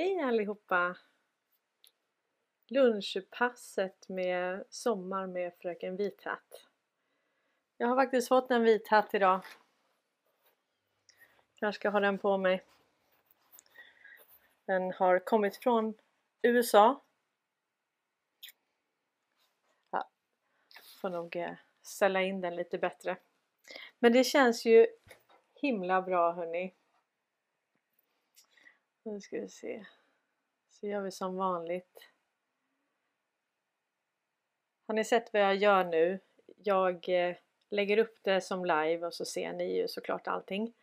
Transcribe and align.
Hej 0.00 0.20
allihopa! 0.20 0.96
Lunchpasset 2.68 4.08
med 4.08 4.64
Sommar 4.70 5.26
med 5.26 5.52
Fröken 5.58 5.96
Vithatt. 5.96 6.66
Jag 7.76 7.88
har 7.88 7.96
faktiskt 7.96 8.28
fått 8.28 8.50
en 8.50 8.62
vit 8.62 8.88
hatt 8.88 9.14
idag. 9.14 9.40
Kanske 11.54 11.80
ska 11.80 11.90
ha 11.90 12.00
den 12.00 12.18
på 12.18 12.38
mig. 12.38 12.64
Den 14.64 14.92
har 14.92 15.18
kommit 15.18 15.56
från 15.56 15.94
USA. 16.42 17.02
Ja, 19.90 20.10
får 21.00 21.10
nog 21.10 21.36
eh, 21.36 21.52
ställa 21.82 22.22
in 22.22 22.40
den 22.40 22.56
lite 22.56 22.78
bättre. 22.78 23.16
Men 23.98 24.12
det 24.12 24.24
känns 24.24 24.64
ju 24.64 24.86
himla 25.54 26.02
bra 26.02 26.32
hörni. 26.32 26.74
Nu 29.02 29.20
ska 29.20 29.40
vi 29.40 29.48
se. 29.48 29.84
Så 30.70 30.86
gör 30.86 31.00
vi 31.00 31.10
som 31.10 31.36
vanligt. 31.36 32.06
Har 34.86 34.94
ni 34.94 35.04
sett 35.04 35.32
vad 35.32 35.42
jag 35.42 35.56
gör 35.56 35.84
nu? 35.84 36.18
Jag 36.56 37.08
eh, 37.08 37.36
lägger 37.70 37.98
upp 37.98 38.18
det 38.22 38.40
som 38.40 38.64
live 38.64 39.06
och 39.06 39.14
så 39.14 39.24
ser 39.24 39.52
ni 39.52 39.76
ju 39.76 39.88
såklart 39.88 40.28
allting. 40.28 40.74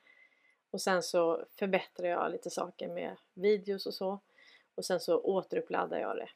Och 0.70 0.82
sen 0.82 1.04
så 1.04 1.46
förbättrar 1.60 2.08
jag 2.08 2.32
lite 2.32 2.50
saker 2.50 2.88
med 2.88 3.18
videos 3.34 3.86
och 3.86 3.94
så. 3.94 4.20
Och 4.76 4.86
sen 4.86 5.00
så 5.00 5.22
återuppladdar 5.22 6.00
jag 6.00 6.18
det. 6.18 6.30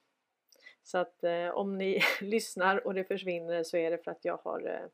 Så 0.84 0.98
att 0.98 1.24
eh, 1.24 1.50
om 1.50 1.78
ni 1.78 2.02
lyssnar 2.22 2.88
och 2.88 2.94
det 2.94 3.04
försvinner 3.04 3.64
så 3.64 3.78
är 3.78 3.92
det 3.92 3.98
för 3.98 4.12
att 4.12 4.26
jag 4.26 4.38
har 4.38 4.68
eh, 4.68 4.90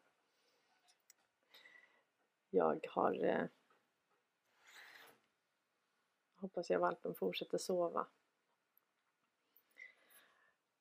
jag 2.50 2.86
har 2.90 3.26
eh, 3.26 3.44
hoppas 6.38 6.70
jag 6.70 6.80
valpen 6.80 7.16
fortsätter 7.16 7.58
sova. 7.58 8.08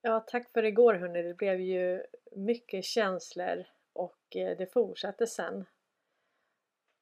Ja, 0.01 0.21
tack 0.21 0.53
för 0.53 0.65
igår 0.65 0.95
hörni. 0.95 1.23
Det 1.23 1.35
blev 1.35 1.61
ju 1.61 2.03
mycket 2.33 2.85
känslor 2.85 3.65
och 3.93 4.37
eh, 4.37 4.57
det 4.57 4.67
fortsatte 4.67 5.27
sen. 5.27 5.65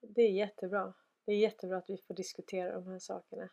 Det 0.01 0.23
är 0.23 0.31
jättebra. 0.31 0.95
Det 1.25 1.33
är 1.33 1.37
jättebra 1.37 1.77
att 1.77 1.91
vi 1.91 1.97
får 1.97 2.15
diskutera 2.15 2.73
de 2.73 2.87
här 2.87 2.99
sakerna. 2.99 3.49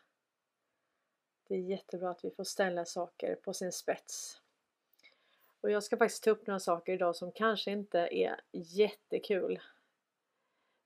Det 1.48 1.54
är 1.54 1.58
jättebra 1.58 2.10
att 2.10 2.24
vi 2.24 2.30
får 2.30 2.44
ställa 2.44 2.84
saker 2.84 3.34
på 3.34 3.54
sin 3.54 3.72
spets. 3.72 4.42
Och 5.60 5.70
jag 5.70 5.82
ska 5.82 5.96
faktiskt 5.96 6.24
ta 6.24 6.30
upp 6.30 6.46
några 6.46 6.60
saker 6.60 6.92
idag 6.92 7.16
som 7.16 7.32
kanske 7.32 7.70
inte 7.70 7.98
är 7.98 8.40
jättekul. 8.52 9.60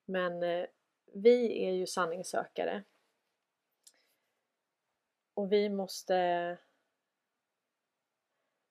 Men 0.05 0.43
eh, 0.43 0.67
vi 1.13 1.65
är 1.65 1.73
ju 1.73 1.87
sanningssökare. 1.87 2.85
Och 5.37 5.53
vi 5.53 5.69
måste 5.69 6.59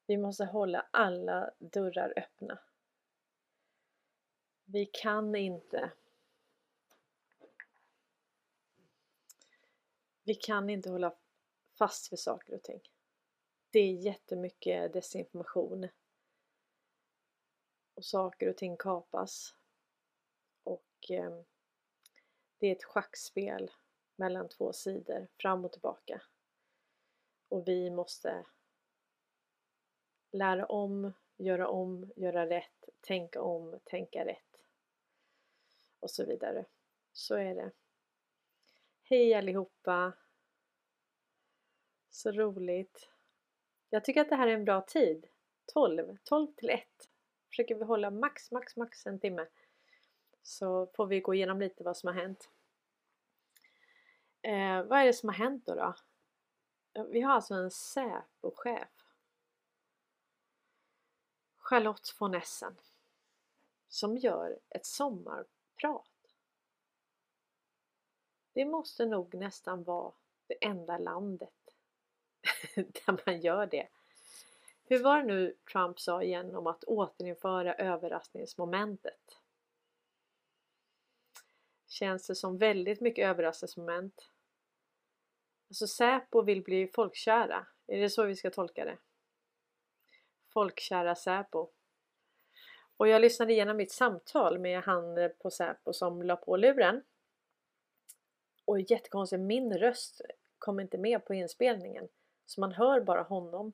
vi 0.06 0.18
måste 0.18 0.46
hålla 0.46 0.88
alla 0.92 1.52
dörrar 1.60 2.14
öppna. 2.16 2.60
Vi 4.66 4.86
kan 4.86 5.36
inte 5.36 5.92
Vi 10.24 10.36
kan 10.36 10.70
inte 10.70 10.90
hålla 10.90 11.16
fast 11.78 12.12
vid 12.12 12.20
saker 12.20 12.56
och 12.56 12.64
ting. 12.64 12.82
Det 13.72 13.80
är 13.80 13.94
jättemycket 13.94 14.94
desinformation. 14.94 15.88
Och 17.94 18.06
saker 18.06 18.50
och 18.50 18.58
ting 18.58 18.78
kapas. 18.78 19.56
Och 20.64 21.12
eh, 21.12 21.42
det 22.58 22.68
är 22.68 22.72
ett 22.72 22.84
schackspel 22.84 23.72
mellan 24.16 24.50
två 24.50 24.74
sidor, 24.74 25.28
fram 25.38 25.66
och 25.66 25.72
tillbaka. 25.72 26.22
Och 27.50 27.68
vi 27.68 27.90
måste 27.90 28.46
lära 30.32 30.66
om, 30.66 31.14
göra 31.38 31.68
om, 31.68 32.12
göra 32.16 32.50
rätt, 32.50 32.90
tänka 33.02 33.42
om, 33.42 33.80
tänka 33.84 34.26
rätt 34.26 34.66
och 36.00 36.12
så 36.12 36.26
vidare. 36.26 36.66
Så 37.14 37.36
är 37.36 37.56
det. 37.56 37.72
Hej 39.04 39.34
allihopa! 39.34 40.14
Så 42.10 42.32
roligt! 42.32 43.10
Jag 43.90 44.06
tycker 44.06 44.22
att 44.22 44.30
det 44.30 44.36
här 44.36 44.48
är 44.48 44.54
en 44.54 44.66
bra 44.66 44.82
tid. 44.82 45.28
12, 45.74 46.18
12 46.24 46.54
till 46.56 46.70
1. 46.70 46.84
Försöker 47.50 47.76
vi 47.76 47.84
hålla 47.84 48.12
max, 48.12 48.52
max, 48.52 48.76
max 48.76 49.06
en 49.06 49.20
timme. 49.20 49.48
Så 50.42 50.88
får 50.88 51.08
vi 51.08 51.20
gå 51.20 51.34
igenom 51.34 51.60
lite 51.60 51.84
vad 51.84 51.98
som 51.98 52.08
har 52.08 52.14
hänt. 52.14 52.50
Eh, 54.42 54.84
vad 54.84 55.00
är 55.00 55.06
det 55.06 55.14
som 55.14 55.30
har 55.30 55.36
hänt 55.36 55.66
då? 55.66 55.76
då? 55.76 55.96
Vi 56.96 57.22
har 57.22 57.34
alltså 57.34 57.54
en 57.54 57.72
Säpo-chef 57.72 58.90
Charlotte 61.58 62.16
von 62.20 62.36
Essen 62.36 62.76
som 63.88 64.18
gör 64.18 64.60
ett 64.70 64.86
sommarprat. 64.86 66.36
Det 68.54 68.66
måste 68.66 69.06
nog 69.06 69.34
nästan 69.34 69.84
vara 69.84 70.12
det 70.48 70.66
enda 70.66 70.98
landet 70.98 71.76
där 72.76 73.26
man 73.26 73.42
gör 73.42 73.66
det. 73.66 73.88
Hur 74.84 75.04
var 75.04 75.18
det 75.18 75.28
nu 75.28 75.56
Trump 75.72 76.00
sa 76.00 76.24
igen 76.24 76.56
om 76.56 76.68
att 76.68 76.84
återinföra 76.84 77.76
överraskningsmomentet? 77.76 79.40
Känns 81.88 82.28
det 82.28 82.36
som 82.36 82.58
väldigt 82.58 83.02
mycket 83.02 83.28
överraskningsmoment? 83.28 84.32
Alltså 85.76 85.88
Säpo 85.88 86.42
vill 86.42 86.64
bli 86.64 86.88
folkkära, 86.88 87.66
är 87.88 88.00
det 88.00 88.10
så 88.10 88.24
vi 88.24 88.36
ska 88.36 88.50
tolka 88.50 88.86
det? 88.86 88.98
folkkära 90.54 91.16
Säpo. 91.16 91.68
Och 92.98 93.08
jag 93.08 93.22
lyssnade 93.22 93.54
igenom 93.54 93.78
mitt 93.78 93.92
samtal 93.92 94.60
med 94.60 94.82
han 94.82 95.18
eh, 95.18 95.28
på 95.28 95.52
Säpo 95.52 95.94
som 95.94 96.22
la 96.22 96.36
på 96.36 96.58
luren. 96.58 97.04
Och 98.66 98.82
jättekonstigt, 98.82 99.42
min 99.42 99.78
röst 99.78 100.22
kom 100.60 100.80
inte 100.80 100.98
med 100.98 101.26
på 101.26 101.34
inspelningen. 101.34 102.08
Så 102.46 102.62
man 102.62 102.72
hör 102.72 103.02
bara 103.02 103.22
honom. 103.22 103.74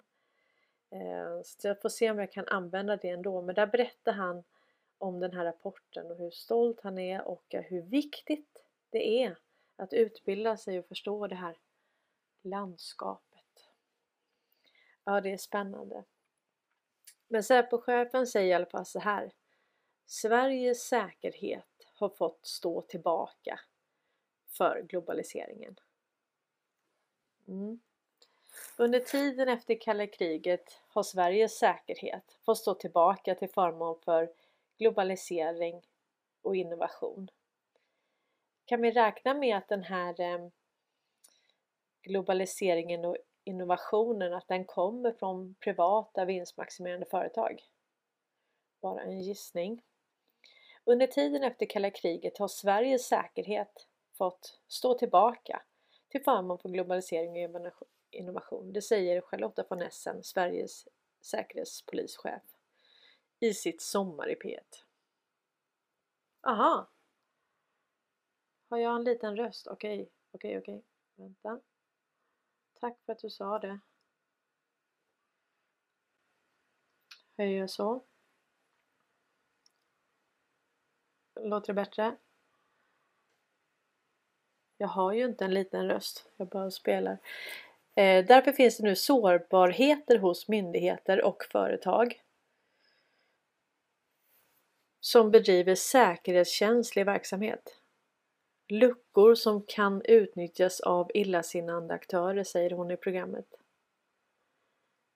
Eh, 0.89 1.41
så 1.43 1.67
jag 1.67 1.81
får 1.81 1.89
se 1.89 2.11
om 2.11 2.19
jag 2.19 2.31
kan 2.31 2.47
använda 2.47 2.97
det 2.97 3.09
ändå. 3.09 3.41
Men 3.41 3.55
där 3.55 3.67
berättar 3.67 4.13
han 4.13 4.43
om 4.97 5.19
den 5.19 5.33
här 5.33 5.45
rapporten 5.45 6.11
och 6.11 6.17
hur 6.17 6.31
stolt 6.31 6.81
han 6.81 6.97
är 6.97 7.21
och 7.21 7.45
hur 7.49 7.81
viktigt 7.81 8.63
det 8.89 9.23
är 9.23 9.37
att 9.75 9.93
utbilda 9.93 10.57
sig 10.57 10.79
och 10.79 10.87
förstå 10.87 11.27
det 11.27 11.35
här 11.35 11.57
landskapet. 12.41 13.69
Ja, 15.03 15.21
det 15.21 15.33
är 15.33 15.37
spännande. 15.37 16.03
Men 17.27 17.43
Säpochefen 17.43 18.27
säger 18.27 18.49
i 18.49 18.53
alla 18.53 18.65
fall 18.65 18.85
så 18.85 18.99
här. 18.99 19.31
Sveriges 20.05 20.87
säkerhet 20.87 21.87
har 21.93 22.09
fått 22.09 22.45
stå 22.45 22.81
tillbaka 22.81 23.59
för 24.47 24.81
globaliseringen. 24.81 25.75
Mm. 27.47 27.79
Under 28.77 28.99
tiden 28.99 29.49
efter 29.49 29.81
kalla 29.81 30.07
kriget 30.07 30.79
har 30.87 31.03
Sveriges 31.03 31.57
säkerhet 31.57 32.37
fått 32.45 32.57
stå 32.57 32.73
tillbaka 32.73 33.35
till 33.35 33.49
förmån 33.49 33.99
för 34.05 34.31
globalisering 34.77 35.81
och 36.41 36.55
innovation. 36.55 37.29
Kan 38.65 38.81
vi 38.81 38.91
räkna 38.91 39.33
med 39.33 39.57
att 39.57 39.67
den 39.67 39.83
här 39.83 40.21
eh, 40.21 40.47
globaliseringen 42.01 43.05
och 43.05 43.17
innovationen 43.43 44.33
att 44.33 44.47
den 44.47 44.65
kommer 44.65 45.11
från 45.11 45.55
privata 45.55 46.25
vinstmaximerande 46.25 47.05
företag. 47.05 47.63
Bara 48.81 49.01
en 49.01 49.21
gissning. 49.21 49.83
Under 50.83 51.07
tiden 51.07 51.43
efter 51.43 51.65
kalla 51.65 51.89
kriget 51.89 52.37
har 52.37 52.47
Sveriges 52.47 53.07
säkerhet 53.07 53.87
fått 54.13 54.59
stå 54.67 54.93
tillbaka 54.93 55.61
till 56.09 56.23
förmån 56.23 56.59
för 56.59 56.69
globalisering 56.69 57.55
och 57.55 57.71
innovation. 58.11 58.73
Det 58.73 58.81
säger 58.81 59.21
Charlotta 59.21 59.65
von 59.69 59.81
Essen, 59.81 60.23
Sveriges 60.23 60.87
säkerhetspolischef, 61.21 62.41
i 63.39 63.53
sitt 63.53 63.81
Sommar 63.81 64.29
i 64.29 64.35
P1. 64.35 64.59
Aha! 66.47 66.89
Har 68.69 68.77
jag 68.77 68.95
en 68.95 69.03
liten 69.03 69.37
röst? 69.37 69.67
Okej, 69.67 70.09
okej, 70.31 70.57
okej. 70.57 70.83
Vänta. 71.15 71.59
Tack 72.81 72.97
för 73.05 73.13
att 73.13 73.19
du 73.19 73.29
sa 73.29 73.59
det. 73.59 73.79
Höjer 77.37 77.67
så. 77.67 78.03
Låter 81.39 81.67
det 81.67 81.73
bättre? 81.73 82.17
Jag 84.77 84.87
har 84.87 85.13
ju 85.13 85.25
inte 85.25 85.45
en 85.45 85.53
liten 85.53 85.87
röst, 85.87 86.29
jag 86.37 86.47
bara 86.47 86.71
spelar. 86.71 87.17
Eh, 87.95 88.25
därför 88.25 88.51
finns 88.51 88.77
det 88.77 88.83
nu 88.83 88.95
sårbarheter 88.95 90.17
hos 90.17 90.47
myndigheter 90.47 91.21
och 91.25 91.43
företag 91.51 92.21
som 94.99 95.31
bedriver 95.31 95.75
säkerhetskänslig 95.75 97.05
verksamhet 97.05 97.80
luckor 98.71 99.35
som 99.35 99.61
kan 99.61 100.01
utnyttjas 100.01 100.79
av 100.79 101.11
illasinnande 101.13 101.93
aktörer, 101.93 102.43
säger 102.43 102.71
hon 102.71 102.91
i 102.91 102.97
programmet. 102.97 103.45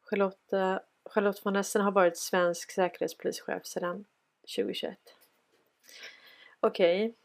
Charlotte, 0.01 0.81
Charlotte 1.05 1.45
von 1.45 1.55
Essen 1.55 1.81
har 1.81 1.91
varit 1.91 2.17
svensk 2.17 2.71
säkerhetspolischef 2.71 3.65
sedan 3.65 4.05
2021. 4.55 4.97
Okej, 6.59 7.05
okay. 7.05 7.15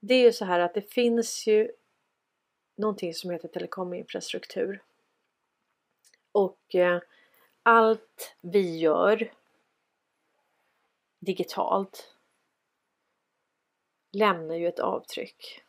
det 0.00 0.14
är 0.14 0.22
ju 0.22 0.32
så 0.32 0.44
här 0.44 0.60
att 0.60 0.74
det 0.74 0.92
finns 0.92 1.46
ju 1.46 1.72
någonting 2.76 3.14
som 3.14 3.30
heter 3.30 3.48
telekominfrastruktur. 3.48 4.82
Och 6.32 6.74
eh, 6.74 7.00
allt 7.62 8.36
vi 8.40 8.78
gör 8.78 9.32
digitalt 11.18 12.16
lämnar 14.12 14.54
ju 14.54 14.68
ett 14.68 14.78
avtryck. 14.78 15.62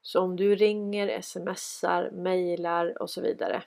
Så 0.00 0.20
om 0.20 0.36
du 0.36 0.56
ringer, 0.56 1.20
smsar, 1.20 2.10
mejlar 2.10 3.02
och 3.02 3.10
så 3.10 3.20
vidare 3.20 3.64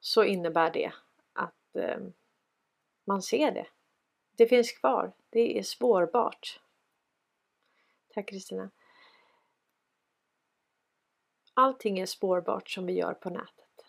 så 0.00 0.24
innebär 0.24 0.70
det 0.70 0.92
att 1.32 1.76
eh, 1.76 1.98
man 3.04 3.22
ser 3.22 3.52
det. 3.52 3.66
Det 4.36 4.46
finns 4.46 4.72
kvar. 4.72 5.12
Det 5.30 5.58
är 5.58 5.62
spårbart. 5.62 6.60
Tack 8.08 8.28
Kristina. 8.28 8.70
Allting 11.54 11.98
är 11.98 12.06
spårbart 12.06 12.70
som 12.70 12.86
vi 12.86 12.92
gör 12.92 13.14
på 13.14 13.30
nätet. 13.30 13.84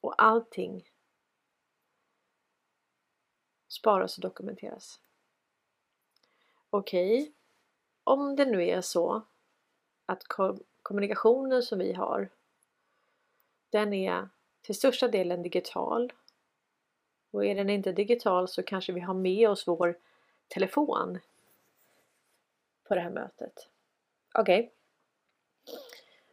Och 0.00 0.22
allting 0.22 0.90
sparas 3.68 4.18
och 4.18 4.22
dokumenteras. 4.22 5.00
Okej, 6.70 7.20
okay. 7.22 7.32
om 8.04 8.36
det 8.36 8.46
nu 8.46 8.68
är 8.68 8.80
så 8.80 9.22
att 10.06 10.22
kommunikationen 10.82 11.62
som 11.62 11.78
vi 11.78 11.92
har 11.92 12.28
den 13.70 13.92
är 13.92 14.28
till 14.62 14.74
största 14.74 15.08
delen 15.08 15.42
digital. 15.42 16.12
Och 17.30 17.44
är 17.44 17.54
den 17.54 17.70
inte 17.70 17.92
digital 17.92 18.48
så 18.48 18.62
kanske 18.62 18.92
vi 18.92 19.00
har 19.00 19.14
med 19.14 19.50
oss 19.50 19.68
vår 19.68 19.98
telefon 20.48 21.18
på 22.84 22.94
det 22.94 23.00
här 23.00 23.10
mötet. 23.10 23.68
Okej. 24.34 24.60
Okay. 24.60 24.70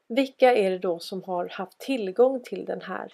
Vilka 0.08 0.56
är 0.56 0.72
det 0.72 0.78
då 0.78 1.00
som 1.00 1.24
har 1.24 1.50
haft 1.50 1.78
tillgång 1.80 2.44
till 2.44 2.66
den 2.66 2.82
här 2.82 3.14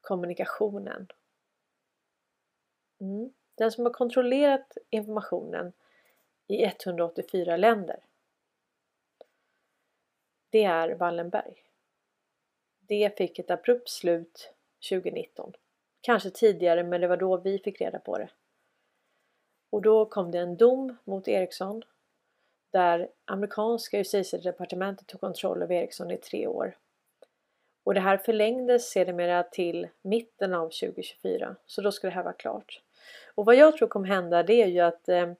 kommunikationen? 0.00 1.08
Mm. 3.00 3.32
Den 3.60 3.72
som 3.72 3.84
har 3.84 3.92
kontrollerat 3.92 4.76
informationen 4.90 5.72
i 6.46 6.64
184 6.64 7.56
länder. 7.56 8.04
Det 10.50 10.64
är 10.64 10.94
Wallenberg. 10.94 11.62
Det 12.80 13.16
fick 13.16 13.38
ett 13.38 13.50
abrupt 13.50 13.88
slut 13.88 14.52
2019. 14.90 15.52
Kanske 16.00 16.30
tidigare 16.30 16.82
men 16.82 17.00
det 17.00 17.08
var 17.08 17.16
då 17.16 17.36
vi 17.36 17.58
fick 17.58 17.80
reda 17.80 17.98
på 17.98 18.18
det. 18.18 18.30
Och 19.70 19.82
då 19.82 20.06
kom 20.06 20.30
det 20.30 20.38
en 20.38 20.56
dom 20.56 20.96
mot 21.04 21.28
Ericsson 21.28 21.82
där 22.70 23.10
amerikanska 23.24 23.98
justitiedepartementet 23.98 25.06
tog 25.06 25.20
kontroll 25.20 25.62
över 25.62 25.74
Ericsson 25.74 26.10
i 26.10 26.16
tre 26.16 26.46
år. 26.46 26.76
Och 27.84 27.94
det 27.94 28.00
här 28.00 28.16
förlängdes 28.16 28.90
sedermera 28.90 29.42
till 29.42 29.88
mitten 30.02 30.54
av 30.54 30.64
2024 30.64 31.56
så 31.66 31.82
då 31.82 31.92
ska 31.92 32.06
det 32.06 32.14
här 32.14 32.22
vara 32.22 32.34
klart. 32.34 32.82
Och 33.40 33.46
vad 33.46 33.54
jag 33.54 33.76
tror 33.76 33.88
kommer 33.88 34.08
hända 34.08 34.42
det 34.42 34.62
är 34.62 34.66
ju 34.66 34.80
att 34.80 35.08
eh, 35.08 35.32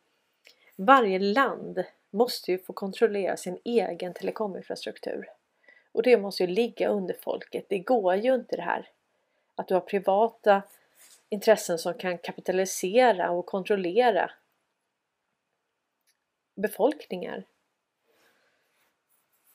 varje 0.76 1.18
land 1.18 1.84
måste 2.10 2.50
ju 2.52 2.58
få 2.58 2.72
kontrollera 2.72 3.36
sin 3.36 3.58
egen 3.64 4.14
telekominfrastruktur. 4.14 5.28
Och 5.92 6.02
det 6.02 6.16
måste 6.16 6.42
ju 6.42 6.46
ligga 6.46 6.88
under 6.88 7.14
folket. 7.14 7.66
Det 7.68 7.78
går 7.78 8.14
ju 8.14 8.34
inte 8.34 8.56
det 8.56 8.62
här 8.62 8.88
att 9.54 9.68
du 9.68 9.74
har 9.74 9.80
privata 9.80 10.62
intressen 11.28 11.78
som 11.78 11.94
kan 11.94 12.18
kapitalisera 12.18 13.30
och 13.30 13.46
kontrollera 13.46 14.30
befolkningar. 16.54 17.44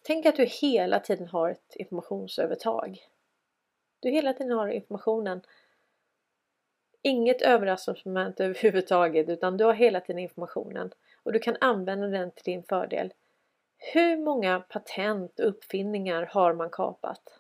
Tänk 0.01 0.25
att 0.25 0.35
du 0.35 0.45
hela 0.45 0.99
tiden 0.99 1.27
har 1.27 1.49
ett 1.49 1.75
informationsövertag. 1.75 3.07
Du 3.99 4.09
hela 4.09 4.33
tiden 4.33 4.57
har 4.57 4.67
informationen. 4.67 5.41
Inget 7.05 7.41
överraskningsmoment 7.41 8.39
överhuvudtaget 8.39 9.29
utan 9.29 9.57
du 9.57 9.63
har 9.63 9.73
hela 9.73 10.01
tiden 10.01 10.19
informationen 10.19 10.91
och 11.23 11.33
du 11.33 11.39
kan 11.39 11.57
använda 11.61 12.07
den 12.07 12.31
till 12.31 12.43
din 12.43 12.63
fördel. 12.63 13.13
Hur 13.77 14.17
många 14.17 14.59
patent 14.59 15.39
och 15.39 15.47
uppfinningar 15.47 16.25
har 16.25 16.53
man 16.53 16.69
kapat? 16.69 17.39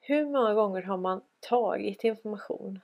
Hur 0.00 0.26
många 0.26 0.54
gånger 0.54 0.82
har 0.82 0.96
man 0.96 1.22
tagit 1.40 2.04
information? 2.04 2.80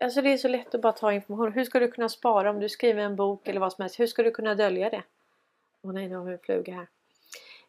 Alltså 0.00 0.22
det 0.22 0.32
är 0.32 0.36
så 0.36 0.48
lätt 0.48 0.74
att 0.74 0.82
bara 0.82 0.92
ta 0.92 1.12
information. 1.12 1.52
Hur 1.52 1.64
ska 1.64 1.80
du 1.80 1.90
kunna 1.90 2.08
spara 2.08 2.50
om 2.50 2.60
du 2.60 2.68
skriver 2.68 3.02
en 3.02 3.16
bok 3.16 3.48
eller 3.48 3.60
vad 3.60 3.72
som 3.72 3.82
helst? 3.82 4.00
Hur 4.00 4.06
ska 4.06 4.22
du 4.22 4.30
kunna 4.30 4.54
dölja 4.54 4.90
det? 4.90 5.02
Åh 5.82 5.92
nej, 5.92 6.08
nu 6.08 6.16
har 6.16 6.24
vi 6.24 6.32
en 6.32 6.38
fluga 6.38 6.74
här. 6.74 6.88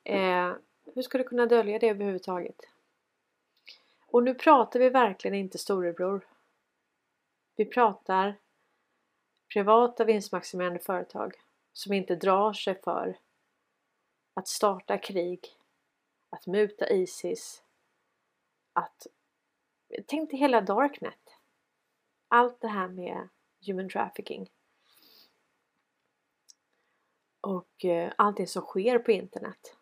Eh, 0.03 0.55
hur 0.95 1.01
ska 1.01 1.17
du 1.17 1.23
kunna 1.23 1.45
dölja 1.45 1.79
det 1.79 1.89
överhuvudtaget? 1.89 2.76
Och 4.07 4.23
nu 4.23 4.33
pratar 4.33 4.79
vi 4.79 4.89
verkligen 4.89 5.35
inte 5.35 5.57
storebror. 5.57 6.27
Vi 7.55 7.65
pratar 7.65 8.39
privata 9.53 10.05
vinstmaximerande 10.05 10.79
företag 10.79 11.35
som 11.73 11.93
inte 11.93 12.15
drar 12.15 12.53
sig 12.53 12.81
för 12.81 13.19
att 14.33 14.47
starta 14.47 14.97
krig, 14.97 15.47
att 16.29 16.47
muta 16.47 16.89
Isis, 16.89 17.63
att 18.73 19.07
tänk 20.05 20.29
dig 20.29 20.39
hela 20.39 20.61
Darknet. 20.61 21.39
Allt 22.27 22.61
det 22.61 22.67
här 22.67 22.87
med 22.87 23.29
human 23.65 23.89
trafficking. 23.89 24.49
Och 27.41 27.85
eh, 27.85 28.13
allting 28.17 28.47
som 28.47 28.61
sker 28.61 28.99
på 28.99 29.11
internet. 29.11 29.77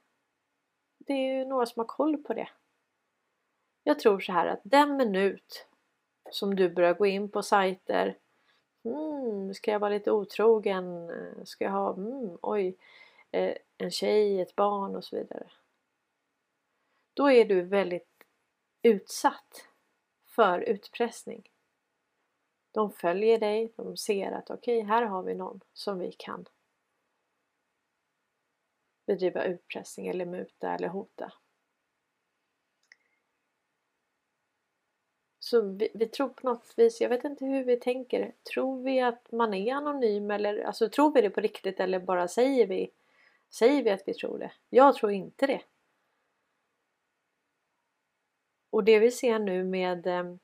Det 0.97 1.13
är 1.13 1.37
ju 1.37 1.45
några 1.45 1.65
som 1.65 1.79
har 1.79 1.85
koll 1.85 2.17
på 2.17 2.33
det. 2.33 2.49
Jag 3.87 3.99
tror 3.99 4.19
så 4.19 4.31
här 4.31 4.47
att 4.47 4.59
den 4.63 4.97
minut 4.97 5.67
som 6.31 6.55
du 6.55 6.69
börjar 6.69 6.93
gå 6.93 7.05
in 7.05 7.29
på 7.31 7.43
sajter 7.43 8.17
mm, 8.83 9.53
Ska 9.53 9.71
jag 9.71 9.79
vara 9.79 9.93
lite 9.93 10.11
otrogen? 10.11 11.11
Ska 11.45 11.63
jag 11.63 11.71
ha, 11.71 11.93
mm, 11.93 12.37
oj, 12.41 12.77
eh, 13.31 13.57
en 13.77 13.91
tjej, 13.91 14.41
ett 14.41 14.55
barn 14.55 14.95
och 14.95 15.03
så 15.03 15.15
vidare. 15.15 15.51
Då 17.13 17.31
är 17.31 17.45
du 17.45 17.61
väldigt 17.61 18.23
utsatt 18.81 19.67
för 20.25 20.59
utpressning. 20.59 21.49
De 22.71 22.91
följer 22.91 23.39
dig, 23.39 23.73
de 23.75 23.97
ser 23.97 24.31
att 24.31 24.49
okej, 24.49 24.77
okay, 24.77 24.87
här 24.89 25.03
har 25.03 25.23
vi 25.23 25.35
någon 25.35 25.61
som 25.73 25.99
vi 25.99 26.11
kan 26.11 26.45
bedriva 29.05 29.43
utpressning 29.43 30.07
eller 30.07 30.25
muta 30.25 30.75
eller 30.75 30.87
hota. 30.87 31.33
Så 35.55 35.61
vi, 35.61 35.89
vi, 35.93 36.05
tror 36.05 36.29
på 36.29 36.47
något 36.47 36.73
vis, 36.77 37.01
jag 37.01 37.09
vet 37.09 37.23
inte 37.23 37.45
hur 37.45 37.63
vi 37.63 37.79
tänker. 37.79 38.33
Tror 38.53 38.81
vi 38.81 38.99
att 38.99 39.31
man 39.31 39.53
är 39.53 39.73
anonym 39.73 40.31
eller 40.31 40.63
alltså 40.63 40.89
tror 40.89 41.13
vi 41.13 41.21
det 41.21 41.29
på 41.29 41.41
riktigt 41.41 41.79
eller 41.79 41.99
bara 41.99 42.27
säger 42.27 42.67
vi 42.67 42.91
Säger 43.49 43.83
vi 43.83 43.89
att 43.89 44.07
vi 44.07 44.13
tror 44.13 44.39
det? 44.39 44.51
Jag 44.69 44.95
tror 44.95 45.11
inte 45.11 45.47
det. 45.47 45.61
Och 48.69 48.83
det 48.83 48.99
vi 48.99 49.11
ser 49.11 49.39
nu 49.39 49.63
med 49.63 50.07
eh, 50.07 50.35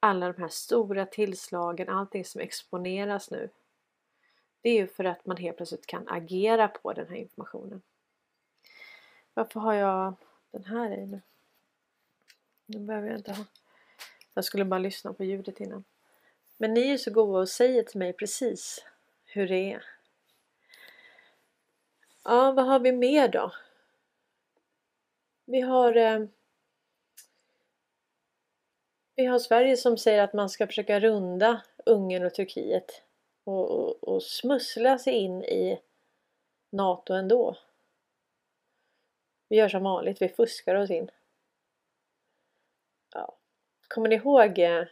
alla 0.00 0.32
de 0.32 0.42
här 0.42 0.48
stora 0.48 1.06
tillslagen, 1.06 1.88
allting 1.88 2.24
som 2.24 2.40
exponeras 2.40 3.30
nu. 3.30 3.48
Det 4.60 4.70
är 4.70 4.74
ju 4.74 4.86
för 4.86 5.04
att 5.04 5.26
man 5.26 5.36
helt 5.36 5.56
plötsligt 5.56 5.86
kan 5.86 6.08
agera 6.08 6.68
på 6.68 6.92
den 6.92 7.08
här 7.08 7.16
informationen. 7.16 7.82
Varför 9.34 9.60
har 9.60 9.74
jag 9.74 10.14
den 10.50 10.64
här 10.64 10.98
i 10.98 11.06
nu? 11.06 11.20
Det 12.72 12.78
behöver 12.78 13.08
jag 13.08 13.18
inte 13.18 13.32
ha. 13.32 13.44
Jag 14.34 14.44
skulle 14.44 14.64
bara 14.64 14.78
lyssna 14.78 15.12
på 15.12 15.24
ljudet 15.24 15.60
innan. 15.60 15.84
Men 16.56 16.74
ni 16.74 16.90
är 16.90 16.98
så 16.98 17.10
goda 17.10 17.38
och 17.38 17.48
säger 17.48 17.82
till 17.82 17.98
mig 17.98 18.12
precis 18.12 18.84
hur 19.24 19.48
det 19.48 19.72
är. 19.72 19.84
Ja, 22.24 22.52
vad 22.52 22.66
har 22.66 22.78
vi 22.78 22.92
mer 22.92 23.28
då? 23.28 23.52
Vi 25.44 25.60
har 25.60 25.96
eh, 25.96 26.26
Vi 29.14 29.24
har 29.24 29.38
Sverige 29.38 29.76
som 29.76 29.98
säger 29.98 30.22
att 30.22 30.32
man 30.32 30.50
ska 30.50 30.66
försöka 30.66 31.00
runda 31.00 31.62
Ungern 31.86 32.24
och 32.24 32.34
Turkiet 32.34 33.02
och, 33.44 33.70
och, 33.70 34.08
och 34.08 34.22
smussla 34.22 34.98
sig 34.98 35.14
in 35.14 35.44
i 35.44 35.80
NATO 36.70 37.14
ändå. 37.14 37.56
Vi 39.48 39.56
gör 39.56 39.68
som 39.68 39.82
vanligt, 39.82 40.22
vi 40.22 40.28
fuskar 40.28 40.74
oss 40.74 40.90
in. 40.90 41.10
Kommer 43.92 44.08
ni 44.08 44.14
ihåg 44.14 44.58
eh, 44.58 44.84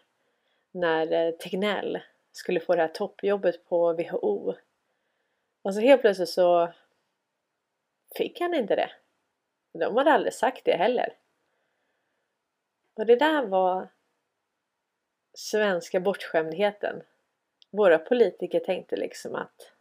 när 0.71 1.13
eh, 1.13 1.31
Tegnell 1.31 2.01
skulle 2.33 2.61
få 2.61 2.75
det 2.75 2.81
här 2.83 2.89
toppjobbet 2.89 3.65
på 3.65 3.93
WHO? 3.93 4.55
Och 5.63 5.75
så 5.75 5.81
helt 5.81 6.01
plötsligt 6.01 6.29
så 6.29 6.73
fick 8.17 8.41
han 8.41 8.55
inte 8.55 8.77
det. 8.77 8.91
De 9.73 9.97
hade 9.97 10.13
aldrig 10.13 10.35
sagt 10.35 10.65
det 10.65 10.77
heller. 10.77 11.17
Och 12.95 13.07
det 13.07 13.17
där 13.17 13.47
var 13.47 13.89
svenska 15.35 16.01
bortskämdheten. 16.01 17.03
Våra 17.71 17.99
politiker 17.99 18.61
tänkte 18.61 18.97
liksom 18.97 19.35
att 19.35 19.73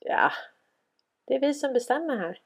ja, 0.00 0.32
det 1.24 1.34
är 1.34 1.40
vi 1.40 1.54
som 1.54 1.72
bestämmer 1.72 2.16
här. 2.16 2.40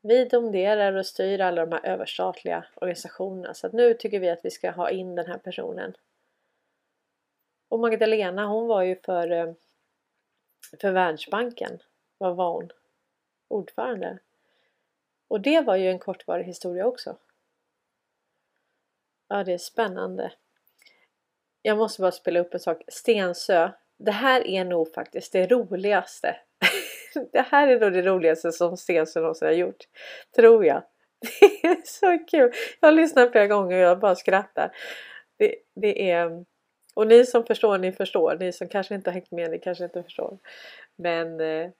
Vi 0.00 0.24
domderar 0.24 0.92
och 0.92 1.06
styr 1.06 1.40
alla 1.40 1.66
de 1.66 1.72
här 1.72 1.86
överstatliga 1.86 2.66
organisationerna 2.74 3.54
så 3.54 3.66
att 3.66 3.72
nu 3.72 3.94
tycker 3.94 4.20
vi 4.20 4.30
att 4.30 4.44
vi 4.44 4.50
ska 4.50 4.70
ha 4.70 4.90
in 4.90 5.14
den 5.14 5.26
här 5.26 5.38
personen. 5.38 5.94
Och 7.68 7.80
Magdalena 7.80 8.46
hon 8.46 8.66
var 8.66 8.82
ju 8.82 8.96
för, 8.96 9.30
eh, 9.30 9.52
för 10.80 10.92
Världsbanken. 10.92 11.78
Vad 12.18 12.36
var 12.36 12.52
hon? 12.52 12.70
Ordförande. 13.48 14.18
Och 15.28 15.40
det 15.40 15.60
var 15.60 15.76
ju 15.76 15.90
en 15.90 15.98
kortvarig 15.98 16.44
historia 16.44 16.86
också. 16.86 17.16
Ja, 19.28 19.44
det 19.44 19.52
är 19.52 19.58
spännande. 19.58 20.32
Jag 21.62 21.78
måste 21.78 22.00
bara 22.00 22.12
spela 22.12 22.40
upp 22.40 22.54
en 22.54 22.60
sak. 22.60 22.82
Stensö. 22.88 23.70
Det 23.96 24.10
här 24.10 24.46
är 24.46 24.64
nog 24.64 24.94
faktiskt 24.94 25.32
det 25.32 25.46
roligaste. 25.46 26.36
det 27.32 27.40
här 27.40 27.68
är 27.68 27.80
nog 27.80 27.92
det 27.92 28.02
roligaste 28.02 28.52
som 28.52 28.76
Stensson 28.76 29.22
någonsin 29.22 29.48
har 29.48 29.54
gjort. 29.54 29.84
Tror 30.36 30.64
jag. 30.64 30.82
Det 31.40 31.66
är 31.66 31.82
så 31.84 32.18
kul. 32.30 32.52
Jag 32.80 32.88
har 32.88 32.92
lyssnat 32.92 33.32
flera 33.32 33.46
gånger 33.46 33.76
och 33.76 33.82
jag 33.82 34.00
bara 34.00 34.16
skrattar. 34.16 34.76
Det, 35.36 35.54
det 35.74 36.10
är... 36.10 36.44
Och 36.94 37.06
ni 37.06 37.26
som 37.26 37.44
förstår, 37.44 37.78
ni 37.78 37.92
förstår. 37.92 38.36
Ni 38.40 38.52
som 38.52 38.68
kanske 38.68 38.94
inte 38.94 39.10
har 39.10 39.14
hängt 39.14 39.30
med, 39.30 39.50
ni 39.50 39.58
kanske 39.58 39.84
inte 39.84 40.02
förstår. 40.02 40.38
Men 40.96 41.40
eh, 41.40 41.70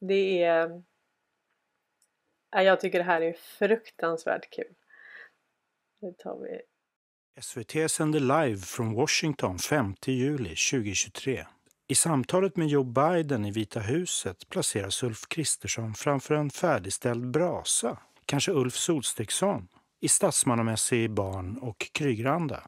det 0.00 0.42
är... 0.42 0.82
Jag 2.50 2.80
tycker 2.80 2.98
det 2.98 3.04
här 3.04 3.20
är 3.20 3.32
fruktansvärt 3.32 4.50
kul. 4.50 4.74
Nu 6.00 6.12
tar 6.18 6.38
vi 6.38 6.60
SVT 7.40 7.90
sänder 7.90 8.20
live 8.20 8.60
från 8.60 8.94
Washington 8.94 9.58
5 9.58 9.94
juli 10.06 10.48
2023. 10.48 11.46
I 11.88 11.94
samtalet 11.94 12.56
med 12.56 12.68
Joe 12.68 12.84
Biden 12.84 13.44
i 13.44 13.50
Vita 13.50 13.80
huset 13.80 14.48
placeras 14.48 15.02
Ulf 15.02 15.28
Kristersson 15.28 15.94
framför 15.94 16.34
en 16.34 16.50
färdigställd 16.50 17.30
brasa, 17.30 17.98
kanske 18.26 18.52
Ulf 18.52 18.74
Solsteksson, 18.74 19.68
i 20.00 20.08
statsmannamässig 20.08 21.10
barn 21.10 21.58
och 21.58 21.88
krygranda. 21.92 22.62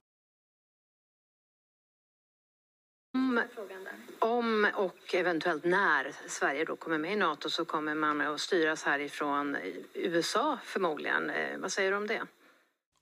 Om, 3.14 3.42
om 4.18 4.66
och 4.74 5.14
eventuellt 5.14 5.64
när 5.64 6.12
Sverige 6.28 6.64
då 6.64 6.76
kommer 6.76 6.98
med 6.98 7.12
i 7.12 7.16
Nato 7.16 7.50
så 7.50 7.64
kommer 7.64 7.94
man 7.94 8.20
att 8.20 8.40
styras 8.40 8.82
härifrån 8.82 9.56
USA 9.94 10.58
förmodligen. 10.64 11.30
Eh, 11.30 11.58
vad 11.58 11.72
säger 11.72 11.90
du 11.90 11.96
om 11.96 12.06
det? 12.06 12.22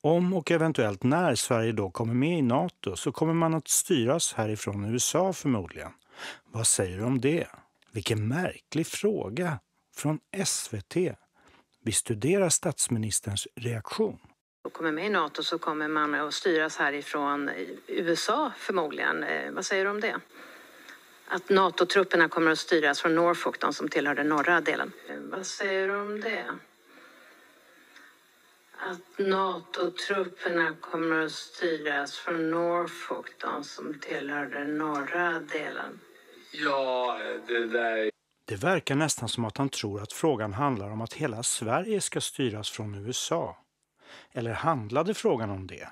Om 0.03 0.33
och 0.33 0.51
eventuellt 0.51 1.03
när 1.03 1.35
Sverige 1.35 1.73
då 1.73 1.91
kommer 1.91 2.15
med 2.15 2.39
i 2.39 2.43
Nato 2.43 2.97
så 2.97 3.13
kommer 3.13 3.35
man 3.35 3.55
att 3.55 3.69
styras 3.69 4.33
härifrån 4.33 4.85
USA 4.85 5.33
förmodligen. 5.33 5.93
Vad 6.55 6.67
säger 6.67 6.99
du 6.99 7.05
om 7.05 7.21
det? 7.21 7.47
Vilken 7.93 8.29
märklig 8.29 8.87
fråga 8.87 9.59
från 9.97 10.21
SVT. 10.47 10.97
Vi 11.85 11.93
studerar 11.93 12.49
statsministerns 12.49 13.49
reaktion. 13.57 14.19
Kommer 14.73 14.93
med 14.93 15.07
i 15.07 15.09
Nato 15.09 15.43
så 15.43 15.59
kommer 15.59 15.89
man 15.89 16.15
att 16.15 16.35
styras 16.35 16.77
härifrån 16.77 17.51
USA 17.87 18.53
förmodligen. 18.57 19.23
Eh, 19.23 19.53
vad 19.53 19.67
säger 19.67 19.85
du 19.85 19.91
om 19.91 20.01
det? 20.01 20.21
Att 21.27 21.49
NATO-trupperna 21.49 22.29
kommer 22.29 22.51
att 22.51 22.59
styras 22.59 23.01
från 23.01 23.15
Norfolk, 23.15 23.61
de 23.61 23.73
som 23.73 23.89
tillhör 23.89 24.15
den 24.15 24.29
norra 24.29 24.61
delen. 24.61 24.93
Eh, 25.09 25.17
vad 25.19 25.47
säger 25.47 25.89
du 25.89 25.97
om 25.97 26.21
det? 26.21 26.45
att 28.91 29.19
NATO-trupperna 29.19 30.75
kommer 30.81 31.25
att 31.25 31.33
styras 31.33 32.19
från 32.19 32.51
Norfolk, 32.51 33.35
de 33.39 33.65
som 33.65 33.99
tillhör 34.01 34.47
den 34.47 34.79
norra 34.79 35.41
delen. 35.41 36.01
Ja, 36.53 37.19
det 37.47 37.67
där... 37.67 38.11
Det 38.45 38.57
verkar 38.57 38.95
nästan 38.95 39.29
som 39.29 39.45
att 39.45 39.57
han 39.57 39.69
tror 39.69 40.03
att 40.03 40.13
frågan 40.13 40.53
handlar 40.53 40.91
om 40.91 41.01
att 41.01 41.13
hela 41.13 41.43
Sverige 41.43 42.01
ska 42.01 42.21
styras 42.21 42.71
från 42.71 42.95
USA. 42.95 43.57
Eller 44.33 44.53
handlade 44.53 45.15
frågan 45.15 45.51
om 45.51 45.67
det? 45.67 45.89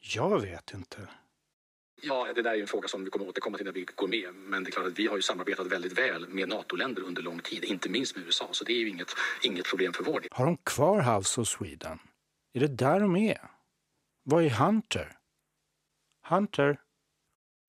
Jag 0.00 0.40
vet 0.40 0.74
inte. 0.74 1.08
Ja, 2.02 2.32
det 2.34 2.42
där 2.42 2.54
är 2.54 2.60
en 2.60 2.66
fråga 2.66 2.88
som 2.88 3.04
vi 3.04 3.10
kommer 3.10 3.28
återkomma 3.28 3.56
till 3.56 3.66
när 3.66 3.72
vi 3.72 3.86
går 3.94 4.08
med. 4.08 4.34
Men 4.34 4.64
det 4.64 4.70
är 4.70 4.72
klart 4.72 4.86
att 4.86 4.98
vi 4.98 5.06
har 5.06 5.16
ju 5.16 5.22
samarbetat 5.22 5.66
väldigt 5.66 5.98
väl 5.98 6.28
med 6.28 6.48
NATO-länder 6.48 7.02
under 7.02 7.22
lång 7.22 7.40
tid, 7.40 7.64
inte 7.64 7.88
minst 7.88 8.16
med 8.16 8.26
USA. 8.26 8.48
Så 8.50 8.64
det 8.64 8.72
är 8.72 8.78
ju 8.78 8.88
inget, 8.88 9.08
inget 9.42 9.68
problem 9.68 9.92
för 9.92 10.04
vår 10.04 10.20
del. 10.20 10.28
Har 10.32 10.44
de 10.44 10.56
kvar 10.56 11.16
House 11.16 11.40
of 11.40 11.48
Sweden? 11.48 11.98
Är 12.54 12.60
det 12.60 12.68
där 12.68 13.00
de 13.00 13.16
är? 13.16 13.50
Vad 14.22 14.44
är 14.44 14.50
Hunter? 14.50 15.16
Hunter? 16.28 16.80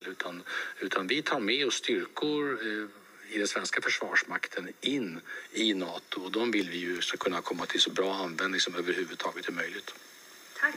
Utan, 0.06 0.42
utan 0.80 1.06
vi 1.06 1.22
tar 1.22 1.40
med 1.40 1.66
oss 1.66 1.74
styrkor 1.74 2.52
eh, 2.52 3.34
i 3.34 3.38
den 3.38 3.48
svenska 3.48 3.80
försvarsmakten 3.82 4.68
in 4.80 5.20
i 5.52 5.74
Nato 5.74 6.20
och 6.24 6.32
de 6.32 6.50
vill 6.50 6.70
vi 6.70 6.78
ju 6.78 7.00
ska 7.00 7.16
kunna 7.16 7.40
komma 7.40 7.66
till 7.66 7.80
så 7.80 7.90
bra 7.90 8.14
användning 8.14 8.60
som 8.60 8.74
överhuvudtaget 8.74 9.48
är 9.48 9.52
möjligt. 9.52 9.94
Tack. 10.60 10.74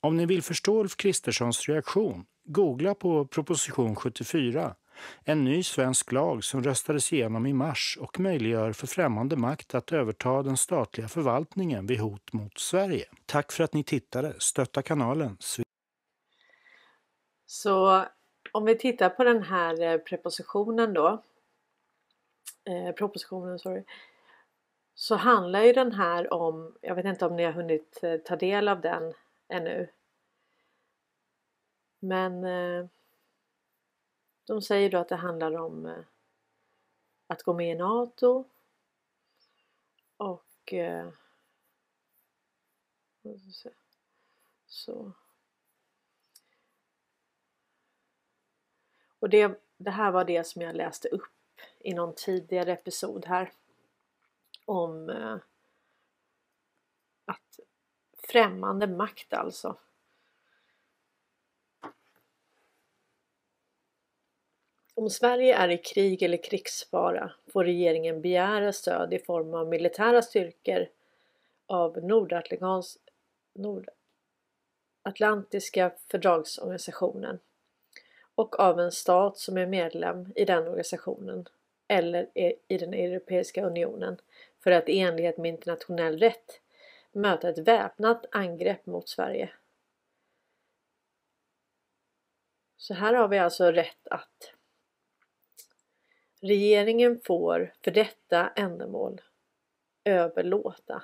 Om 0.00 0.16
ni 0.16 0.26
vill 0.26 0.42
förstå 0.42 0.80
Ulf 0.80 0.96
Kristerssons 0.96 1.68
reaktion, 1.68 2.24
googla 2.44 2.94
på 2.94 3.26
proposition 3.26 3.96
74 3.96 4.74
en 5.24 5.44
ny 5.44 5.62
svensk 5.62 6.12
lag 6.12 6.44
som 6.44 6.62
röstades 6.62 7.12
igenom 7.12 7.46
i 7.46 7.52
mars 7.52 7.98
och 8.00 8.20
möjliggör 8.20 8.72
för 8.72 8.86
främmande 8.86 9.36
makt 9.36 9.74
att 9.74 9.92
överta 9.92 10.42
den 10.42 10.56
statliga 10.56 11.08
förvaltningen 11.08 11.86
vid 11.86 12.00
hot 12.00 12.32
mot 12.32 12.58
Sverige. 12.58 13.04
Tack 13.26 13.52
för 13.52 13.64
att 13.64 13.74
ni 13.74 13.84
tittade. 13.84 14.34
Stötta 14.38 14.82
kanalen. 14.82 15.36
Så 17.52 18.06
om 18.52 18.64
vi 18.64 18.78
tittar 18.78 19.08
på 19.08 19.24
den 19.24 19.42
här 19.42 19.80
eh, 19.80 19.98
prepositionen 19.98 20.92
då. 20.92 21.22
Eh, 22.64 22.92
propositionen, 22.94 23.58
sorry. 23.58 23.84
Så 24.94 25.16
handlar 25.16 25.62
ju 25.62 25.72
den 25.72 25.92
här 25.92 26.32
om, 26.32 26.76
jag 26.80 26.94
vet 26.94 27.04
inte 27.04 27.26
om 27.26 27.36
ni 27.36 27.44
har 27.44 27.52
hunnit 27.52 27.98
eh, 28.02 28.16
ta 28.16 28.36
del 28.36 28.68
av 28.68 28.80
den 28.80 29.14
ännu. 29.48 29.88
Men 31.98 32.44
eh, 32.44 32.86
de 34.46 34.62
säger 34.62 34.90
då 34.90 34.98
att 34.98 35.08
det 35.08 35.16
handlar 35.16 35.56
om 35.56 35.86
eh, 35.86 36.04
att 37.26 37.42
gå 37.42 37.52
med 37.52 37.70
i 37.70 37.74
NATO 37.74 38.44
och 40.16 40.72
eh, 40.72 41.08
så. 44.66 45.12
Och 49.22 49.28
det, 49.28 49.60
det 49.76 49.90
här 49.90 50.10
var 50.10 50.24
det 50.24 50.44
som 50.44 50.62
jag 50.62 50.76
läste 50.76 51.08
upp 51.08 51.32
i 51.78 51.94
någon 51.94 52.14
tidigare 52.14 52.72
episod 52.72 53.26
här. 53.26 53.52
Om 54.64 55.10
eh, 55.10 55.36
att 57.24 57.60
främmande 58.28 58.86
makt 58.86 59.32
alltså. 59.32 59.76
Om 64.94 65.10
Sverige 65.10 65.56
är 65.56 65.68
i 65.68 65.78
krig 65.78 66.22
eller 66.22 66.42
krigsfara 66.42 67.32
får 67.52 67.64
regeringen 67.64 68.22
begära 68.22 68.72
stöd 68.72 69.14
i 69.14 69.18
form 69.18 69.54
av 69.54 69.68
militära 69.68 70.22
styrkor 70.22 70.86
av 71.66 72.04
Nordatlantiska 73.54 75.92
fördragsorganisationen 76.10 77.38
och 78.42 78.60
av 78.60 78.80
en 78.80 78.92
stat 78.92 79.38
som 79.38 79.58
är 79.58 79.66
medlem 79.66 80.32
i 80.36 80.44
den 80.44 80.68
organisationen 80.68 81.48
eller 81.88 82.30
i 82.68 82.78
den 82.78 82.94
Europeiska 82.94 83.66
unionen 83.66 84.20
för 84.64 84.70
att 84.70 84.88
i 84.88 84.98
enlighet 84.98 85.38
med 85.38 85.48
internationell 85.48 86.18
rätt 86.18 86.60
möta 87.12 87.48
ett 87.48 87.58
väpnat 87.58 88.26
angrepp 88.30 88.86
mot 88.86 89.08
Sverige. 89.08 89.50
Så 92.76 92.94
här 92.94 93.14
har 93.14 93.28
vi 93.28 93.38
alltså 93.38 93.72
rätt 93.72 94.08
att 94.10 94.52
Regeringen 96.40 97.20
får 97.24 97.74
för 97.84 97.90
detta 97.90 98.48
ändamål 98.48 99.20
överlåta 100.04 101.02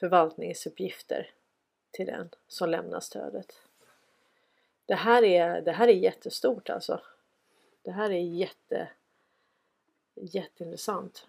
förvaltningsuppgifter 0.00 1.30
till 1.90 2.06
den 2.06 2.30
som 2.48 2.70
lämnar 2.70 3.00
stödet. 3.00 3.62
Det 4.86 4.94
här 4.94 5.24
är, 5.24 5.62
det 5.62 5.72
här 5.72 5.88
är 5.88 5.92
jättestort 5.92 6.70
alltså. 6.70 7.02
Det 7.82 7.90
här 7.90 8.10
är 8.10 8.20
jätte, 8.20 8.88
jätteintressant. 10.14 11.26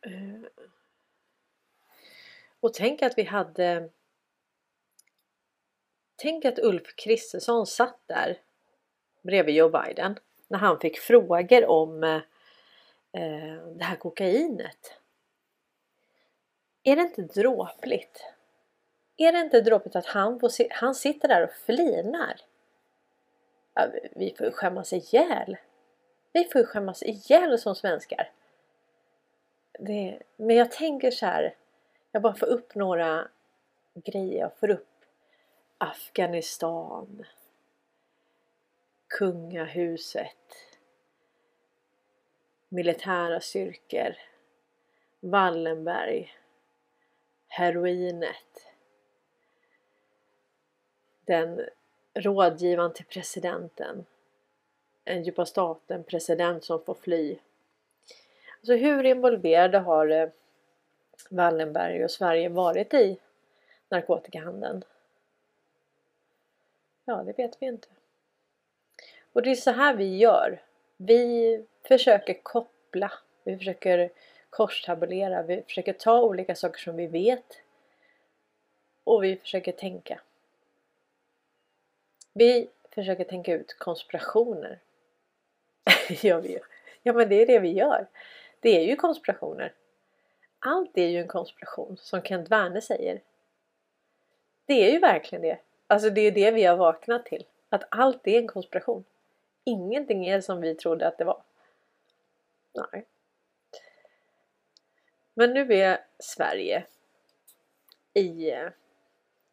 Eh. 0.00 0.64
Och 2.60 2.74
tänk 2.74 3.02
att 3.02 3.18
vi 3.18 3.22
hade 3.22 3.90
Tänk 6.16 6.44
att 6.44 6.58
Ulf 6.58 6.96
Kristersson 6.96 7.66
satt 7.66 8.00
där 8.06 8.38
bredvid 9.22 9.54
Joe 9.54 9.68
Biden 9.68 10.18
när 10.48 10.58
han 10.58 10.80
fick 10.80 10.98
frågor 10.98 11.66
om 11.66 12.04
eh, 12.04 12.20
eh 13.12 13.66
det 13.76 13.84
här 13.84 13.96
kokainet. 13.96 15.00
Är 16.82 16.96
det 16.96 17.02
inte 17.02 17.22
dråpligt? 17.22 18.33
Är 19.16 19.32
det 19.32 19.38
inte 19.38 19.60
dråpligt 19.60 19.96
att 19.96 20.06
han, 20.06 20.40
får 20.40 20.50
han 20.70 20.94
sitter 20.94 21.28
där 21.28 21.44
och 21.44 21.52
flinar? 21.52 22.40
Ja, 23.74 23.86
vi 24.12 24.34
får 24.38 24.46
ju 24.46 24.52
skämmas 24.52 24.92
ihjäl. 24.92 25.56
Vi 26.32 26.44
får 26.44 26.60
ju 26.60 26.66
skämmas 26.66 27.02
ihjäl 27.02 27.58
som 27.58 27.74
svenskar. 27.74 28.30
Det, 29.78 30.22
men 30.36 30.56
jag 30.56 30.70
tänker 30.70 31.10
så 31.10 31.26
här. 31.26 31.56
Jag 32.12 32.22
bara 32.22 32.34
får 32.34 32.46
upp 32.46 32.74
några 32.74 33.28
grejer. 33.94 34.40
Jag 34.40 34.56
får 34.56 34.70
upp 34.70 35.04
Afghanistan. 35.78 37.24
Kungahuset. 39.08 40.56
Militära 42.68 43.40
styrkor. 43.40 44.16
Wallenberg. 45.20 46.32
Heroinet. 47.48 48.63
Den 51.24 51.68
rådgivaren 52.14 52.92
till 52.92 53.06
presidenten. 53.06 54.06
En 55.04 55.22
djupa 55.22 55.46
staten 55.46 56.04
president 56.04 56.64
som 56.64 56.84
får 56.84 56.94
fly. 56.94 57.38
Alltså 58.60 58.74
hur 58.74 59.04
involverade 59.04 59.78
har 59.78 60.08
eh, 60.08 60.28
Wallenberg 61.30 62.04
och 62.04 62.10
Sverige 62.10 62.48
varit 62.48 62.94
i 62.94 63.18
narkotikahandeln? 63.88 64.84
Ja, 67.04 67.22
det 67.22 67.38
vet 67.38 67.56
vi 67.62 67.66
inte. 67.66 67.88
Och 69.32 69.42
det 69.42 69.50
är 69.50 69.54
så 69.54 69.70
här 69.70 69.94
vi 69.94 70.16
gör. 70.16 70.62
Vi 70.96 71.64
försöker 71.82 72.34
koppla, 72.42 73.12
vi 73.44 73.58
försöker 73.58 74.10
korstabulera, 74.50 75.42
vi 75.42 75.62
försöker 75.62 75.92
ta 75.92 76.22
olika 76.22 76.54
saker 76.54 76.80
som 76.80 76.96
vi 76.96 77.06
vet 77.06 77.62
och 79.04 79.24
vi 79.24 79.36
försöker 79.36 79.72
tänka. 79.72 80.20
Vi 82.34 82.70
försöker 82.90 83.24
tänka 83.24 83.54
ut 83.54 83.78
konspirationer. 83.78 84.80
gör 86.08 86.40
vi 86.40 86.48
ju. 86.48 86.58
Ja 87.02 87.12
men 87.12 87.28
det 87.28 87.42
är 87.42 87.46
det 87.46 87.58
vi 87.58 87.72
gör. 87.72 88.06
Det 88.60 88.76
är 88.76 88.84
ju 88.84 88.96
konspirationer. 88.96 89.72
Allt 90.58 90.98
är 90.98 91.06
ju 91.06 91.18
en 91.18 91.28
konspiration 91.28 91.96
som 92.00 92.22
Kent 92.22 92.50
Werner 92.50 92.80
säger. 92.80 93.20
Det 94.66 94.88
är 94.88 94.92
ju 94.92 94.98
verkligen 94.98 95.42
det. 95.42 95.58
Alltså 95.86 96.10
det 96.10 96.20
är 96.20 96.32
det 96.32 96.50
vi 96.50 96.64
har 96.64 96.76
vaknat 96.76 97.26
till. 97.26 97.44
Att 97.68 97.84
allt 97.88 98.26
är 98.26 98.38
en 98.38 98.46
konspiration. 98.46 99.04
Ingenting 99.64 100.26
är 100.26 100.40
som 100.40 100.60
vi 100.60 100.74
trodde 100.74 101.06
att 101.06 101.18
det 101.18 101.24
var. 101.24 101.42
Nej. 102.72 103.06
Men 105.34 105.54
nu 105.54 105.74
är 105.74 106.04
Sverige 106.18 106.84
i, 108.14 108.50
eh, 108.50 108.68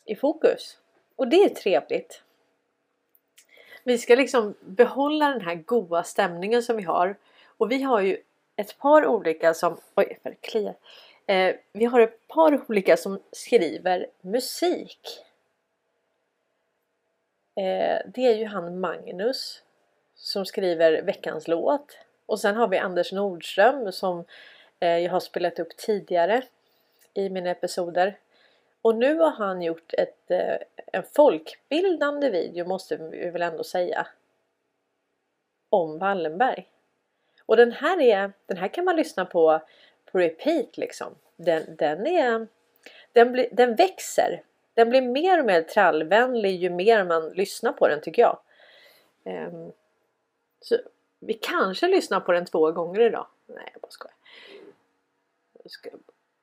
i 0.06 0.16
fokus. 0.16 0.80
Och 1.16 1.28
det 1.28 1.44
är 1.44 1.50
trevligt. 1.50 2.24
Vi 3.84 3.98
ska 3.98 4.16
liksom 4.16 4.56
behålla 4.60 5.30
den 5.30 5.42
här 5.42 5.56
goa 5.56 6.04
stämningen 6.04 6.64
som 6.64 6.78
vi 6.78 6.84
har. 6.84 7.16
Och 7.58 7.72
vi 7.72 7.82
har 7.82 8.02
ju 8.02 8.18
ett 8.56 8.78
par 8.78 9.06
olika 9.06 9.54
som... 9.54 9.78
Oj, 9.96 10.20
för 10.24 10.36
kliar. 10.42 10.76
Eh, 11.26 11.56
vi 11.74 11.86
har 11.86 12.00
ett 12.00 12.28
par 12.28 12.72
olika 12.72 12.98
som 12.98 13.20
skriver 13.32 14.08
musik. 14.22 15.26
Eh, 17.56 17.98
det 18.06 18.28
är 18.28 18.36
ju 18.36 18.46
han 18.46 18.80
Magnus 18.80 19.64
som 20.16 20.46
skriver 20.46 21.02
veckans 21.02 21.48
låt. 21.48 21.98
Och 22.26 22.40
sen 22.40 22.56
har 22.56 22.68
vi 22.68 22.78
Anders 22.78 23.12
Nordström 23.12 23.92
som 23.92 24.26
eh, 24.80 24.98
jag 24.98 25.12
har 25.12 25.20
spelat 25.20 25.60
upp 25.60 25.78
tidigare 25.78 26.44
i 27.14 27.30
mina 27.30 27.50
episoder. 27.50 28.18
Och 28.82 28.96
nu 28.96 29.16
har 29.16 29.32
han 29.32 29.62
gjort 29.62 29.94
ett, 29.94 30.32
eh, 30.32 30.58
en 30.94 31.04
folkbildande 31.04 32.30
video 32.30 32.68
måste 32.68 32.98
vi 32.98 33.30
väl 33.30 33.42
ändå 33.42 33.64
säga. 33.64 34.08
Om 35.70 36.00
Wallenberg. 36.00 36.68
Och 37.46 37.58
den 37.58 37.72
här, 37.72 38.02
är, 38.02 38.32
den 38.46 38.58
här 38.58 38.68
kan 38.68 38.86
man 38.86 38.96
lyssna 38.96 39.26
på 39.26 39.62
på 40.12 40.20
repeat 40.20 40.78
liksom. 40.78 41.16
Den, 41.36 41.76
den, 41.76 42.08
är, 42.08 42.48
den, 43.12 43.32
bli, 43.32 43.50
den 43.52 43.76
växer. 43.76 44.44
Den 44.74 44.90
blir 44.90 45.02
mer 45.02 45.40
och 45.40 45.46
mer 45.46 45.62
trallvänlig 45.62 46.56
ju 46.56 46.70
mer 46.70 47.04
man 47.04 47.30
lyssnar 47.30 47.74
på 47.74 47.88
den 47.88 48.02
tycker 48.02 48.22
jag. 48.22 48.40
Um, 49.24 49.72
så 50.60 50.78
vi 51.20 51.34
kanske 51.34 51.88
lyssnar 51.88 52.20
på 52.20 52.32
den 52.32 52.46
två 52.46 52.72
gånger 52.72 53.00
idag. 53.00 53.28
Nej, 53.46 53.70
jag 53.74 53.82
bara 53.82 53.92
skojar. 53.92 54.16
Jag 55.64 55.72
ska 55.72 55.90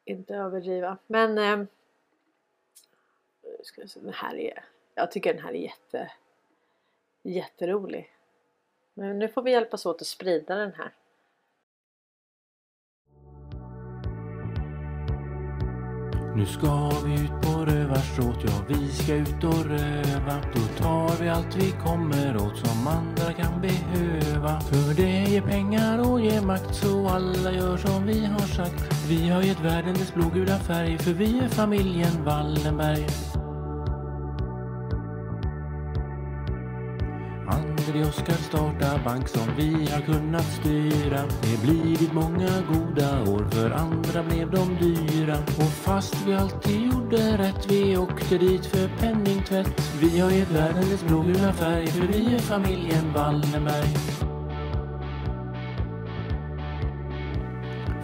inte 0.04 0.34
överdriva. 0.34 0.96
Men 1.06 1.38
um, 1.38 1.66
ska 3.64 3.86
se, 3.86 4.00
den 4.00 4.12
här 4.12 4.36
är, 4.36 4.64
jag 4.94 5.10
tycker 5.10 5.34
den 5.34 5.42
här 5.42 5.52
är 5.52 5.62
jätte, 5.62 6.10
jätterolig. 7.22 8.10
Men 8.94 9.18
nu 9.18 9.28
får 9.28 9.42
vi 9.42 9.50
hjälpas 9.50 9.86
åt 9.86 10.00
att 10.00 10.06
sprida 10.06 10.54
den 10.54 10.72
här. 10.72 10.92
Nu 16.38 16.46
ska 16.46 16.90
vi 17.04 17.14
ut 17.14 17.42
på 17.42 17.64
rövarstråt, 17.64 18.38
ja 18.44 18.64
vi 18.68 18.88
ska 18.88 19.14
ut 19.14 19.44
och 19.44 19.64
röva. 19.64 20.36
Då 20.54 20.82
tar 20.82 21.22
vi 21.22 21.28
allt 21.28 21.56
vi 21.56 21.70
kommer 21.70 22.36
åt 22.36 22.58
som 22.58 22.86
andra 22.86 23.32
kan 23.32 23.60
behöva. 23.60 24.60
För 24.60 24.94
det 24.94 25.30
ger 25.30 25.42
pengar 25.42 26.10
och 26.10 26.20
ger 26.20 26.40
makt 26.40 26.74
så 26.74 27.08
alla 27.08 27.52
gör 27.52 27.76
som 27.76 28.06
vi 28.06 28.24
har 28.24 28.38
sagt. 28.38 29.08
Vi 29.08 29.28
har 29.28 29.42
gett 29.42 29.60
världen 29.60 29.94
dess 29.94 30.14
blågula 30.14 30.58
färg 30.58 30.98
för 30.98 31.12
vi 31.12 31.38
är 31.38 31.48
familjen 31.48 32.24
Wallenberg. 32.24 33.06
André 37.88 38.04
Oskar 38.04 38.34
starta 38.34 39.00
bank 39.04 39.28
som 39.28 39.46
vi 39.56 39.88
har 39.90 40.00
kunnat 40.00 40.44
styra. 40.44 41.22
Det 41.42 41.62
blivit 41.62 42.12
många 42.12 42.48
goda 42.72 43.22
år, 43.22 43.48
för 43.50 43.70
andra 43.70 44.22
blev 44.22 44.50
de 44.50 44.76
dyra. 44.80 45.38
Och 45.38 45.72
fast 45.72 46.26
vi 46.26 46.34
alltid 46.34 46.80
gjorde 46.80 47.38
rätt, 47.38 47.70
vi 47.70 47.96
åkte 47.96 48.38
dit 48.38 48.66
för 48.66 48.88
penningtvätt. 49.00 49.92
Vi 50.00 50.20
har 50.20 50.30
gett 50.30 50.50
världen 50.50 50.90
dess 50.90 51.04
blågula 51.04 51.52
färg, 51.52 51.86
för 51.86 52.06
vi 52.06 52.34
är 52.34 52.38
familjen 52.38 53.12
Wallenberg. 53.14 54.37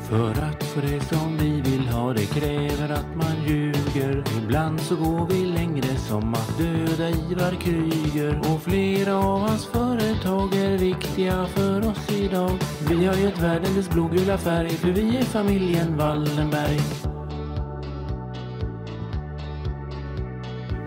För 0.09 0.31
att 0.31 0.64
få 0.64 0.81
det 0.81 1.01
som 1.01 1.37
vi 1.37 1.61
vill 1.61 1.88
ha 1.88 2.12
det 2.12 2.27
kräver 2.27 2.95
att 2.95 3.17
man 3.17 3.45
ljuger. 3.47 4.25
Ibland 4.38 4.81
så 4.81 4.97
går 4.97 5.27
vi 5.27 5.45
längre 5.45 5.97
som 5.97 6.35
att 6.35 6.59
döda 6.59 7.09
Ivar 7.09 7.61
Kryger. 7.61 8.38
Och 8.38 8.62
flera 8.62 9.17
av 9.17 9.40
hans 9.40 9.67
företag 9.67 10.55
är 10.55 10.79
viktiga 10.79 11.47
för 11.47 11.88
oss 11.88 12.11
idag. 12.11 12.51
Vi 12.88 13.05
har 13.07 13.14
gett 13.14 13.43
världen 13.43 13.75
dess 13.75 13.90
blågula 13.90 14.38
färg 14.38 14.71
för 14.71 14.88
vi 14.88 15.17
är 15.17 15.23
familjen 15.23 15.97
Wallenberg. 15.97 17.13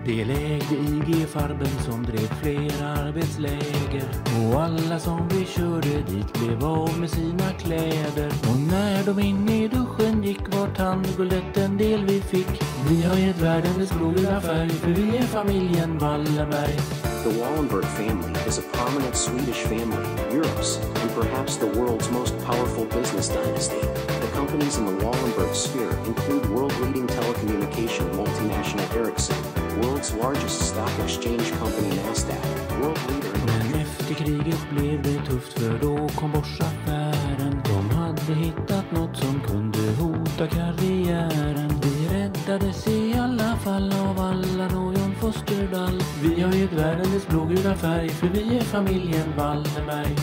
Det 0.08 0.26
lägde 0.26 0.76
IG-farben 0.76 1.80
som 1.86 2.04
drev 2.04 2.28
flera 2.42 2.88
arbetsläger 2.88 4.10
och 4.38 4.62
alla 4.62 5.00
som 5.00 5.28
vi 5.28 5.46
körde 5.46 6.02
dit 6.02 6.34
blev 6.34 6.66
av 6.66 7.00
med 7.00 7.10
sina 7.10 7.50
kläder. 7.60 8.32
Och 8.50 8.60
när 8.72 9.04
de 9.06 9.20
in 9.20 9.50
i 9.50 9.68
duschen 9.68 10.24
gick 10.24 10.56
var 10.56 10.68
tandguldet 10.68 11.58
en 11.58 11.78
del 11.78 12.06
vi 12.06 12.22
fick. 12.22 12.62
Vi 12.90 13.04
har 13.04 13.18
gett 13.18 13.42
världen 13.42 13.80
dess 13.80 13.92
blågula 13.92 14.42
färg 14.42 14.70
för 14.70 14.90
vi 14.90 15.18
är 15.18 15.22
familjen 15.22 15.98
Wallenberg. 15.98 16.78
The 17.24 17.42
Wallenberg 17.42 17.86
family 17.86 18.40
is 18.48 18.60
a 18.60 18.62
prominent 18.74 19.16
Swedish 19.16 19.68
family, 19.68 20.08
Europe's, 20.32 20.80
and 21.02 21.12
perhaps 21.16 21.58
the 21.58 21.66
world's 21.66 22.12
most 22.12 22.34
powerful 22.46 22.86
business 22.86 23.30
dynasty. 23.30 23.82
The 24.22 24.32
companies 24.36 24.78
in 24.78 24.86
the 24.86 25.06
Wallenberg 25.06 25.54
sphere 25.54 25.92
include 26.06 26.50
world-leading 26.50 27.08
telecommunication 27.08 28.08
multinational 28.16 28.96
Ericsson, 28.96 29.67
world's 29.82 30.14
largest 30.16 30.60
stock 30.70 30.92
exchange 31.04 31.52
company 31.60 31.96
Nasdaq, 31.96 32.44
world 32.80 33.00
leader 33.10 33.34
in 33.36 33.46
Men 33.46 33.82
efter 33.82 34.14
kriget 34.14 34.70
blev 34.72 35.02
det 35.02 35.26
tufft 35.26 35.54
för 35.60 35.80
då 35.82 36.08
kom 36.08 36.32
Boschaffären. 36.32 37.62
De 37.66 37.90
hade 37.90 38.34
hittat 38.34 38.92
något 38.92 39.18
som 39.18 39.42
kunde 39.42 39.80
hota 40.00 40.48
karriären. 40.48 41.72
Vi 41.82 42.08
räddades 42.18 42.88
i 42.88 43.14
alla 43.14 43.56
fall 43.56 43.94
av 43.94 44.20
Allan 44.20 44.78
och 44.78 44.94
John 44.94 45.16
Fostervall. 45.20 46.02
Vi 46.24 46.42
har 46.42 46.54
gett 46.54 46.74
världen 46.74 47.12
dess 47.12 47.28
blågula 47.28 47.76
färg 47.76 48.10
för 48.10 48.28
vi 48.28 48.58
är 48.58 48.62
familjen 48.62 49.34
Wallenberg. 49.38 50.16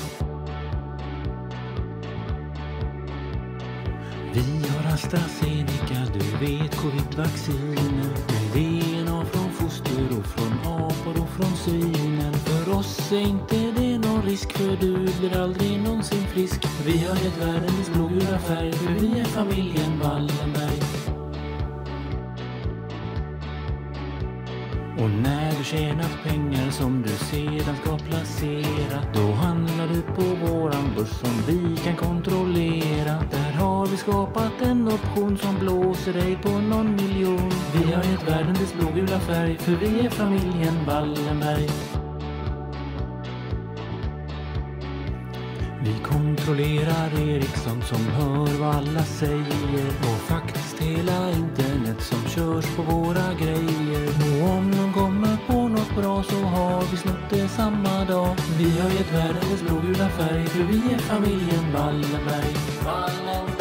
Vi 4.33 4.69
har 4.69 4.95
AstraZeneca, 4.95 6.13
du 6.13 6.47
vet 6.47 6.77
Covidvaccinet. 6.77 8.35
DNA 9.95 10.19
och 10.19 10.27
från 10.27 10.53
apor 10.73 11.23
och 11.23 11.29
från 11.29 11.57
svinen. 11.57 12.35
För 12.35 12.73
oss 12.79 13.13
är 13.13 13.21
inte 13.21 13.57
det 13.57 13.99
någon 13.99 14.23
risk 14.23 14.53
för 14.53 14.77
du 14.77 14.93
blir 15.21 15.37
aldrig 15.37 15.83
någonsin 15.83 16.27
frisk. 16.27 16.67
Vi 16.87 16.99
har 16.99 17.17
gett 17.17 17.39
världens 17.41 17.91
blågula 17.95 18.39
färg 18.39 18.73
för 18.73 18.93
vi 18.93 19.21
är 19.21 19.25
familjen 19.25 20.01
Wallenberg. 20.01 20.84
Och 24.99 25.11
när 25.11 25.51
du 25.59 25.65
tjänat 25.65 26.23
pengar 26.25 26.71
som 26.71 27.03
du 27.03 27.09
sedan 27.09 27.77
ska 27.83 27.99
placera 27.99 28.99
Då 29.15 29.33
handlar 29.33 29.89
du 29.89 30.03
på 30.03 30.47
våran 30.47 30.95
börs 30.97 31.09
som 31.09 31.43
vi 31.47 31.77
kan 31.77 31.97
kontrollera. 31.97 33.25
Där 33.31 33.53
har 33.53 33.87
vi 33.87 33.97
skapat 33.97 34.63
en 34.63 34.89
option 34.89 35.39
som 35.39 35.59
blåser 35.59 36.13
dig 36.13 36.39
på 36.43 36.49
någon 36.49 36.97
miljon. 36.97 37.53
Vi 37.75 37.93
har 37.93 38.03
gett 38.05 38.29
världen 38.29 38.55
dess 38.55 38.75
blågula 38.75 39.21
färg 39.21 39.59
för 39.59 39.73
vi 39.73 40.07
är 40.07 40.11
familjen 40.11 40.85
Wallenberg. 40.87 42.04
Vi 45.85 45.95
kontrollerar 46.03 47.29
Ericsson 47.29 47.83
som 47.83 48.07
hör 48.07 48.59
vad 48.61 48.75
alla 48.75 49.05
säger 49.05 49.89
och 50.01 50.21
faktiskt 50.21 50.81
hela 50.81 51.31
internet 51.31 52.03
som 52.03 52.29
körs 52.29 52.77
på 52.77 52.83
våra 52.83 53.35
grejer. 53.41 54.09
Och 54.09 54.49
om 54.49 54.71
någon 54.71 54.93
kommer 54.93 55.37
på 55.47 55.69
något 55.69 55.97
bra 55.97 56.23
så 56.23 56.37
har 56.37 56.83
vi 56.91 56.97
snott 56.97 57.31
det 57.31 57.49
samma 57.49 58.05
dag. 58.05 58.37
Vi 58.59 58.81
har 58.81 58.91
gett 58.91 59.15
världen 59.15 59.51
dess 59.51 59.63
blågula 59.63 60.09
färg 60.09 60.47
för 60.47 60.65
vi 60.65 60.95
är 60.95 60.99
familjen 60.99 61.73
Wallenberg. 61.73 62.55
Wallenberg, 62.85 63.54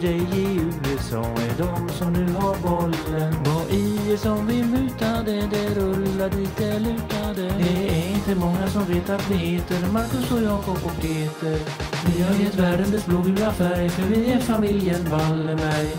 För 0.00 0.06
i 0.06 0.60
USA 0.92 1.24
är 1.24 1.58
de 1.58 1.88
som 1.88 2.12
nu 2.12 2.32
har 2.32 2.56
bollen. 2.62 3.32
Vad 3.44 3.70
i 3.70 4.12
är 4.12 4.16
som 4.16 4.46
vi 4.46 4.64
mutade, 4.64 5.32
det 5.32 5.74
rullar 5.74 6.30
dit 6.30 6.56
det 6.56 6.78
lutade. 6.78 7.42
Det 7.42 7.88
är 7.88 8.14
inte 8.16 8.34
många 8.34 8.66
som 8.68 8.84
vet 8.84 9.10
att 9.10 9.30
vi 9.30 9.34
heter 9.34 9.92
Marcus 9.92 10.32
och 10.32 10.42
Jakob 10.42 10.80
och 10.84 10.96
Peter 11.02 11.58
Vi 12.06 12.22
har 12.22 12.34
gett 12.44 12.54
världen 12.54 12.90
dess 12.90 13.06
blågula 13.06 13.52
färg 13.52 13.88
för 13.88 14.02
vi 14.02 14.32
är 14.32 14.38
familjen 14.38 15.04
Wallenberg. 15.10 15.92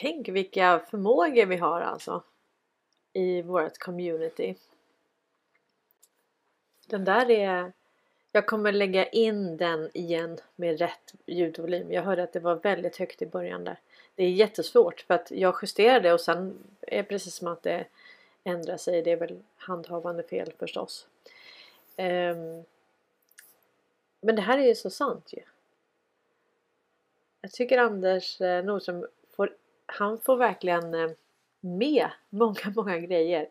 Tänk 0.00 0.28
vilka 0.28 0.80
förmågor 0.90 1.46
vi 1.46 1.56
har 1.56 1.80
alltså 1.80 2.22
i 3.12 3.42
vårt 3.42 3.78
community. 3.78 4.54
Den 6.88 7.04
där 7.04 7.30
är... 7.30 7.75
Jag 8.36 8.46
kommer 8.46 8.72
lägga 8.72 9.06
in 9.06 9.56
den 9.56 9.90
igen 9.94 10.38
med 10.56 10.78
rätt 10.78 11.14
ljudvolym. 11.26 11.92
Jag 11.92 12.02
hörde 12.02 12.22
att 12.22 12.32
det 12.32 12.40
var 12.40 12.54
väldigt 12.54 12.96
högt 12.96 13.22
i 13.22 13.26
början 13.26 13.64
där. 13.64 13.80
Det 14.14 14.24
är 14.24 14.30
jättesvårt 14.30 15.00
för 15.00 15.14
att 15.14 15.30
jag 15.30 15.58
justerade 15.62 16.12
och 16.12 16.20
sen 16.20 16.58
är 16.80 16.96
det 16.96 17.02
precis 17.02 17.34
som 17.34 17.48
att 17.48 17.62
det 17.62 17.86
ändrar 18.44 18.76
sig. 18.76 19.02
Det 19.02 19.10
är 19.10 19.16
väl 19.16 19.42
handhavande 19.56 20.22
fel 20.22 20.52
förstås. 20.58 21.06
Um, 21.96 22.64
men 24.20 24.36
det 24.36 24.42
här 24.42 24.58
är 24.58 24.66
ju 24.66 24.74
så 24.74 24.90
sant 24.90 25.32
ju. 25.32 25.42
Jag 27.40 27.52
tycker 27.52 27.78
Anders 27.78 28.40
eh, 28.40 28.64
Nordström 28.64 29.06
får, 29.36 29.52
han 29.86 30.18
får 30.18 30.36
verkligen 30.36 30.94
eh, 30.94 31.10
med 31.60 32.08
många, 32.30 32.72
många 32.76 32.98
grejer. 32.98 33.48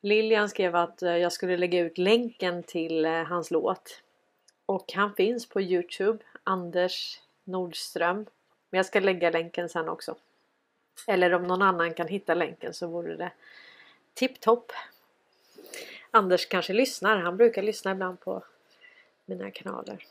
Lilian 0.00 0.48
skrev 0.48 0.76
att 0.76 1.02
eh, 1.02 1.16
jag 1.16 1.32
skulle 1.32 1.56
lägga 1.56 1.80
ut 1.80 1.98
länken 1.98 2.62
till 2.62 3.04
eh, 3.04 3.24
hans 3.24 3.50
låt. 3.50 4.02
Och 4.66 4.92
han 4.94 5.14
finns 5.14 5.48
på 5.48 5.60
Youtube, 5.60 6.24
Anders 6.44 7.20
Nordström. 7.44 8.26
Men 8.70 8.78
jag 8.78 8.86
ska 8.86 9.00
lägga 9.00 9.30
länken 9.30 9.68
sen 9.68 9.88
också. 9.88 10.16
Eller 11.06 11.34
om 11.34 11.42
någon 11.42 11.62
annan 11.62 11.94
kan 11.94 12.08
hitta 12.08 12.34
länken 12.34 12.74
så 12.74 12.86
vore 12.86 13.16
det 13.16 13.32
tipptopp. 14.14 14.72
Anders 16.10 16.46
kanske 16.46 16.72
lyssnar, 16.72 17.16
han 17.16 17.36
brukar 17.36 17.62
lyssna 17.62 17.92
ibland 17.92 18.20
på 18.20 18.42
mina 19.26 19.50
kanaler. 19.50 20.06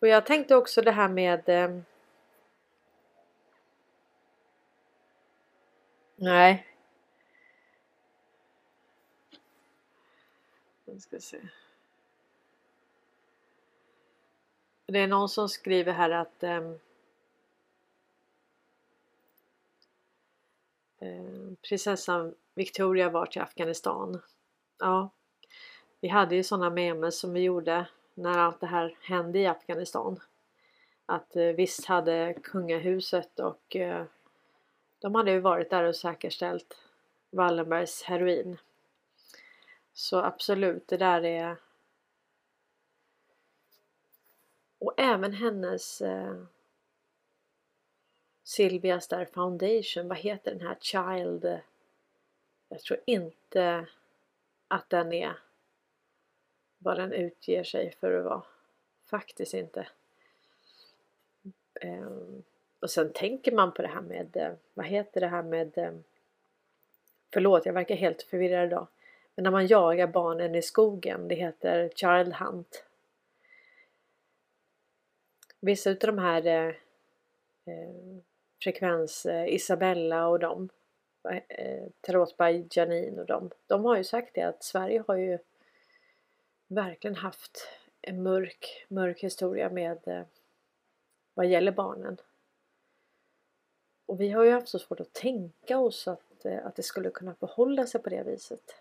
Och 0.00 0.08
jag 0.08 0.26
tänkte 0.26 0.56
också 0.56 0.82
det 0.82 0.92
här 0.92 1.08
med 1.08 1.48
eh, 1.48 1.80
Nej. 6.16 6.67
Nu 10.92 11.00
ska 11.00 11.16
vi 11.16 11.22
se. 11.22 11.40
Det 14.86 14.98
är 14.98 15.06
någon 15.06 15.28
som 15.28 15.48
skriver 15.48 15.92
här 15.92 16.10
att 16.10 16.42
eh, 16.42 16.72
prinsessan 21.68 22.34
Victoria 22.54 23.10
var 23.10 23.26
till 23.26 23.42
Afghanistan. 23.42 24.20
Ja, 24.78 25.10
vi 26.00 26.08
hade 26.08 26.36
ju 26.36 26.42
sådana 26.42 26.70
memes 26.70 27.18
som 27.18 27.32
vi 27.32 27.40
gjorde 27.40 27.86
när 28.14 28.38
allt 28.38 28.60
det 28.60 28.66
här 28.66 28.96
hände 29.00 29.38
i 29.38 29.46
Afghanistan. 29.46 30.20
Att 31.06 31.36
eh, 31.36 31.44
visst 31.44 31.84
hade 31.84 32.34
kungahuset 32.42 33.40
och 33.40 33.76
eh, 33.76 34.04
de 34.98 35.14
hade 35.14 35.30
ju 35.30 35.40
varit 35.40 35.70
där 35.70 35.84
och 35.84 35.96
säkerställt 35.96 36.76
Wallenbergs 37.30 38.02
heroin. 38.02 38.58
Så 39.98 40.18
absolut, 40.18 40.88
det 40.88 40.96
där 40.96 41.24
är... 41.24 41.56
Och 44.78 44.94
även 44.96 45.32
hennes 45.32 46.00
eh, 46.00 46.42
Silvia 48.44 49.00
där 49.10 49.24
Foundation, 49.24 50.08
vad 50.08 50.18
heter 50.18 50.50
den 50.50 50.66
här 50.66 50.76
Child? 50.80 51.44
Eh, 51.44 51.58
jag 52.68 52.80
tror 52.80 53.00
inte 53.04 53.86
att 54.68 54.90
den 54.90 55.12
är 55.12 55.38
vad 56.78 56.96
den 56.96 57.12
utger 57.12 57.64
sig 57.64 57.90
för 58.00 58.12
att 58.12 58.24
vara. 58.24 58.42
Faktiskt 59.06 59.54
inte. 59.54 59.88
Eh, 61.80 62.12
och 62.80 62.90
sen 62.90 63.12
tänker 63.12 63.52
man 63.52 63.72
på 63.72 63.82
det 63.82 63.88
här 63.88 64.02
med, 64.02 64.36
eh, 64.36 64.52
vad 64.74 64.86
heter 64.86 65.20
det 65.20 65.28
här 65.28 65.42
med, 65.42 65.78
eh, 65.78 65.92
förlåt 67.32 67.66
jag 67.66 67.72
verkar 67.72 67.96
helt 67.96 68.22
förvirrad 68.22 68.66
idag. 68.66 68.86
Men 69.38 69.42
när 69.42 69.50
man 69.50 69.66
jagar 69.66 70.06
barnen 70.06 70.54
i 70.54 70.62
skogen, 70.62 71.28
det 71.28 71.34
heter 71.34 71.90
Child 71.94 72.34
Hunt. 72.34 72.84
Vissa 75.60 75.90
utav 75.90 76.16
de 76.16 76.22
här 76.22 76.46
eh, 76.46 76.74
eh, 77.64 77.94
frekvens 78.62 79.26
eh, 79.26 79.54
Isabella 79.54 80.28
och 80.28 80.38
dem, 80.38 80.68
eh, 81.48 81.88
Tarotby 82.00 82.66
Janine 82.70 83.20
och 83.20 83.26
dem, 83.26 83.50
de 83.66 83.84
har 83.84 83.96
ju 83.96 84.04
sagt 84.04 84.34
det 84.34 84.42
att 84.42 84.64
Sverige 84.64 85.04
har 85.06 85.16
ju 85.16 85.38
verkligen 86.68 87.16
haft 87.16 87.68
en 88.00 88.22
mörk, 88.22 88.86
mörk 88.88 89.20
historia 89.20 89.70
med 89.70 90.08
eh, 90.08 90.22
vad 91.34 91.46
gäller 91.46 91.72
barnen. 91.72 92.16
Och 94.06 94.20
vi 94.20 94.30
har 94.30 94.44
ju 94.44 94.50
haft 94.50 94.68
så 94.68 94.78
svårt 94.78 95.00
att 95.00 95.12
tänka 95.12 95.78
oss 95.78 96.08
att, 96.08 96.44
eh, 96.44 96.66
att 96.66 96.76
det 96.76 96.82
skulle 96.82 97.10
kunna 97.10 97.34
förhålla 97.34 97.86
sig 97.86 98.02
på 98.02 98.10
det 98.10 98.22
viset. 98.22 98.74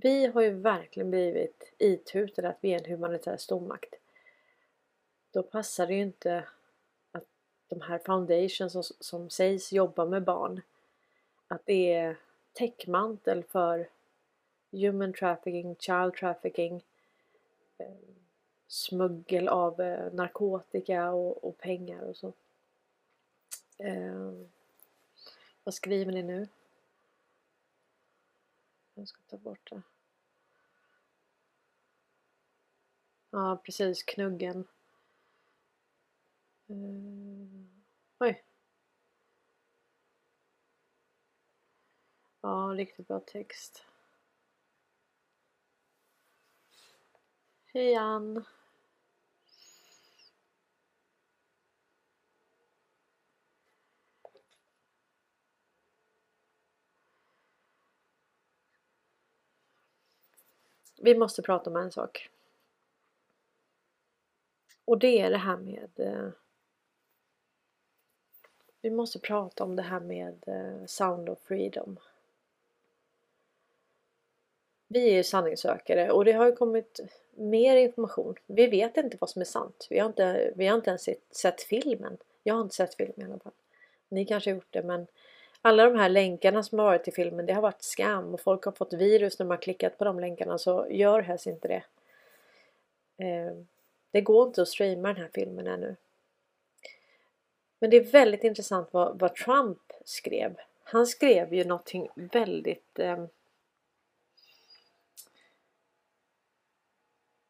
Vi 0.00 0.26
har 0.26 0.42
ju 0.42 0.50
verkligen 0.50 1.10
blivit 1.10 1.72
itutade 1.78 2.48
att 2.48 2.58
vi 2.60 2.74
är 2.74 2.78
en 2.78 2.90
humanitär 2.90 3.36
stormakt. 3.36 3.94
Då 5.30 5.42
passar 5.42 5.86
det 5.86 5.94
ju 5.94 6.02
inte 6.02 6.44
att 7.12 7.24
de 7.68 7.80
här 7.80 7.98
foundations 7.98 8.72
som, 8.72 8.82
som 8.82 9.30
sägs 9.30 9.72
jobba 9.72 10.04
med 10.04 10.24
barn 10.24 10.60
att 11.48 11.66
det 11.66 11.92
är 11.92 12.16
täckmantel 12.52 13.44
för 13.44 13.88
human 14.70 15.12
trafficking, 15.12 15.76
child 15.76 16.14
trafficking, 16.14 16.84
eh, 17.78 17.86
smuggel 18.66 19.48
av 19.48 19.80
eh, 19.80 20.12
narkotika 20.12 21.10
och, 21.10 21.44
och 21.44 21.58
pengar 21.58 22.02
och 22.02 22.16
så. 22.16 22.32
Eh, 23.78 24.32
vad 25.64 25.74
skriver 25.74 26.12
ni 26.12 26.22
nu? 26.22 26.48
Jag 28.98 29.08
ska 29.08 29.20
ta 29.26 29.36
bort 29.36 29.70
det. 29.70 29.82
Ja, 33.30 33.62
precis. 33.64 34.02
Knuggen. 34.02 34.68
Uh, 36.70 37.66
oj. 38.18 38.44
Ja, 42.40 42.74
riktigt 42.76 43.08
bra 43.08 43.20
text. 43.20 43.84
Hej 47.64 47.94
Ann. 47.94 48.44
Vi 60.96 61.14
måste 61.14 61.42
prata 61.42 61.70
om 61.70 61.76
en 61.76 61.92
sak. 61.92 62.30
Och 64.84 64.98
det 64.98 65.20
är 65.20 65.30
det 65.30 65.38
här 65.38 65.56
med 65.56 65.90
eh, 65.96 66.28
Vi 68.86 68.90
måste 68.90 69.18
prata 69.18 69.64
om 69.64 69.76
det 69.76 69.82
här 69.82 70.00
med 70.00 70.44
eh, 70.46 70.86
Sound 70.86 71.28
of 71.28 71.38
Freedom. 71.38 71.98
Vi 74.88 75.08
är 75.10 75.14
ju 75.14 75.24
sanningssökare 75.24 76.10
och 76.10 76.24
det 76.24 76.32
har 76.32 76.46
ju 76.46 76.52
kommit 76.52 77.00
mer 77.30 77.76
information. 77.76 78.34
Vi 78.46 78.66
vet 78.66 78.96
inte 78.96 79.16
vad 79.20 79.30
som 79.30 79.40
är 79.40 79.46
sant. 79.46 79.86
Vi 79.90 79.98
har 79.98 80.06
inte, 80.06 80.52
vi 80.56 80.66
har 80.66 80.76
inte 80.76 80.90
ens 80.90 81.08
sett 81.30 81.62
filmen. 81.62 82.18
Jag 82.42 82.54
har 82.54 82.62
inte 82.62 82.74
sett 82.74 82.94
filmen 82.94 83.20
i 83.20 83.24
alla 83.24 83.38
fall. 83.38 83.52
Ni 84.08 84.26
kanske 84.26 84.50
har 84.50 84.54
gjort 84.54 84.72
det 84.72 84.82
men 84.82 85.06
alla 85.66 85.84
de 85.84 85.98
här 85.98 86.08
länkarna 86.08 86.62
som 86.62 86.78
har 86.78 86.86
varit 86.86 87.08
i 87.08 87.12
filmen 87.12 87.46
det 87.46 87.52
har 87.52 87.62
varit 87.62 87.82
skam 87.82 88.34
och 88.34 88.40
folk 88.40 88.64
har 88.64 88.72
fått 88.72 88.92
virus 88.92 89.38
när 89.38 89.46
man 89.46 89.58
klickat 89.58 89.98
på 89.98 90.04
de 90.04 90.20
länkarna 90.20 90.58
så 90.58 90.86
gör 90.90 91.20
helst 91.20 91.46
inte 91.46 91.68
det. 91.68 91.84
Eh, 93.24 93.56
det 94.10 94.20
går 94.20 94.46
inte 94.46 94.62
att 94.62 94.68
streama 94.68 95.08
den 95.08 95.16
här 95.16 95.30
filmen 95.34 95.66
ännu. 95.66 95.96
Men 97.78 97.90
det 97.90 97.96
är 97.96 98.04
väldigt 98.04 98.44
intressant 98.44 98.88
vad, 98.92 99.18
vad 99.18 99.34
Trump 99.34 99.92
skrev. 100.04 100.56
Han 100.84 101.06
skrev 101.06 101.54
ju 101.54 101.64
någonting 101.64 102.08
väldigt 102.14 102.98
eh, 102.98 103.26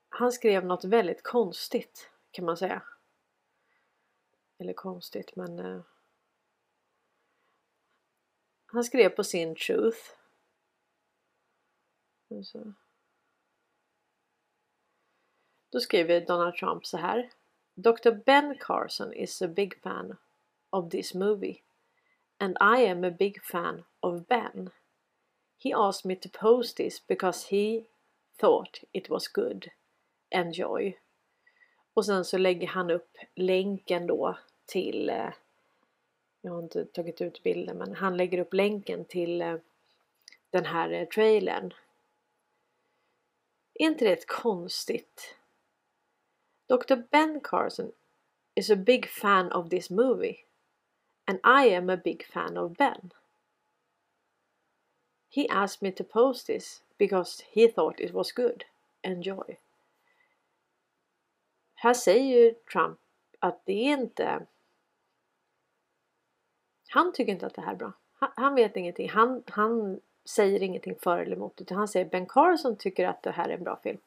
Han 0.09 0.33
skrev 0.33 0.65
något 0.65 0.85
väldigt 0.85 1.23
konstigt 1.23 2.11
kan 2.31 2.45
man 2.45 2.57
säga. 2.57 2.83
Eller 4.59 4.73
konstigt 4.73 5.37
men 5.37 5.59
eh, 5.59 5.81
han 8.67 8.85
skrev 8.85 9.09
på 9.09 9.25
sin 9.25 9.55
Truth. 9.55 9.99
Då 15.73 15.81
skriver 15.81 16.21
Donald 16.21 16.55
Trump 16.55 16.87
så 16.87 16.97
här. 16.97 17.31
Dr. 17.75 18.11
Ben 18.11 18.59
Carson 18.61 19.13
is 19.13 19.43
a 19.43 19.49
big 19.49 19.83
fan 19.83 20.17
of 20.71 20.91
this 20.91 21.15
movie. 21.15 21.63
And 22.39 22.57
I 22.61 22.87
am 22.87 23.05
a 23.05 23.11
big 23.11 23.43
fan 23.43 23.85
of 24.01 24.27
Ben. 24.27 24.71
He 25.59 25.73
asked 25.75 26.05
me 26.05 26.17
to 26.17 26.29
post 26.29 26.77
this 26.77 27.07
because 27.07 27.49
he 27.49 27.87
thought 28.39 28.81
it 28.93 29.11
was 29.11 29.29
good. 29.29 29.71
Enjoy. 30.31 30.99
Och 31.95 32.07
sen 32.07 32.25
så 32.25 32.39
lägger 32.39 32.69
han 32.69 32.91
upp 32.91 33.17
länken 33.35 34.07
då 34.07 34.39
till 34.67 35.11
eh, 35.11 35.33
jag 36.47 36.53
har 36.53 36.63
inte 36.63 36.85
tagit 36.85 37.21
ut 37.21 37.43
bilden 37.43 37.79
men 37.79 37.95
han 37.95 38.17
lägger 38.17 38.39
upp 38.39 38.55
länken 38.55 39.05
till 39.05 39.43
eh, 39.43 39.57
den 40.51 40.65
här 40.65 40.91
eh, 40.91 41.09
trailern. 41.09 41.75
Är 43.75 43.87
inte 43.87 44.05
det 44.05 44.27
konstigt 44.27 45.37
Dr. 46.69 46.95
Ben 47.11 47.41
Carson 47.41 47.93
is 48.55 48.71
a 48.71 48.77
big 48.77 49.09
fan 49.09 49.53
of 49.53 49.71
this 49.71 49.91
movie, 49.91 50.37
and 51.25 51.39
I 51.45 51.75
am 51.75 51.91
a 51.91 51.97
big 51.97 52.27
fan 52.27 52.57
of 52.57 52.77
Ben. 52.77 53.13
He 55.29 55.49
asked 55.49 55.83
me 55.83 55.93
to 55.93 56.05
post 56.05 56.47
this 56.47 56.83
because 56.99 57.45
he 57.53 57.69
thought 57.69 58.01
it 58.01 58.13
was 58.13 58.33
good. 58.33 58.65
Enjoy. 59.03 59.59
Här 61.75 61.95
säger 61.95 62.37
ju 62.37 62.55
Trump 62.55 62.99
att 63.39 63.67
det 63.67 63.73
är 63.73 63.93
inte... 63.93 64.47
Han 66.97 67.13
tycker 67.13 67.33
inte 67.33 67.47
att 67.47 67.55
det 67.55 67.63
här 67.63 67.73
är 67.73 67.77
bra. 67.77 67.93
Han, 68.15 68.31
han 68.37 68.55
vet 68.55 68.77
ingenting. 68.77 69.09
Han, 69.09 69.43
han 69.47 70.01
säger 70.25 70.63
ingenting 70.63 70.97
för 71.03 71.19
eller 71.19 71.37
emot 71.37 71.61
utan 71.61 71.79
han 71.79 71.89
säger 71.89 72.07
Ben 72.07 72.27
Carson 72.27 72.77
tycker 72.77 73.09
att 73.09 73.23
det 73.23 73.31
här 73.31 73.49
är 73.49 73.55
en 73.55 73.65
bra 73.65 73.77
film. 73.83 73.99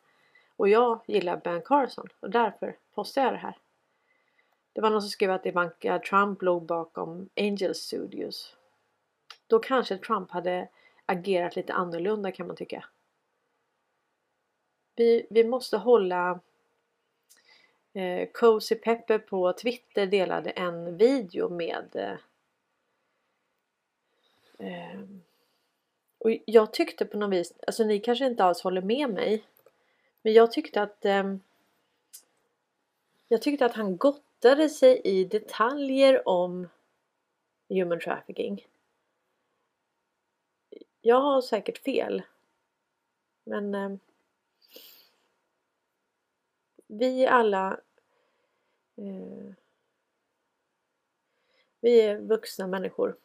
Och 0.55 0.69
jag 0.69 1.01
gillar 1.05 1.37
Ben 1.37 1.61
Carson 1.61 2.07
och 2.19 2.29
därför 2.29 2.77
postar 2.93 3.21
jag 3.21 3.33
det 3.33 3.37
här. 3.37 3.57
Det 4.73 4.81
var 4.81 4.89
någon 4.89 5.01
som 5.01 5.09
skrev 5.09 5.31
att 5.31 5.45
Ivanka 5.45 5.99
Trump 5.99 6.41
låg 6.41 6.65
bakom 6.65 7.29
Angel 7.35 7.75
Studios. 7.75 8.55
Då 9.47 9.59
kanske 9.59 9.97
Trump 9.97 10.31
hade 10.31 10.67
agerat 11.05 11.55
lite 11.55 11.73
annorlunda 11.73 12.31
kan 12.31 12.47
man 12.47 12.55
tycka. 12.55 12.85
Vi, 14.95 15.27
vi 15.29 15.43
måste 15.43 15.77
hålla 15.77 16.39
eh, 17.93 18.29
Cozy 18.33 18.75
Pepper 18.75 19.19
på 19.19 19.53
Twitter 19.53 20.05
delade 20.05 20.49
en 20.49 20.97
video 20.97 21.49
med 21.49 21.95
eh, 21.95 22.11
eh, 22.11 22.17
Ehm, 24.59 25.21
och 26.17 26.31
jag 26.45 26.73
tyckte 26.73 27.05
på 27.05 27.17
något 27.17 27.31
vis, 27.31 27.53
alltså 27.67 27.83
ni 27.83 27.99
kanske 27.99 28.25
inte 28.25 28.43
alls 28.43 28.61
håller 28.61 28.81
med 28.81 29.09
mig 29.09 29.43
men 30.21 30.33
jag 30.33 30.51
tyckte 30.51 30.81
att 30.81 31.05
eh, 31.05 31.35
Jag 33.27 33.41
tyckte 33.41 33.65
att 33.65 33.75
han 33.75 33.97
gottade 33.97 34.69
sig 34.69 35.01
i 35.03 35.23
detaljer 35.25 36.27
om 36.27 36.69
human 37.69 37.99
trafficking. 37.99 38.67
Jag 41.01 41.21
har 41.21 41.41
säkert 41.41 41.77
fel. 41.77 42.21
Men 43.43 43.75
eh, 43.75 43.95
vi 46.87 47.27
alla 47.27 47.79
eh, 48.95 49.53
Vi 51.79 52.01
är 52.01 52.17
vuxna 52.19 52.67
människor. 52.67 53.15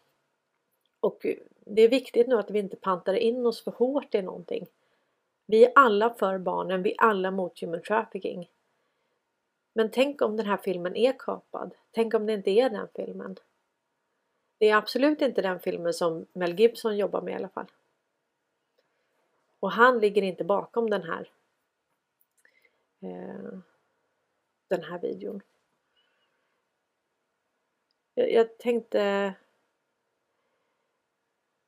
Och 1.04 1.26
det 1.64 1.82
är 1.82 1.88
viktigt 1.88 2.26
nu 2.26 2.38
att 2.38 2.50
vi 2.50 2.58
inte 2.58 2.76
pantar 2.76 3.14
in 3.14 3.46
oss 3.46 3.64
för 3.64 3.70
hårt 3.70 4.14
i 4.14 4.22
någonting. 4.22 4.66
Vi 5.46 5.64
är 5.64 5.72
alla 5.74 6.14
för 6.14 6.38
barnen, 6.38 6.82
vi 6.82 6.92
är 6.92 7.00
alla 7.00 7.30
mot 7.30 7.60
human 7.60 7.82
trafficking. 7.82 8.50
Men 9.72 9.90
tänk 9.90 10.22
om 10.22 10.36
den 10.36 10.46
här 10.46 10.56
filmen 10.56 10.96
är 10.96 11.14
kapad? 11.18 11.74
Tänk 11.90 12.14
om 12.14 12.26
det 12.26 12.32
inte 12.32 12.50
är 12.50 12.70
den 12.70 12.88
filmen? 12.94 13.36
Det 14.58 14.68
är 14.68 14.76
absolut 14.76 15.22
inte 15.22 15.42
den 15.42 15.60
filmen 15.60 15.94
som 15.94 16.26
Mel 16.32 16.60
Gibson 16.60 16.96
jobbar 16.96 17.20
med 17.22 17.32
i 17.32 17.36
alla 17.36 17.48
fall. 17.48 17.70
Och 19.60 19.72
han 19.72 19.98
ligger 19.98 20.22
inte 20.22 20.44
bakom 20.44 20.90
den 20.90 21.02
här 21.02 21.30
eh, 23.00 23.58
den 24.68 24.82
här 24.82 24.98
videon. 24.98 25.42
Jag, 28.14 28.32
jag 28.32 28.58
tänkte 28.58 29.34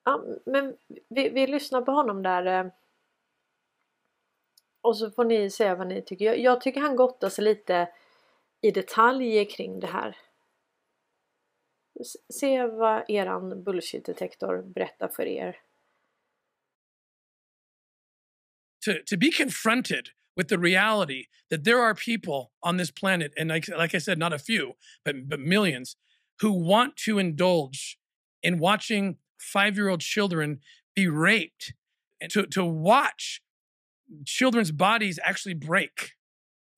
Ja, 0.06 0.24
men 0.46 0.76
vi, 1.08 1.28
vi 1.28 1.46
lyssnar 1.46 1.82
på 1.82 1.92
honom 1.92 2.22
där 2.22 2.46
eh, 2.46 2.72
och 4.80 4.96
så 4.96 5.10
får 5.10 5.24
ni 5.24 5.50
säga 5.50 5.74
vad 5.74 5.86
ni 5.86 6.02
tycker. 6.02 6.24
Jag, 6.24 6.38
jag 6.38 6.60
tycker 6.60 6.80
han 6.80 6.96
gottar 6.96 7.28
sig 7.28 7.44
lite 7.44 7.88
i 8.60 8.70
detaljer 8.70 9.44
kring 9.44 9.80
det 9.80 9.86
här. 9.86 10.16
Se 12.32 12.66
vad 12.66 13.10
eran 13.10 13.64
bullshit-detektor 13.64 14.62
berättar 14.62 15.08
för 15.08 15.26
er. 15.26 15.56
To, 18.84 18.92
to 19.06 19.16
be 19.16 19.30
confronted 19.30 20.08
with 20.36 20.48
the 20.48 20.58
reality 20.58 21.24
that 21.50 21.64
there 21.64 21.80
are 21.82 21.94
people 21.94 22.52
on 22.60 22.78
this 22.78 22.90
planet, 22.90 23.32
and 23.40 23.48
like, 23.48 23.76
like 23.78 23.96
I 23.96 24.00
said, 24.00 24.18
not 24.18 24.32
a 24.32 24.38
few, 24.38 24.74
but, 25.04 25.28
but 25.28 25.40
millions, 25.40 25.96
who 26.42 26.52
want 26.52 26.96
to 27.06 27.18
indulge 27.18 27.98
in 28.42 28.58
watching 28.58 29.16
five 29.38 29.76
year 29.76 29.88
old 29.88 30.00
children 30.00 30.60
be 30.94 31.08
raped, 31.08 31.74
and 32.20 32.30
to, 32.32 32.46
to 32.46 32.64
watch 32.64 33.42
children's 34.24 34.72
bodies 34.72 35.18
actually 35.22 35.54
break 35.54 36.12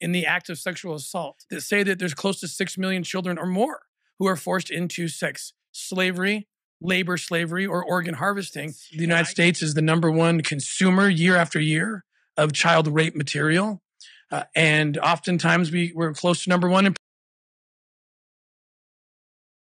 in 0.00 0.12
the 0.12 0.26
act 0.26 0.48
of 0.48 0.58
sexual 0.58 0.94
assault 0.94 1.44
that 1.50 1.62
say 1.62 1.82
that 1.82 1.98
there's 1.98 2.14
close 2.14 2.40
to 2.40 2.48
6 2.48 2.78
million 2.78 3.02
children 3.02 3.38
or 3.38 3.46
more 3.46 3.82
who 4.18 4.26
are 4.26 4.36
forced 4.36 4.70
into 4.70 5.08
sex 5.08 5.52
slavery, 5.72 6.48
labor 6.80 7.16
slavery, 7.16 7.66
or 7.66 7.84
organ 7.84 8.14
harvesting. 8.14 8.74
The 8.92 9.02
United 9.02 9.26
States 9.26 9.62
is 9.62 9.74
the 9.74 9.82
number 9.82 10.10
one 10.10 10.42
consumer 10.42 11.08
year 11.08 11.36
after 11.36 11.60
year 11.60 12.04
of 12.36 12.52
child 12.52 12.88
rape 12.88 13.16
material. 13.16 13.82
Uh, 14.30 14.44
and 14.54 14.98
oftentimes 14.98 15.70
we, 15.70 15.92
we're 15.94 16.12
close 16.12 16.44
to 16.44 16.50
number 16.50 16.68
one 16.68 16.86
in 16.86 16.94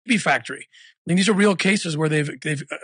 baby 0.06 0.18
factory. 0.18 0.68
I 0.70 1.04
mean, 1.06 1.18
these 1.18 1.30
are 1.30 1.34
real 1.34 1.56
cases 1.56 1.98
where 1.98 2.10
they've 2.10 2.40
they've 2.42 2.64
uh, 2.72 2.78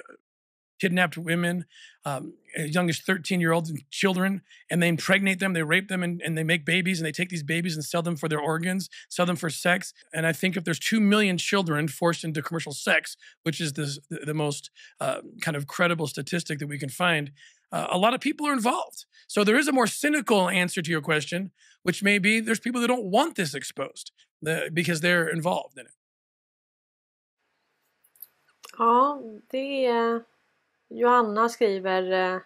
kidnapped 0.80 1.18
women, 1.18 1.66
um, 2.06 2.34
as 2.56 2.74
young 2.74 2.90
as 2.90 3.00
13 3.00 3.42
year 3.42 3.52
olds 3.52 3.70
and 3.70 3.90
children, 3.90 4.42
and 4.70 4.82
they 4.82 4.88
impregnate 4.88 5.40
them, 5.40 5.54
they 5.54 5.64
rape 5.64 5.88
them, 5.88 6.04
and, 6.04 6.22
and 6.22 6.38
they 6.38 6.44
make 6.44 6.66
babies, 6.66 7.00
and 7.00 7.06
they 7.06 7.12
take 7.12 7.30
these 7.30 7.44
babies 7.44 7.76
and 7.76 7.84
sell 7.84 8.02
them 8.02 8.16
for 8.16 8.30
their 8.30 8.40
organs, 8.40 8.90
sell 9.10 9.26
them 9.26 9.36
for 9.36 9.50
sex. 9.50 9.94
And 10.14 10.26
I 10.26 10.34
think 10.34 10.56
if 10.56 10.64
there's 10.64 10.80
2 10.80 11.00
million 11.00 11.38
children 11.38 11.88
forced 11.88 12.24
into 12.24 12.42
commercial 12.42 12.74
sex, 12.74 13.18
which 13.44 13.60
is 13.60 13.74
the, 13.74 14.00
the 14.10 14.34
most 14.34 14.70
uh, 15.00 15.22
kind 15.42 15.58
of 15.58 15.68
credible 15.68 16.08
statistic 16.08 16.60
that 16.60 16.68
we 16.68 16.80
can 16.80 16.90
find, 16.90 17.32
uh, 17.72 17.88
a 17.92 17.98
lot 17.98 18.14
of 18.14 18.22
people 18.22 18.48
are 18.48 18.54
involved. 18.54 19.06
So 19.28 19.44
there 19.44 19.58
is 19.58 19.68
a 19.68 19.74
more 19.74 19.88
cynical 19.88 20.50
answer 20.50 20.82
to 20.82 20.92
your 20.92 21.02
question, 21.02 21.52
which 21.84 22.02
may 22.02 22.18
be 22.18 22.40
there's 22.40 22.60
people 22.60 22.80
that 22.82 22.88
don't 22.88 23.06
want 23.06 23.36
this 23.36 23.54
exposed 23.54 24.12
the, 24.42 24.70
because 24.74 25.02
they're 25.02 25.28
involved 25.28 25.78
in 25.78 25.86
it. 25.86 25.92
Ja, 28.78 29.22
det 29.48 29.86
är... 29.86 30.24
Johanna 30.90 31.50
skriver 31.50 32.12
eh, 32.12 32.42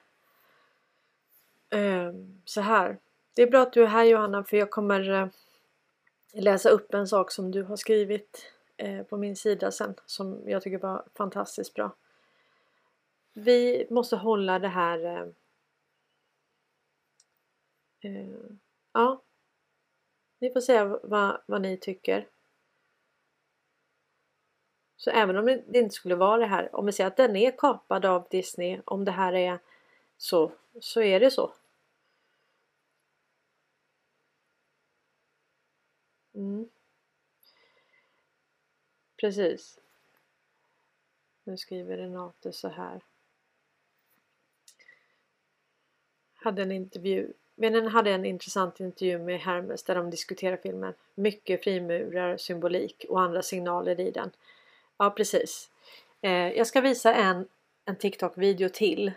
eh, 1.79 2.13
så 2.45 2.61
här. 2.61 2.99
Det 3.35 3.41
är 3.41 3.51
bra 3.51 3.61
att 3.61 3.73
du 3.73 3.83
är 3.83 3.87
här 3.87 4.03
Johanna 4.03 4.43
för 4.43 4.57
jag 4.57 4.71
kommer 4.71 5.09
eh, 5.09 5.27
läsa 6.33 6.69
upp 6.69 6.93
en 6.93 7.07
sak 7.07 7.31
som 7.31 7.51
du 7.51 7.63
har 7.63 7.75
skrivit 7.75 8.51
eh, 8.77 9.03
på 9.03 9.17
min 9.17 9.35
sida 9.35 9.71
sen 9.71 9.95
som 10.05 10.49
jag 10.49 10.61
tycker 10.61 10.77
var 10.77 11.05
fantastiskt 11.15 11.73
bra. 11.73 11.95
Vi 13.33 13.87
måste 13.89 14.15
hålla 14.15 14.59
det 14.59 14.67
här 14.67 15.05
eh, 15.05 15.27
eh, 18.11 18.27
Ja, 18.93 19.21
ni 20.39 20.53
får 20.53 20.61
säga 20.61 20.99
vad, 21.03 21.41
vad 21.45 21.61
ni 21.61 21.77
tycker. 21.77 22.27
Så 25.01 25.09
även 25.09 25.37
om 25.37 25.45
det 25.45 25.79
inte 25.79 25.95
skulle 25.95 26.15
vara 26.15 26.37
det 26.37 26.45
här, 26.45 26.75
om 26.75 26.85
vi 26.85 26.91
säger 26.91 27.07
att 27.07 27.17
den 27.17 27.35
är 27.35 27.57
kapad 27.57 28.05
av 28.05 28.27
Disney, 28.29 28.81
om 28.85 29.05
det 29.05 29.11
här 29.11 29.33
är 29.33 29.59
så, 30.17 30.51
så 30.79 31.01
är 31.01 31.19
det 31.19 31.31
så. 31.31 31.53
Mm. 36.35 36.69
Precis. 39.17 39.79
Nu 41.43 41.57
skriver 41.57 41.97
Renate 41.97 42.51
så 42.51 42.67
här. 42.67 43.01
Hade 46.33 46.61
en 46.61 46.71
intervju 46.71 47.33
Vännen 47.55 47.87
hade 47.87 48.11
en 48.11 48.25
intressant 48.25 48.79
intervju 48.79 49.19
med 49.19 49.39
Hermes 49.39 49.83
där 49.83 49.95
de 49.95 50.09
diskuterar 50.09 50.57
filmen. 50.57 50.93
Mycket 51.15 51.63
frimurar, 51.63 52.37
symbolik 52.37 53.05
och 53.09 53.21
andra 53.21 53.41
signaler 53.41 53.99
i 53.99 54.11
den. 54.11 54.31
Ja 55.01 55.09
precis. 55.09 55.69
Eh, 56.21 56.31
jag 56.31 56.67
ska 56.67 56.81
visa 56.81 57.13
en, 57.13 57.45
en 57.85 57.95
TikTok-video 57.95 58.69
till 58.69 59.11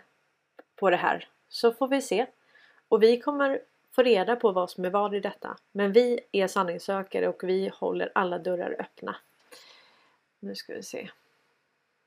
på 0.75 0.89
det 0.89 0.97
här. 0.97 1.27
Så 1.49 1.73
får 1.73 1.87
vi 1.87 2.01
se. 2.01 2.25
Och 2.89 3.03
vi 3.03 3.19
kommer 3.19 3.59
få 3.91 4.01
reda 4.03 4.35
på 4.35 4.51
vad 4.51 4.69
som 4.69 4.85
är 4.85 4.89
vad 4.89 5.15
i 5.15 5.19
detta. 5.19 5.57
Men 5.71 5.91
vi 5.91 6.19
är 6.31 6.47
sanningssökare 6.47 7.27
och 7.27 7.43
vi 7.43 7.71
håller 7.73 8.11
alla 8.15 8.39
dörrar 8.39 8.75
öppna. 8.79 9.15
Nu 10.39 10.55
ska 10.55 10.73
vi 10.73 10.83
se. 10.83 11.09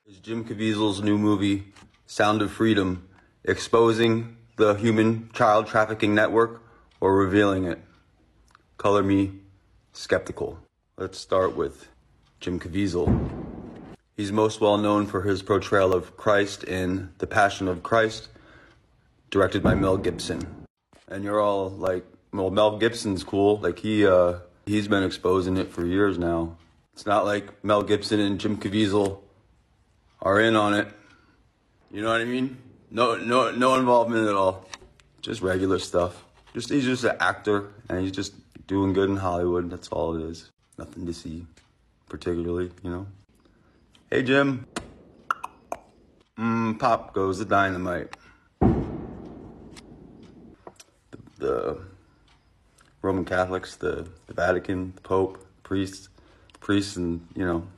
Jim 0.07 0.45
Caviezel's 0.45 1.05
new 1.05 1.19
movie, 1.19 1.63
Sound 2.07 2.43
of 2.43 2.51
Freedom, 2.51 3.09
exposing 3.43 4.37
the 4.57 4.73
human 4.73 5.31
child 5.35 5.67
trafficking 5.67 6.15
network 6.15 6.51
or 6.99 7.25
revealing 7.25 7.73
it? 7.73 7.79
Color 8.77 9.03
me 9.03 9.31
skeptical. 9.93 10.57
Let's 10.97 11.19
start 11.19 11.57
with 11.57 11.89
Jim 12.41 12.59
Caviezel. 12.59 13.38
He's 14.19 14.33
most 14.33 14.61
well 14.61 14.79
known 14.79 15.07
for 15.07 15.23
his 15.23 15.45
portrayal 15.45 15.95
of 15.95 16.17
Christ 16.17 16.65
in 16.65 17.11
The 17.19 17.27
Passion 17.29 17.69
of 17.69 17.85
Christ, 17.85 18.29
directed 19.31 19.63
by 19.63 19.77
Mel 19.77 19.97
Gibson. 19.97 20.67
And 21.07 21.23
you're 21.23 21.41
all 21.41 21.71
like, 21.71 22.05
well, 22.33 22.51
Mel 22.51 22.79
Gibson's 22.79 23.23
cool. 23.23 23.59
Like 23.59 23.79
he, 23.79 24.05
uh, 24.05 24.41
he's 24.67 24.89
been 24.89 25.05
exposing 25.05 25.57
it 25.57 25.71
for 25.71 25.87
years 25.87 26.19
now. 26.19 26.57
It's 26.95 27.07
not 27.07 27.27
like 27.27 27.65
Mel 27.65 27.85
Gibson 27.85 28.19
and 28.19 28.41
Jim 28.41 28.57
Caviezel 28.57 29.21
are 30.21 30.41
in 30.41 30.57
on 30.57 30.75
it. 30.75 30.89
You 31.93 32.03
know 32.03 32.11
what 32.11 32.21
I 32.21 32.25
mean? 32.25 32.59
No, 32.91 33.15
no, 33.15 33.53
no 33.53 33.77
involvement 33.77 34.29
at 34.29 34.35
all. 34.35 34.67
Just 35.23 35.43
regular 35.43 35.79
stuff. 35.79 36.25
Just 36.55 36.71
he's 36.71 36.85
just 36.85 37.05
an 37.05 37.17
actor, 37.21 37.71
and 37.89 38.01
he's 38.01 38.11
just 38.11 38.35
doing 38.67 38.95
good 38.95 39.11
in 39.11 39.17
Hollywood. 39.17 39.71
That's 39.71 39.87
all 39.89 40.17
it 40.17 40.29
is. 40.29 40.51
Nothing 40.77 41.07
to 41.07 41.15
see, 41.15 41.47
particularly, 42.09 42.73
you 42.83 42.91
know. 42.91 43.07
Hey, 44.11 44.23
Jim. 44.23 44.67
Mm, 46.39 46.79
pop 46.79 47.13
goes 47.13 47.41
the 47.41 47.45
dynamite. 47.45 48.17
The, 48.59 48.79
the 51.37 51.81
Roman 53.03 53.27
Catholics, 53.27 53.77
the, 53.77 54.09
the 54.27 54.33
Vatican, 54.33 54.95
the 54.95 55.03
Pope, 55.03 55.47
priests, 55.63 56.09
priests, 56.59 56.97
and 56.97 57.29
you 57.37 57.45
know, 57.45 57.69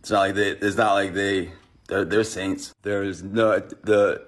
it's 0.00 0.10
not 0.10 0.20
like 0.20 0.34
they. 0.34 0.50
It's 0.50 0.76
not 0.76 0.92
like 0.92 1.14
they. 1.14 1.52
They're, 1.88 2.04
they're 2.04 2.22
saints. 2.22 2.74
There's 2.82 3.22
no 3.22 3.60
the. 3.60 4.26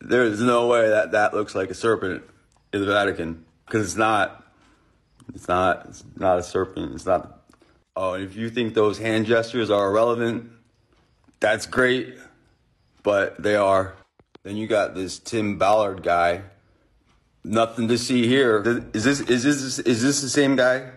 There's 0.00 0.40
no 0.40 0.66
way 0.66 0.88
that 0.88 1.12
that 1.12 1.32
looks 1.32 1.54
like 1.54 1.70
a 1.70 1.74
serpent 1.74 2.24
in 2.72 2.80
the 2.80 2.86
Vatican 2.86 3.44
because 3.66 3.86
it's 3.86 3.96
not. 3.96 4.52
It's 5.32 5.46
not. 5.46 5.86
It's 5.90 6.04
not 6.16 6.40
a 6.40 6.42
serpent. 6.42 6.96
It's 6.96 7.06
not. 7.06 7.39
Oh, 7.96 8.14
if 8.14 8.36
you 8.36 8.50
think 8.50 8.74
those 8.74 8.98
hand 8.98 9.26
gestures 9.26 9.70
are 9.70 9.88
irrelevant, 9.88 10.50
that's 11.40 11.66
great, 11.66 12.14
but 13.02 13.42
they 13.42 13.56
are. 13.56 13.94
Then 14.42 14.56
you 14.56 14.66
got 14.66 14.94
this 14.94 15.18
Tim 15.18 15.58
Ballard 15.58 16.02
guy. 16.02 16.42
Nothing 17.42 17.88
to 17.88 17.98
see 17.98 18.26
here. 18.26 18.62
Is 18.92 19.04
this 19.04 19.20
is 19.20 19.42
this 19.42 19.78
is 19.78 20.02
this 20.02 20.20
the 20.20 20.28
same 20.28 20.56
guy? 20.56 20.90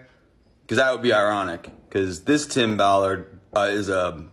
Because 0.61 0.77
that 0.77 0.91
would 0.91 1.01
be 1.01 1.13
ironic. 1.13 1.69
Because 1.87 2.23
this 2.23 2.45
Tim 2.47 2.77
Ballard 2.77 3.39
uh, 3.55 3.69
is 3.71 3.89
a 3.89 4.25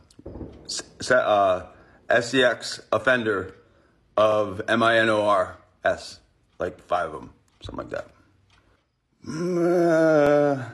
uh, 1.10 1.66
offender 2.92 3.54
of 4.16 4.60
M 4.68 4.82
I 4.82 4.98
N 4.98 5.08
O 5.08 5.26
R 5.26 5.58
S, 5.84 6.20
like 6.58 6.80
five 6.80 7.12
of 7.14 7.20
them, 7.20 7.32
something 7.62 7.88
like 7.88 7.90
that. 7.90 8.06
Uh, 9.28 10.64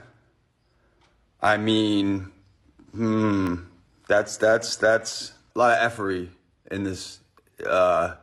I 1.41 1.57
mean, 1.57 2.33
hmm, 2.93 3.57
that's 4.09 4.37
that's 4.37 4.77
that's 4.77 5.33
a 5.55 5.59
lot 5.59 5.79
of 5.79 5.85
effery 5.85 6.31
in 6.71 6.85
this, 6.85 7.21
uh, 7.65 8.15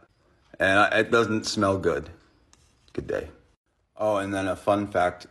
and 0.60 0.94
it 0.94 1.12
doesn't 1.12 1.46
smell 1.46 1.78
good. 1.78 2.10
Good 2.94 3.08
day. 3.08 3.30
Oh, 3.98 4.18
and 4.18 4.34
then 4.34 4.48
a 4.48 4.56
fun 4.56 4.88
fact: 4.88 5.28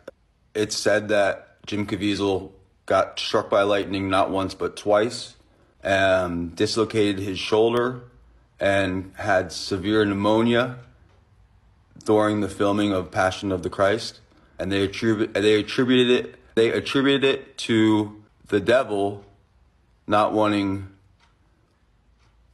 it's 0.55 0.77
said 0.77 1.09
that 1.09 1.57
Jim 1.65 1.85
Caviezel 1.85 2.51
got 2.85 3.19
struck 3.19 3.49
by 3.49 3.63
lightning 3.63 4.09
not 4.09 4.29
once 4.29 4.53
but 4.53 4.75
twice, 4.75 5.35
and 5.83 6.55
dislocated 6.55 7.19
his 7.19 7.37
shoulder, 7.37 8.01
and 8.59 9.11
had 9.15 9.51
severe 9.51 10.05
pneumonia 10.05 10.79
during 12.05 12.41
the 12.41 12.49
filming 12.49 12.93
of 12.93 13.11
Passion 13.11 13.51
of 13.51 13.61
the 13.63 13.69
Christ, 13.69 14.21
and 14.57 14.71
they 14.71 14.83
attribute 14.83 15.33
they 15.33 15.55
attributed 15.55 16.25
it 16.25 16.35
they 16.55 16.71
attributed 16.71 17.23
it 17.23 17.57
to 17.59 18.23
the 18.47 18.59
devil 18.59 19.23
not 20.07 20.33
wanting 20.33 20.89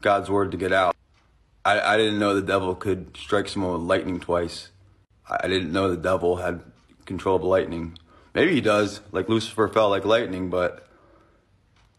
God's 0.01 0.29
word 0.29 0.51
to 0.51 0.57
get 0.57 0.71
out. 0.71 0.95
I, 1.65 1.79
I 1.81 1.97
didn't 1.97 2.19
know 2.19 2.35
the 2.35 2.41
devil 2.41 2.75
could 2.75 3.17
strike 3.17 3.47
someone 3.47 3.73
with 3.73 3.81
lightning 3.81 4.19
twice. 4.19 4.69
I 5.29 5.47
didn't 5.47 5.71
know 5.71 5.89
the 5.89 5.97
devil 5.97 6.37
had 6.37 6.61
control 7.05 7.35
of 7.35 7.43
lightning. 7.43 7.97
Maybe 8.33 8.53
he 8.53 8.61
does, 8.61 9.01
like 9.11 9.27
Lucifer 9.27 9.67
fell 9.67 9.89
like 9.89 10.05
lightning, 10.05 10.49
but 10.49 10.87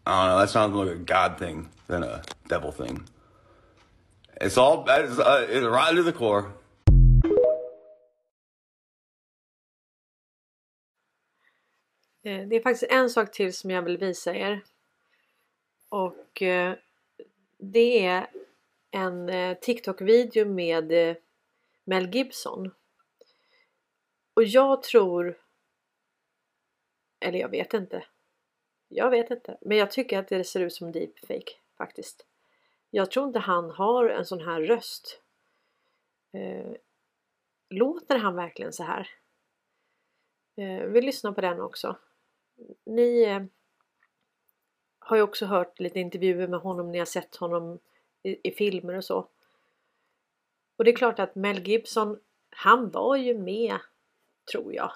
I 0.06 0.22
don't 0.22 0.30
know. 0.30 0.38
That 0.40 0.50
sounds 0.50 0.72
more 0.74 0.86
like 0.86 0.96
a 0.96 0.98
God 0.98 1.38
thing 1.38 1.68
than 1.86 2.02
a 2.02 2.22
devil 2.48 2.72
thing. 2.72 3.06
It's 4.40 4.56
all 4.56 4.86
it's, 4.88 5.18
uh, 5.18 5.46
it's 5.48 5.66
right 5.66 5.94
to 5.94 6.02
the 6.02 6.12
core. 6.12 6.52
Eh, 12.22 12.48
det 12.48 12.56
är 12.56 12.60
faktiskt 12.60 12.92
en 12.92 13.10
sak 13.10 13.32
till 13.32 13.54
som 13.54 13.70
jag 13.70 13.82
vill 13.82 13.98
visa 13.98 14.34
er. 14.34 14.64
Och 15.88 16.42
eh, 16.42 16.74
det 17.58 18.06
är 18.06 18.26
en 18.90 19.28
eh, 19.28 19.58
TikTok-video 19.58 20.46
med 20.46 21.16
Mel 21.84 22.14
Gibson. 22.14 22.70
Och 24.34 24.44
jag 24.44 24.82
tror... 24.82 25.38
Eller 27.20 27.38
jag 27.38 27.48
vet 27.48 27.74
inte. 27.74 28.04
Jag 28.88 29.10
vet 29.10 29.30
inte. 29.30 29.58
Men 29.60 29.76
jag 29.76 29.90
tycker 29.90 30.18
att 30.18 30.28
det 30.28 30.44
ser 30.44 30.60
ut 30.60 30.72
som 30.72 30.92
deepfake 30.92 31.52
faktiskt. 31.78 32.26
Jag 32.90 33.10
tror 33.10 33.26
inte 33.26 33.38
han 33.38 33.70
har 33.70 34.08
en 34.08 34.24
sån 34.24 34.40
här 34.40 34.60
röst. 34.60 35.22
Låter 37.70 38.18
han 38.18 38.36
verkligen 38.36 38.72
så 38.72 38.84
här? 38.84 39.08
Vi 40.86 41.00
lyssnar 41.00 41.32
på 41.32 41.40
den 41.40 41.60
också. 41.60 41.96
Ni 42.84 43.22
eh, 43.22 43.42
har 44.98 45.16
ju 45.16 45.22
också 45.22 45.46
hört 45.46 45.80
lite 45.80 46.00
intervjuer 46.00 46.48
med 46.48 46.60
honom 46.60 46.90
Ni 46.92 46.98
har 46.98 47.06
sett 47.06 47.36
honom 47.36 47.78
i, 48.22 48.48
i 48.48 48.52
filmer 48.52 48.94
och 48.94 49.04
så. 49.04 49.28
Och 50.76 50.84
det 50.84 50.90
är 50.90 50.96
klart 50.96 51.18
att 51.18 51.34
Mel 51.34 51.68
Gibson, 51.68 52.20
han 52.50 52.90
var 52.90 53.16
ju 53.16 53.38
med, 53.38 53.78
tror 54.52 54.74
jag, 54.74 54.92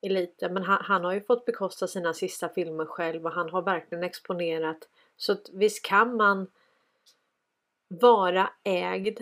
i 0.00 0.08
lite. 0.08 0.48
Men 0.48 0.62
han, 0.62 0.82
han 0.82 1.04
har 1.04 1.12
ju 1.12 1.20
fått 1.20 1.44
bekosta 1.44 1.86
sina 1.86 2.14
sista 2.14 2.48
filmer 2.48 2.84
själv 2.84 3.26
och 3.26 3.32
han 3.32 3.50
har 3.50 3.62
verkligen 3.62 4.04
exponerat. 4.04 4.88
Så 5.16 5.32
att 5.32 5.50
visst 5.52 5.82
kan 5.82 6.16
man 6.16 6.46
vara 7.88 8.50
ägd, 8.64 9.20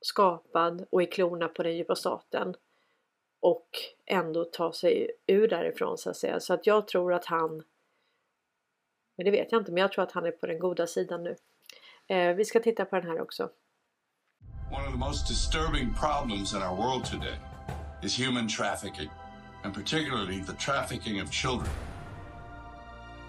skapad 0.00 0.86
och 0.90 1.02
i 1.02 1.06
klorna 1.06 1.48
på 1.48 1.62
den 1.62 1.76
djupa 1.76 1.94
staten 1.94 2.56
och 3.40 3.68
ändå 4.06 4.44
ta 4.44 4.72
sig 4.72 5.10
ur 5.26 5.48
därifrån 5.48 5.98
så 5.98 6.10
att 6.10 6.16
säga. 6.16 6.40
Så 6.40 6.54
att 6.54 6.66
jag 6.66 6.88
tror 6.88 7.12
att 7.12 7.24
han 7.24 7.62
men 9.18 9.24
det 9.24 9.30
vet 9.30 9.52
jag 9.52 9.60
inte, 9.60 9.72
men 9.72 9.80
jag 9.80 9.92
tror 9.92 10.04
att 10.04 10.12
han 10.12 10.26
är 10.26 10.30
på 10.30 10.46
den 10.46 10.58
goda 10.58 10.86
sidan 10.86 11.22
nu. 11.24 11.36
Eh, 12.06 12.34
vi 12.34 12.44
ska 12.44 12.60
titta 12.60 12.84
på 12.84 12.96
den 12.96 13.10
här 13.10 13.20
också. 13.20 13.50
One 14.70 14.86
of 14.86 14.92
the 14.92 14.98
most 14.98 15.28
disturbing 15.28 15.94
problems 15.94 16.54
in 16.54 16.62
our 16.62 16.76
world 16.76 17.04
today 17.04 17.38
is 18.02 18.18
human 18.18 18.48
trafficking, 18.48 19.10
and 19.64 19.74
particularly 19.74 20.44
the 20.44 20.52
trafficking 20.52 21.22
of 21.22 21.30
children. 21.30 21.70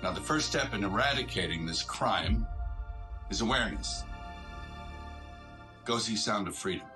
Now, 0.03 0.13
the 0.13 0.21
first 0.21 0.49
step 0.49 0.73
in 0.75 0.83
eradicating 0.83 1.67
this 1.67 1.83
crime 1.83 2.45
is 3.31 3.41
awareness. 3.41 4.03
Go 5.85 5.97
see 5.97 6.15
Sound 6.15 6.47
of 6.47 6.55
Freedom. 6.55 6.88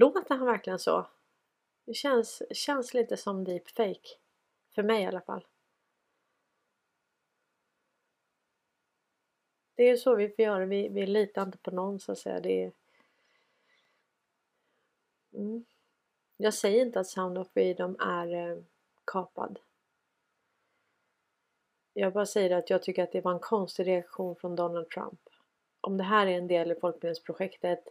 Låter 0.00 0.34
han 0.34 0.46
verkligen 0.46 0.78
så? 0.78 1.06
Det 1.84 1.94
känns, 1.94 2.42
känns 2.50 2.94
lite 2.94 3.16
som 3.16 3.44
deepfake. 3.44 4.08
För 4.74 4.82
mig 4.82 5.02
i 5.02 5.06
alla 5.06 5.20
fall. 5.20 5.46
Det 9.74 9.88
är 9.88 9.96
så 9.96 10.14
vi 10.14 10.28
får 10.28 10.44
göra. 10.44 10.66
Vi, 10.66 10.88
vi 10.88 11.06
litar 11.06 11.42
inte 11.42 11.58
på 11.58 11.70
någon 11.70 12.00
så 12.00 12.12
att 12.12 12.18
säga. 12.18 12.40
Det 12.40 12.64
är... 12.64 12.72
Mm. 15.32 15.64
Jag 16.36 16.54
säger 16.54 16.82
inte 16.82 17.00
att 17.00 17.06
Sound 17.06 17.38
of 17.38 17.48
Freedom 17.52 17.96
är 18.00 18.34
eh, 18.34 18.62
kapad. 19.04 19.58
Jag 21.92 22.12
bara 22.12 22.26
säger 22.26 22.56
att 22.56 22.70
jag 22.70 22.82
tycker 22.82 23.02
att 23.02 23.12
det 23.12 23.20
var 23.20 23.32
en 23.32 23.40
konstig 23.40 23.86
reaktion 23.86 24.36
från 24.36 24.56
Donald 24.56 24.90
Trump. 24.90 25.20
Om 25.80 25.96
det 25.96 26.04
här 26.04 26.26
är 26.26 26.38
en 26.38 26.48
del 26.48 26.72
i 26.72 26.74
folkbildningsprojektet. 26.74 27.84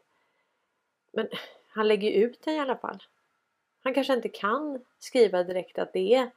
Men 1.12 1.30
han 1.70 1.88
lägger 1.88 2.12
ut 2.12 2.42
den 2.42 2.54
i 2.54 2.60
alla 2.60 2.78
fall. 2.78 3.04
Han 3.84 3.94
kanske 3.94 4.14
inte 4.14 4.30
kan 4.30 4.86
skriva 5.00 5.44
direkt 5.44 5.80
att 5.80 5.94
det 5.94 6.16
är 6.16 6.32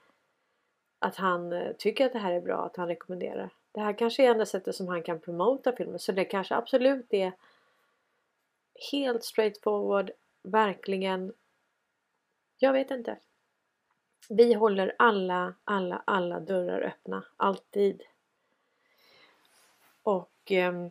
att 0.99 1.16
han 1.16 1.53
eh, 1.53 1.72
tycker 1.72 2.07
att 2.07 2.12
det 2.12 2.18
här 2.18 2.33
är 2.33 2.41
bra, 2.41 2.66
att 2.66 2.76
han 2.76 2.89
rekommenderar. 2.89 3.51
Det 3.72 3.80
här 3.80 3.93
kanske 3.93 4.24
är 4.24 4.30
enda 4.30 4.47
sättet 4.47 4.74
som 4.74 4.89
han 4.89 5.03
kan 5.03 5.20
promota 5.20 5.72
filmen 5.76 5.99
så 5.99 6.12
det 6.12 6.24
kanske 6.24 6.55
absolut 6.55 7.07
är 7.14 7.33
helt 8.93 9.24
straightforward, 9.24 10.11
verkligen. 10.43 11.33
Jag 12.59 12.72
vet 12.72 12.91
inte. 12.91 13.18
Vi 14.28 14.55
håller 14.55 14.95
alla, 14.99 15.55
alla, 15.64 16.03
alla 16.05 16.41
dörrar 16.41 16.80
öppna, 16.80 17.24
alltid. 17.37 18.03
Och 20.03 20.53
eh, 20.53 20.89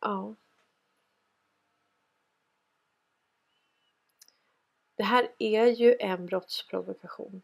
ja. 0.00 0.34
Det 5.04 5.08
här 5.08 5.28
är 5.38 5.66
ju 5.66 5.96
en 6.00 6.26
brottsprovokation. 6.26 7.42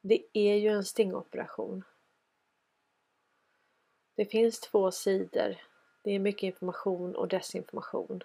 Det 0.00 0.22
är 0.32 0.54
ju 0.54 0.68
en 0.68 0.84
stingoperation. 0.84 1.84
Det 4.14 4.24
finns 4.24 4.60
två 4.60 4.90
sidor. 4.90 5.56
Det 6.02 6.10
är 6.10 6.18
mycket 6.18 6.42
information 6.42 7.16
och 7.16 7.28
desinformation. 7.28 8.22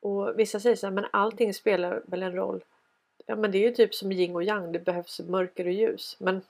Och 0.00 0.38
vissa 0.38 0.60
säger 0.60 0.76
så 0.76 0.86
här, 0.86 0.94
men 0.94 1.06
allting 1.10 1.54
spelar 1.54 2.02
väl 2.06 2.22
en 2.22 2.34
roll. 2.34 2.64
Ja 3.26 3.36
men 3.36 3.50
det 3.50 3.58
är 3.58 3.68
ju 3.68 3.74
typ 3.74 3.94
som 3.94 4.12
yin 4.12 4.36
och 4.36 4.44
yang, 4.44 4.72
det 4.72 4.78
behövs 4.78 5.20
mörker 5.20 5.64
och 5.64 5.72
ljus. 5.72 6.16
Men 6.20 6.42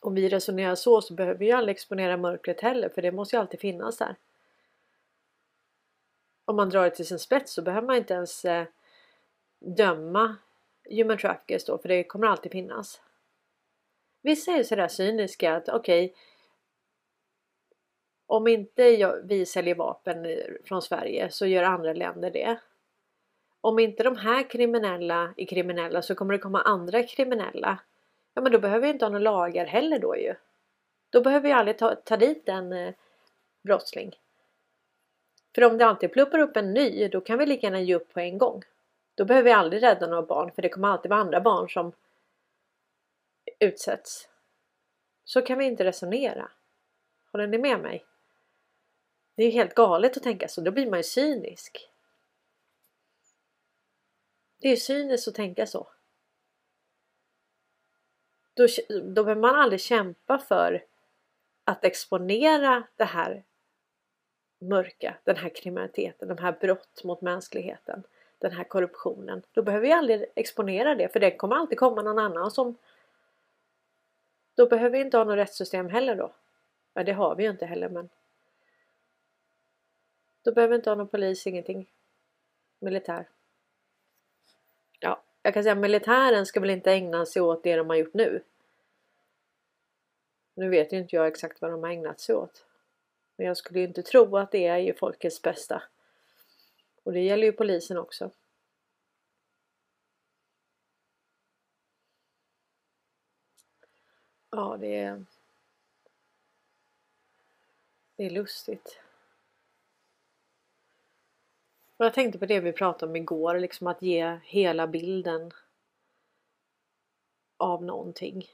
om 0.00 0.14
vi 0.14 0.28
resonerar 0.28 0.74
så 0.74 1.02
så 1.02 1.14
behöver 1.14 1.38
vi 1.38 1.46
ju 1.46 1.52
aldrig 1.52 1.74
exponera 1.74 2.16
mörkret 2.16 2.60
heller 2.60 2.88
för 2.88 3.02
det 3.02 3.12
måste 3.12 3.36
ju 3.36 3.40
alltid 3.40 3.60
finnas 3.60 3.96
där 3.96 4.16
om 6.44 6.56
man 6.56 6.70
drar 6.70 6.84
det 6.84 6.90
till 6.90 7.06
sin 7.06 7.18
spets 7.18 7.52
så 7.52 7.62
behöver 7.62 7.86
man 7.86 7.96
inte 7.96 8.14
ens 8.14 8.44
eh, 8.44 8.66
döma 9.60 10.36
human 10.90 11.18
traffickers 11.18 11.64
då 11.64 11.78
för 11.78 11.88
det 11.88 12.04
kommer 12.04 12.26
alltid 12.26 12.52
finnas. 12.52 13.00
Vissa 14.22 14.52
är 14.52 14.56
ju 14.56 14.64
sådär 14.64 14.88
cyniska 14.88 15.56
att 15.56 15.68
okej 15.68 16.04
okay, 16.04 16.16
om 18.26 18.46
inte 18.46 18.82
jag, 18.82 19.20
vi 19.24 19.46
säljer 19.46 19.74
vapen 19.74 20.26
från 20.64 20.82
Sverige 20.82 21.30
så 21.30 21.46
gör 21.46 21.62
andra 21.62 21.92
länder 21.92 22.30
det. 22.30 22.58
Om 23.60 23.78
inte 23.78 24.02
de 24.02 24.16
här 24.16 24.50
kriminella 24.50 25.34
är 25.36 25.46
kriminella 25.46 26.02
så 26.02 26.14
kommer 26.14 26.32
det 26.32 26.38
komma 26.38 26.62
andra 26.62 27.02
kriminella. 27.02 27.78
Ja 28.34 28.42
men 28.42 28.52
då 28.52 28.58
behöver 28.58 28.86
vi 28.86 28.92
inte 28.92 29.04
ha 29.04 29.10
några 29.10 29.24
lagar 29.24 29.66
heller 29.66 29.98
då 29.98 30.16
ju. 30.16 30.34
Då 31.10 31.20
behöver 31.20 31.48
vi 31.48 31.52
aldrig 31.52 31.78
ta, 31.78 31.94
ta 31.94 32.16
dit 32.16 32.48
en 32.48 32.72
eh, 32.72 32.94
brottsling. 33.62 34.16
För 35.54 35.64
om 35.64 35.78
det 35.78 35.86
alltid 35.86 36.12
pluppar 36.12 36.38
upp 36.38 36.56
en 36.56 36.74
ny, 36.74 37.08
då 37.08 37.20
kan 37.20 37.38
vi 37.38 37.46
lika 37.46 37.66
gärna 37.66 37.80
ge 37.80 37.94
upp 37.94 38.12
på 38.12 38.20
en 38.20 38.38
gång. 38.38 38.62
Då 39.14 39.24
behöver 39.24 39.44
vi 39.44 39.52
aldrig 39.52 39.82
rädda 39.82 40.06
några 40.06 40.22
barn, 40.22 40.52
för 40.52 40.62
det 40.62 40.68
kommer 40.68 40.88
alltid 40.88 41.10
vara 41.10 41.20
andra 41.20 41.40
barn 41.40 41.68
som 41.68 41.92
utsätts. 43.58 44.28
Så 45.24 45.42
kan 45.42 45.58
vi 45.58 45.64
inte 45.64 45.84
resonera. 45.84 46.50
Håller 47.32 47.46
ni 47.46 47.58
med 47.58 47.80
mig? 47.80 48.04
Det 49.34 49.42
är 49.42 49.46
ju 49.46 49.52
helt 49.52 49.74
galet 49.74 50.16
att 50.16 50.22
tänka 50.22 50.48
så, 50.48 50.60
då 50.60 50.70
blir 50.70 50.90
man 50.90 50.98
ju 50.98 51.02
cynisk. 51.02 51.88
Det 54.58 54.68
är 54.68 54.70
ju 54.70 54.76
cyniskt 54.76 55.28
att 55.28 55.34
tänka 55.34 55.66
så. 55.66 55.88
Då, 58.54 58.66
då 58.88 59.24
behöver 59.24 59.40
man 59.40 59.54
aldrig 59.54 59.80
kämpa 59.80 60.38
för 60.38 60.84
att 61.64 61.84
exponera 61.84 62.82
det 62.96 63.04
här 63.04 63.44
mörka, 64.62 65.14
den 65.24 65.36
här 65.36 65.48
kriminaliteten, 65.48 66.28
de 66.28 66.38
här 66.38 66.56
brott 66.60 67.04
mot 67.04 67.20
mänskligheten, 67.20 68.02
den 68.38 68.52
här 68.52 68.64
korruptionen. 68.64 69.42
Då 69.52 69.62
behöver 69.62 69.86
vi 69.86 69.92
aldrig 69.92 70.24
exponera 70.34 70.94
det 70.94 71.08
för 71.08 71.20
det 71.20 71.36
kommer 71.36 71.56
alltid 71.56 71.78
komma 71.78 72.02
någon 72.02 72.18
annan 72.18 72.50
som 72.50 72.76
då 74.54 74.66
behöver 74.66 74.90
vi 74.90 75.00
inte 75.04 75.16
ha 75.16 75.24
något 75.24 75.36
rättssystem 75.36 75.88
heller 75.88 76.16
då. 76.16 76.32
Ja, 76.94 77.04
det 77.04 77.12
har 77.12 77.34
vi 77.34 77.44
ju 77.44 77.50
inte 77.50 77.66
heller 77.66 77.88
men 77.88 78.08
då 80.42 80.52
behöver 80.52 80.72
vi 80.72 80.76
inte 80.76 80.90
ha 80.90 80.94
någon 80.94 81.08
polis, 81.08 81.46
ingenting. 81.46 81.90
Militär. 82.78 83.28
Ja, 85.00 85.22
jag 85.42 85.54
kan 85.54 85.62
säga 85.62 85.74
militären 85.74 86.46
ska 86.46 86.60
väl 86.60 86.70
inte 86.70 86.92
ägna 86.92 87.26
sig 87.26 87.42
åt 87.42 87.62
det 87.62 87.76
de 87.76 87.88
har 87.88 87.96
gjort 87.96 88.14
nu. 88.14 88.42
Nu 90.54 90.68
vet 90.68 90.92
ju 90.92 90.96
inte 90.96 91.16
jag 91.16 91.26
exakt 91.26 91.60
vad 91.60 91.70
de 91.70 91.82
har 91.82 91.90
ägnat 91.90 92.20
sig 92.20 92.34
åt. 92.34 92.64
Men 93.36 93.46
jag 93.46 93.56
skulle 93.56 93.78
ju 93.78 93.86
inte 93.86 94.02
tro 94.02 94.36
att 94.36 94.52
det 94.52 94.66
är 94.66 94.78
ju 94.78 94.94
folkets 94.94 95.42
bästa. 95.42 95.82
Och 97.02 97.12
det 97.12 97.20
gäller 97.20 97.46
ju 97.46 97.52
polisen 97.52 97.98
också. 97.98 98.30
Ja, 104.50 104.76
det 104.80 104.96
är... 104.96 105.24
Det 108.16 108.26
är 108.26 108.30
lustigt. 108.30 109.00
Och 111.96 112.06
jag 112.06 112.14
tänkte 112.14 112.38
på 112.38 112.46
det 112.46 112.60
vi 112.60 112.72
pratade 112.72 113.10
om 113.10 113.16
igår, 113.16 113.58
liksom 113.58 113.86
att 113.86 114.02
ge 114.02 114.40
hela 114.44 114.86
bilden 114.86 115.52
av 117.56 117.84
någonting. 117.84 118.50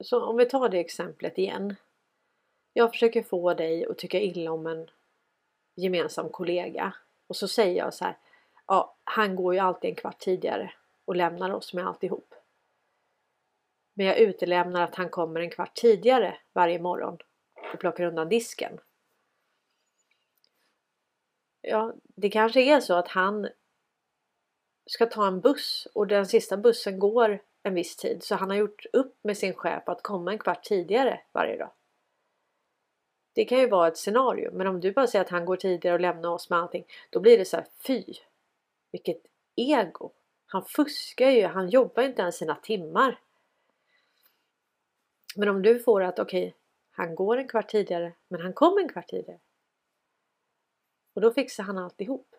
Så 0.00 0.24
om 0.24 0.36
vi 0.36 0.46
tar 0.46 0.68
det 0.68 0.80
exemplet 0.80 1.38
igen. 1.38 1.76
Jag 2.72 2.90
försöker 2.90 3.22
få 3.22 3.54
dig 3.54 3.86
att 3.86 3.98
tycka 3.98 4.20
illa 4.20 4.52
om 4.52 4.66
en 4.66 4.90
gemensam 5.74 6.28
kollega 6.28 6.94
och 7.26 7.36
så 7.36 7.48
säger 7.48 7.76
jag 7.76 7.94
så 7.94 8.04
här. 8.04 8.18
Ja, 8.66 8.96
han 9.04 9.36
går 9.36 9.54
ju 9.54 9.60
alltid 9.60 9.90
en 9.90 9.96
kvart 9.96 10.18
tidigare 10.18 10.72
och 11.04 11.16
lämnar 11.16 11.50
oss 11.50 11.74
med 11.74 11.86
alltihop. 11.86 12.34
Men 13.94 14.06
jag 14.06 14.18
utelämnar 14.18 14.82
att 14.82 14.94
han 14.94 15.08
kommer 15.08 15.40
en 15.40 15.50
kvart 15.50 15.74
tidigare 15.74 16.38
varje 16.52 16.78
morgon 16.78 17.18
och 17.72 17.80
plockar 17.80 18.04
undan 18.04 18.28
disken. 18.28 18.80
Ja, 21.60 21.94
det 22.04 22.30
kanske 22.30 22.60
är 22.60 22.80
så 22.80 22.94
att 22.94 23.08
han 23.08 23.48
ska 24.86 25.06
ta 25.06 25.26
en 25.26 25.40
buss 25.40 25.88
och 25.94 26.06
den 26.06 26.26
sista 26.26 26.56
bussen 26.56 26.98
går 26.98 27.42
en 27.62 27.74
viss 27.74 27.96
tid 27.96 28.22
så 28.22 28.34
han 28.34 28.50
har 28.50 28.56
gjort 28.56 28.86
upp 28.92 29.18
med 29.22 29.38
sin 29.38 29.54
chef 29.54 29.88
att 29.88 30.02
komma 30.02 30.32
en 30.32 30.38
kvart 30.38 30.64
tidigare 30.64 31.20
varje 31.32 31.56
dag. 31.56 31.70
Det 33.32 33.44
kan 33.44 33.58
ju 33.58 33.68
vara 33.68 33.88
ett 33.88 33.98
scenario 33.98 34.52
men 34.52 34.66
om 34.66 34.80
du 34.80 34.92
bara 34.92 35.06
säger 35.06 35.24
att 35.24 35.30
han 35.30 35.44
går 35.44 35.56
tidigare 35.56 35.94
och 35.94 36.00
lämnar 36.00 36.30
oss 36.30 36.50
med 36.50 36.58
allting 36.58 36.84
då 37.10 37.20
blir 37.20 37.38
det 37.38 37.44
så 37.44 37.56
här 37.56 37.66
fy 37.86 38.04
vilket 38.92 39.22
ego. 39.56 40.12
Han 40.46 40.64
fuskar 40.64 41.30
ju, 41.30 41.46
han 41.46 41.68
jobbar 41.68 42.02
inte 42.02 42.22
ens 42.22 42.36
sina 42.36 42.54
timmar. 42.54 43.20
Men 45.36 45.48
om 45.48 45.62
du 45.62 45.78
får 45.78 46.02
att 46.02 46.18
okej, 46.18 46.46
okay, 46.48 46.58
han 46.90 47.14
går 47.14 47.36
en 47.36 47.48
kvart 47.48 47.68
tidigare 47.68 48.12
men 48.28 48.40
han 48.40 48.52
kom 48.52 48.78
en 48.78 48.88
kvart 48.88 49.08
tidigare. 49.08 49.40
Och 51.14 51.20
då 51.20 51.32
fixar 51.32 51.62
han 51.62 51.78
alltihop. 51.78 52.36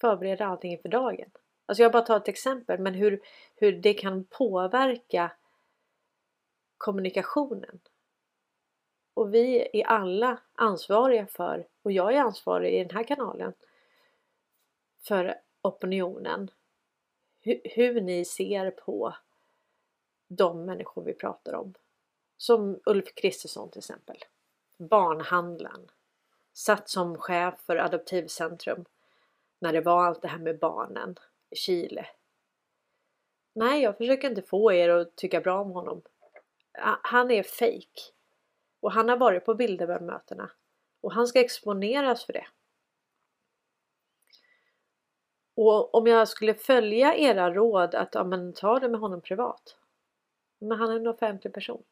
Förbereder 0.00 0.44
allting 0.44 0.72
inför 0.72 0.88
dagen. 0.88 1.30
Alltså 1.66 1.82
jag 1.82 1.92
bara 1.92 2.02
tar 2.02 2.16
ett 2.16 2.28
exempel 2.28 2.78
men 2.78 2.94
hur, 2.94 3.20
hur 3.56 3.72
det 3.72 3.94
kan 3.94 4.24
påverka 4.24 5.32
kommunikationen. 6.78 7.80
Och 9.20 9.34
vi 9.34 9.68
är 9.72 9.86
alla 9.86 10.38
ansvariga 10.54 11.26
för, 11.26 11.66
och 11.82 11.92
jag 11.92 12.14
är 12.14 12.20
ansvarig 12.20 12.74
i 12.74 12.84
den 12.84 12.96
här 12.96 13.04
kanalen, 13.04 13.52
för 15.00 15.40
opinionen. 15.62 16.50
Hur, 17.40 17.60
hur 17.64 18.00
ni 18.00 18.24
ser 18.24 18.70
på 18.70 19.14
de 20.28 20.64
människor 20.64 21.02
vi 21.02 21.12
pratar 21.12 21.54
om. 21.54 21.74
Som 22.36 22.80
Ulf 22.86 23.14
Kristersson 23.14 23.70
till 23.70 23.78
exempel. 23.78 24.16
Barnhandlaren. 24.76 25.90
Satt 26.52 26.88
som 26.88 27.18
chef 27.18 27.60
för 27.60 27.76
Adoptivcentrum 27.76 28.84
när 29.58 29.72
det 29.72 29.80
var 29.80 30.04
allt 30.04 30.22
det 30.22 30.28
här 30.28 30.38
med 30.38 30.58
barnen 30.58 31.16
i 31.50 31.56
Chile. 31.56 32.06
Nej, 33.52 33.82
jag 33.82 33.96
försöker 33.96 34.30
inte 34.30 34.42
få 34.42 34.72
er 34.72 34.88
att 34.88 35.16
tycka 35.16 35.40
bra 35.40 35.60
om 35.60 35.70
honom. 35.70 36.02
Han 37.02 37.30
är 37.30 37.42
fake 37.42 38.12
och 38.80 38.92
han 38.92 39.08
har 39.08 39.16
varit 39.16 39.44
på 39.44 39.54
Bilderbergmötena 39.54 40.50
och 41.00 41.12
han 41.12 41.26
ska 41.26 41.40
exponeras 41.40 42.24
för 42.24 42.32
det. 42.32 42.46
Och 45.54 45.94
om 45.94 46.06
jag 46.06 46.28
skulle 46.28 46.54
följa 46.54 47.16
era 47.16 47.54
råd 47.54 47.94
att 47.94 48.14
ja, 48.14 48.24
men, 48.24 48.52
ta 48.52 48.78
det 48.78 48.88
med 48.88 49.00
honom 49.00 49.20
privat. 49.20 49.76
Men 50.58 50.78
han 50.78 50.90
är 50.90 50.96
en 50.96 51.06
offentlig 51.06 51.54
person. 51.54 51.82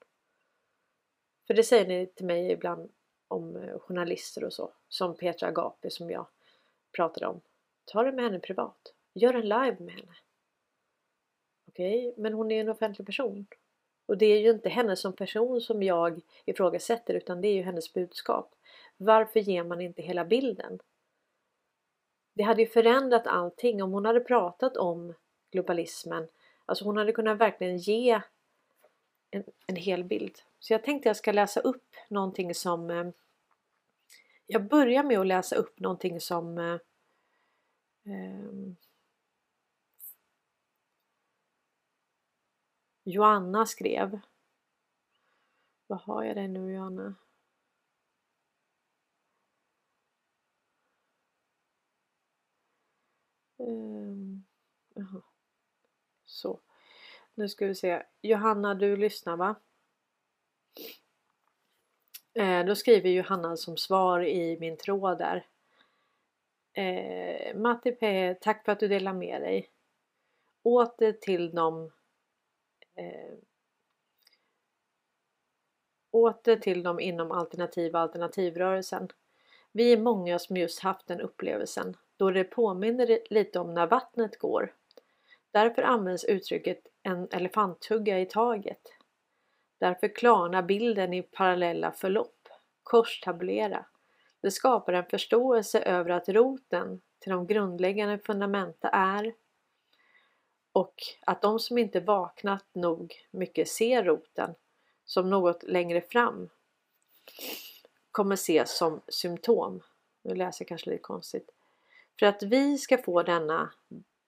För 1.47 1.55
det 1.55 1.63
säger 1.63 1.87
ni 1.87 2.07
till 2.07 2.27
mig 2.27 2.53
ibland 2.53 2.91
om 3.29 3.57
eh, 3.57 3.79
journalister 3.79 4.45
och 4.45 4.53
så. 4.53 4.73
Som 4.89 5.17
Petra 5.17 5.49
Agapi 5.49 5.91
som 5.91 6.11
jag 6.11 6.27
pratade 6.93 7.27
om. 7.27 7.41
Ta 7.85 8.03
det 8.03 8.13
med 8.13 8.25
henne 8.25 8.41
privat. 8.41 8.95
Gör 9.15 9.35
en 9.35 9.49
live 9.49 9.77
med 9.81 9.95
henne. 9.95 10.17
Okej, 11.69 12.09
okay, 12.09 12.23
men 12.23 12.33
hon 12.33 12.51
är 12.51 12.61
en 12.61 12.69
offentlig 12.69 13.07
person. 13.07 13.47
Och 14.09 14.19
det 14.19 14.27
är 14.27 14.41
ju 14.41 14.51
inte 14.51 14.69
henne 14.69 14.97
som 14.97 15.13
person 15.13 15.61
som 15.61 15.83
jag 15.83 16.21
ifrågasätter 16.45 17.15
utan 17.15 17.41
det 17.41 17.49
är 17.49 17.55
ju 17.55 17.63
hennes 17.63 17.93
budskap. 17.93 18.55
Varför 18.97 19.41
ger 19.41 19.65
man 19.65 19.81
inte 19.81 20.03
hela 20.03 20.25
bilden? 20.25 20.79
Det 22.35 22.43
hade 22.43 22.63
ju 22.63 22.69
förändrat 22.69 23.27
allting 23.27 23.83
om 23.83 23.93
hon 23.93 24.05
hade 24.05 24.21
pratat 24.21 24.77
om 24.77 25.15
globalismen. 25.51 26.29
Alltså 26.65 26.85
hon 26.85 26.97
hade 26.97 27.13
kunnat 27.13 27.39
verkligen 27.39 27.79
ge 27.79 28.21
en, 29.31 29.45
en 29.67 29.77
hel 29.77 30.05
bild. 30.05 30.39
Så 30.59 30.73
jag 30.73 30.85
tänkte 30.85 31.09
jag 31.09 31.17
ska 31.17 31.33
läsa 31.33 31.61
upp 31.61 31.95
någonting 32.09 32.55
som 32.55 32.91
eh, 32.91 33.09
Jag 34.47 34.65
börjar 34.65 35.03
med 35.03 35.19
att 35.19 35.27
läsa 35.27 35.57
upp 35.57 35.81
någonting 35.81 36.21
som 36.21 36.59
eh, 36.59 36.75
eh, 38.15 38.73
Joanna 43.09 43.67
skrev. 43.67 44.21
Vad 45.87 46.01
har 46.01 46.25
jag 46.25 46.37
det 46.37 46.49
nu 46.49 46.73
Joanna? 46.75 47.15
Um, 53.57 54.45
Så. 56.25 56.61
Nu 57.35 57.49
ska 57.49 57.67
vi 57.67 57.75
se. 57.75 58.03
Johanna, 58.21 58.75
du 58.75 58.97
lyssnar 58.97 59.37
va? 59.37 59.55
Eh, 62.35 62.65
då 62.67 62.77
skriver 62.77 63.11
Johanna 63.11 63.57
som 63.57 63.77
svar 63.77 64.25
i 64.25 64.59
min 64.61 64.77
tråd 64.77 65.19
där. 65.19 65.47
Eh, 66.73 67.57
Matti 67.57 67.93
P, 67.93 68.35
tack 68.41 68.65
för 68.65 68.73
att 68.73 68.81
du 68.81 68.89
delar 68.89 69.13
med 69.13 69.43
dig. 69.43 69.71
Åter 70.63 71.13
till 71.13 71.51
de 71.51 71.91
eh, 72.99 73.35
åter 76.11 76.57
till 76.57 76.83
dem 76.83 77.01
inom 77.01 77.33
alternativa 77.33 77.99
alternativrörelsen. 77.99 79.09
Vi 79.73 79.93
är 79.93 79.99
många 79.99 80.39
som 80.39 80.57
just 80.57 80.81
haft 80.81 81.07
den 81.07 81.21
upplevelsen 81.21 81.97
då 82.17 82.31
det 82.31 82.45
påminner 82.45 83.19
lite 83.31 83.59
om 83.59 83.75
när 83.75 83.87
vattnet 83.87 84.39
går. 84.39 84.75
Därför 85.51 85.83
används 85.83 86.25
uttrycket 86.25 86.87
en 87.03 87.29
elefanthugga 87.31 88.21
i 88.21 88.27
taget. 88.27 88.81
Därför 89.79 90.15
klarnar 90.15 90.63
bilden 90.63 91.15
i 91.15 91.23
parallella 91.23 91.93
förlopp, 91.93 92.49
korstabulera. 92.83 93.87
Det 94.41 94.51
skapar 94.51 94.93
en 94.93 95.05
förståelse 95.05 95.81
över 95.81 96.11
att 96.11 96.29
roten 96.29 97.01
till 97.19 97.33
de 97.33 97.47
grundläggande 97.47 98.19
fundamenta 98.19 98.89
är 98.89 99.35
och 100.73 100.95
att 101.21 101.43
de 101.43 101.59
som 101.59 101.79
inte 101.79 102.01
vaknat 102.01 102.65
nog 102.73 103.15
mycket 103.31 103.69
ser 103.69 104.05
roten 104.05 104.55
som 105.05 105.31
något 105.31 105.63
längre 105.63 106.01
fram 106.01 106.49
kommer 108.11 108.35
ses 108.35 108.77
som 108.77 109.01
symptom. 109.09 109.83
Nu 110.23 110.35
läser 110.35 110.63
jag 110.63 110.69
kanske 110.69 110.91
lite 110.91 111.03
konstigt. 111.03 111.51
För 112.19 112.27
att 112.27 112.43
vi 112.43 112.79
ska 112.79 112.99
få 112.99 113.23
denna, 113.23 113.71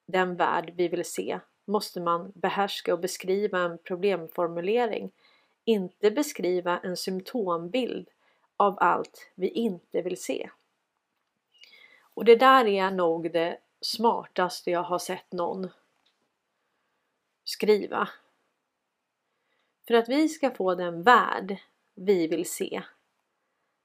den 0.06 0.36
värld 0.36 0.72
vi 0.76 0.88
vill 0.88 1.04
se 1.04 1.40
måste 1.64 2.00
man 2.00 2.32
behärska 2.34 2.94
och 2.94 3.00
beskriva 3.00 3.58
en 3.58 3.78
problemformulering, 3.78 5.12
inte 5.64 6.10
beskriva 6.10 6.78
en 6.78 6.96
symptombild 6.96 8.08
av 8.56 8.76
allt 8.80 9.30
vi 9.34 9.48
inte 9.48 10.02
vill 10.02 10.22
se. 10.22 10.50
Och 12.14 12.24
det 12.24 12.36
där 12.36 12.66
är 12.66 12.90
nog 12.90 13.32
det 13.32 13.58
smartaste 13.80 14.70
jag 14.70 14.82
har 14.82 14.98
sett 14.98 15.32
någon 15.32 15.68
skriva. 17.50 18.08
För 19.88 19.94
att 19.94 20.08
vi 20.08 20.28
ska 20.28 20.50
få 20.50 20.74
den 20.74 21.02
värld 21.02 21.58
vi 21.94 22.26
vill 22.26 22.50
se 22.50 22.82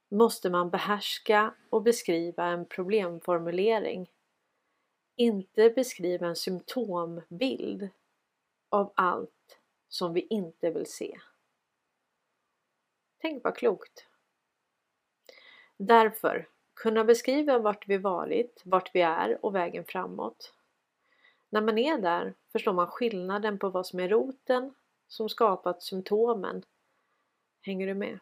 måste 0.09 0.49
man 0.49 0.69
behärska 0.69 1.53
och 1.69 1.83
beskriva 1.83 2.45
en 2.45 2.65
problemformulering. 2.65 4.11
Inte 5.15 5.69
beskriva 5.69 6.27
en 6.27 6.35
symptombild 6.35 7.89
av 8.69 8.93
allt 8.95 9.59
som 9.87 10.13
vi 10.13 10.27
inte 10.29 10.71
vill 10.71 10.85
se. 10.85 11.19
Tänk 13.17 13.43
vad 13.43 13.55
klokt! 13.55 14.07
Därför 15.77 16.49
kunna 16.73 17.03
beskriva 17.03 17.59
vart 17.59 17.87
vi 17.87 17.97
varit, 17.97 18.61
vart 18.65 18.95
vi 18.95 19.01
är 19.01 19.45
och 19.45 19.55
vägen 19.55 19.85
framåt. 19.85 20.53
När 21.49 21.61
man 21.61 21.77
är 21.77 21.97
där 21.97 22.33
förstår 22.55 22.73
man 22.73 22.87
skillnaden 22.87 23.59
på 23.59 23.69
vad 23.69 23.87
som 23.87 23.99
är 23.99 24.09
roten 24.09 24.73
som 25.07 25.29
skapat 25.29 25.83
symptomen. 25.83 26.63
Hänger 27.61 27.87
du 27.87 27.93
med? 27.93 28.19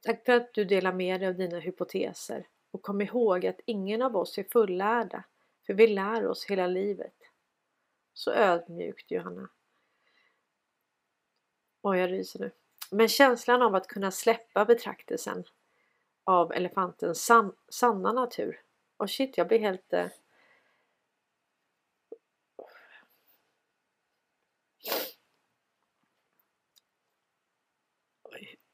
Tack 0.00 0.24
för 0.24 0.32
att 0.32 0.54
du 0.54 0.64
delar 0.64 0.92
med 0.92 1.20
dig 1.20 1.28
av 1.28 1.34
dina 1.34 1.58
hypoteser 1.58 2.46
och 2.70 2.82
kom 2.82 3.00
ihåg 3.00 3.46
att 3.46 3.60
ingen 3.64 4.02
av 4.02 4.16
oss 4.16 4.38
är 4.38 4.44
fullärda 4.44 5.24
för 5.66 5.74
vi 5.74 5.86
lär 5.86 6.26
oss 6.26 6.44
hela 6.44 6.66
livet. 6.66 7.14
Så 8.12 8.32
ödmjukt 8.32 9.10
Johanna. 9.10 9.48
Oj, 11.82 11.98
jag 11.98 12.10
ryser 12.10 12.40
nu. 12.40 12.50
Men 12.90 13.08
känslan 13.08 13.62
av 13.62 13.74
att 13.74 13.86
kunna 13.86 14.10
släppa 14.10 14.64
betraktelsen 14.64 15.44
av 16.24 16.52
elefantens 16.52 17.24
san 17.24 17.52
sanna 17.68 18.12
natur. 18.12 18.60
Och 18.96 19.10
shit, 19.10 19.38
jag 19.38 19.48
blir 19.48 19.58
helt... 19.58 19.92
Eh... 19.92 20.08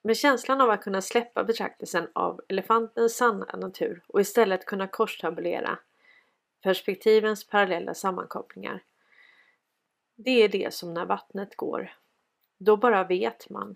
Med 0.01 0.17
känslan 0.17 0.61
av 0.61 0.69
att 0.69 0.83
kunna 0.83 1.01
släppa 1.01 1.43
betraktelsen 1.43 2.07
av 2.13 2.41
elefantens 2.47 3.15
sanna 3.15 3.45
natur 3.45 4.03
och 4.07 4.21
istället 4.21 4.65
kunna 4.65 4.87
korstabulera 4.87 5.79
perspektivens 6.61 7.47
parallella 7.47 7.93
sammankopplingar. 7.93 8.83
Det 10.15 10.43
är 10.43 10.49
det 10.49 10.73
som 10.73 10.93
när 10.93 11.05
vattnet 11.05 11.55
går. 11.55 11.93
Då 12.57 12.77
bara 12.77 13.03
vet 13.03 13.49
man. 13.49 13.75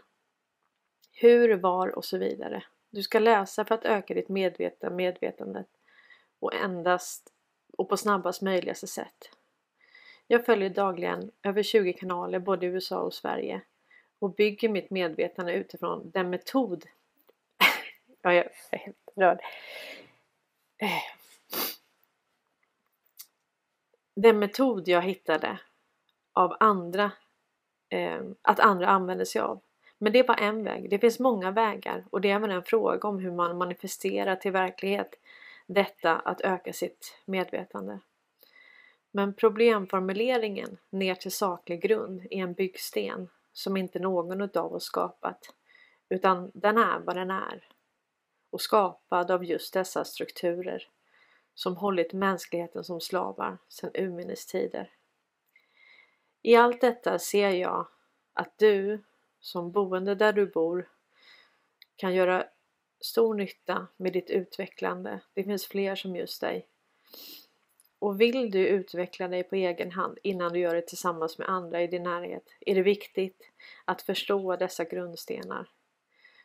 Hur, 1.11 1.55
var 1.55 1.87
och 1.87 2.05
så 2.05 2.17
vidare. 2.17 2.63
Du 2.89 3.03
ska 3.03 3.19
läsa 3.19 3.65
för 3.65 3.75
att 3.75 3.85
öka 3.85 4.13
ditt 4.13 4.29
medvetna 4.29 4.89
medvetandet 4.89 5.69
och 6.39 6.53
endast 6.53 7.33
och 7.77 7.89
på 7.89 7.97
snabbast 7.97 8.41
möjligaste 8.41 8.87
sätt. 8.87 9.29
Jag 10.27 10.45
följer 10.45 10.69
dagligen 10.69 11.31
över 11.43 11.63
20 11.63 11.93
kanaler 11.93 12.39
både 12.39 12.65
i 12.65 12.69
USA 12.69 12.99
och 12.99 13.13
Sverige 13.13 13.61
och 14.19 14.33
bygger 14.33 14.69
mitt 14.69 14.89
medvetande 14.89 15.53
utifrån 15.53 16.11
den 16.13 16.29
metod 16.29 16.85
ja, 18.21 18.33
jag 18.33 18.45
är 18.71 18.77
helt 18.77 19.09
rörd. 19.15 19.39
Den 24.15 24.39
metod 24.39 24.87
jag 24.87 25.01
hittade 25.01 25.59
av 26.33 26.55
andra 26.59 27.11
eh, 27.89 28.21
att 28.41 28.59
andra 28.59 28.87
använder 28.87 29.25
sig 29.25 29.41
av. 29.41 29.61
Men 29.97 30.13
det 30.13 30.19
är 30.19 30.23
bara 30.23 30.37
en 30.37 30.63
väg. 30.63 30.89
Det 30.89 30.99
finns 30.99 31.19
många 31.19 31.51
vägar 31.51 32.05
och 32.09 32.21
det 32.21 32.31
är 32.31 32.35
även 32.35 32.51
en 32.51 32.63
fråga 32.63 33.09
om 33.09 33.19
hur 33.19 33.31
man 33.31 33.57
manifesterar 33.57 34.35
till 34.35 34.51
verklighet 34.51 35.15
detta 35.67 36.15
att 36.15 36.41
öka 36.41 36.73
sitt 36.73 37.17
medvetande. 37.25 37.99
Men 39.15 39.33
problemformuleringen 39.33 40.77
ner 40.89 41.15
till 41.15 41.31
saklig 41.31 41.81
grund 41.81 42.21
är 42.31 42.37
en 42.37 42.53
byggsten 42.53 43.29
som 43.53 43.77
inte 43.77 43.99
någon 43.99 44.41
av 44.41 44.73
oss 44.73 44.83
skapat 44.83 45.53
utan 46.09 46.51
den 46.53 46.77
är 46.77 46.99
vad 46.99 47.15
den 47.15 47.31
är 47.31 47.67
och 48.49 48.61
skapad 48.61 49.31
av 49.31 49.45
just 49.45 49.73
dessa 49.73 50.05
strukturer 50.05 50.89
som 51.53 51.77
hållit 51.77 52.13
mänskligheten 52.13 52.83
som 52.83 53.01
slavar 53.01 53.57
sedan 53.69 53.91
urminnes 53.93 54.45
tider. 54.45 54.91
I 56.41 56.55
allt 56.55 56.81
detta 56.81 57.19
ser 57.19 57.49
jag 57.49 57.87
att 58.33 58.57
du 58.57 59.03
som 59.39 59.71
boende 59.71 60.15
där 60.15 60.33
du 60.33 60.45
bor 60.45 60.89
kan 61.95 62.15
göra 62.15 62.45
stor 62.99 63.33
nytta 63.33 63.87
med 63.97 64.13
ditt 64.13 64.29
utvecklande. 64.29 65.19
Det 65.33 65.43
finns 65.43 65.67
fler 65.67 65.95
som 65.95 66.15
just 66.15 66.41
dig. 66.41 66.67
Och 68.05 68.21
vill 68.21 68.51
du 68.51 68.67
utveckla 68.67 69.27
dig 69.27 69.43
på 69.43 69.55
egen 69.55 69.91
hand 69.91 70.17
innan 70.23 70.53
du 70.53 70.59
gör 70.59 70.75
det 70.75 70.81
tillsammans 70.81 71.37
med 71.37 71.49
andra 71.49 71.81
i 71.81 71.87
din 71.87 72.03
närhet 72.03 72.43
är 72.59 72.75
det 72.75 72.81
viktigt 72.81 73.51
att 73.85 74.01
förstå 74.01 74.55
dessa 74.55 74.83
grundstenar. 74.83 75.69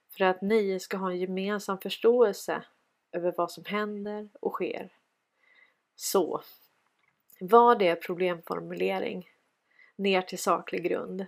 För 0.09 0.25
att 0.25 0.43
ni 0.43 0.81
ska 0.81 0.97
ha 0.97 1.11
en 1.11 1.19
gemensam 1.19 1.79
förståelse 1.79 2.65
över 3.13 3.35
vad 3.37 3.53
som 3.53 3.65
händer 3.65 4.29
och 4.41 4.53
sker. 4.53 4.93
Så, 5.97 6.43
vad 7.41 7.83
är 7.83 7.97
problemformulering? 7.97 9.29
Ner 9.97 10.23
till 10.23 10.39
saklig 10.39 10.83
grund. 10.83 11.27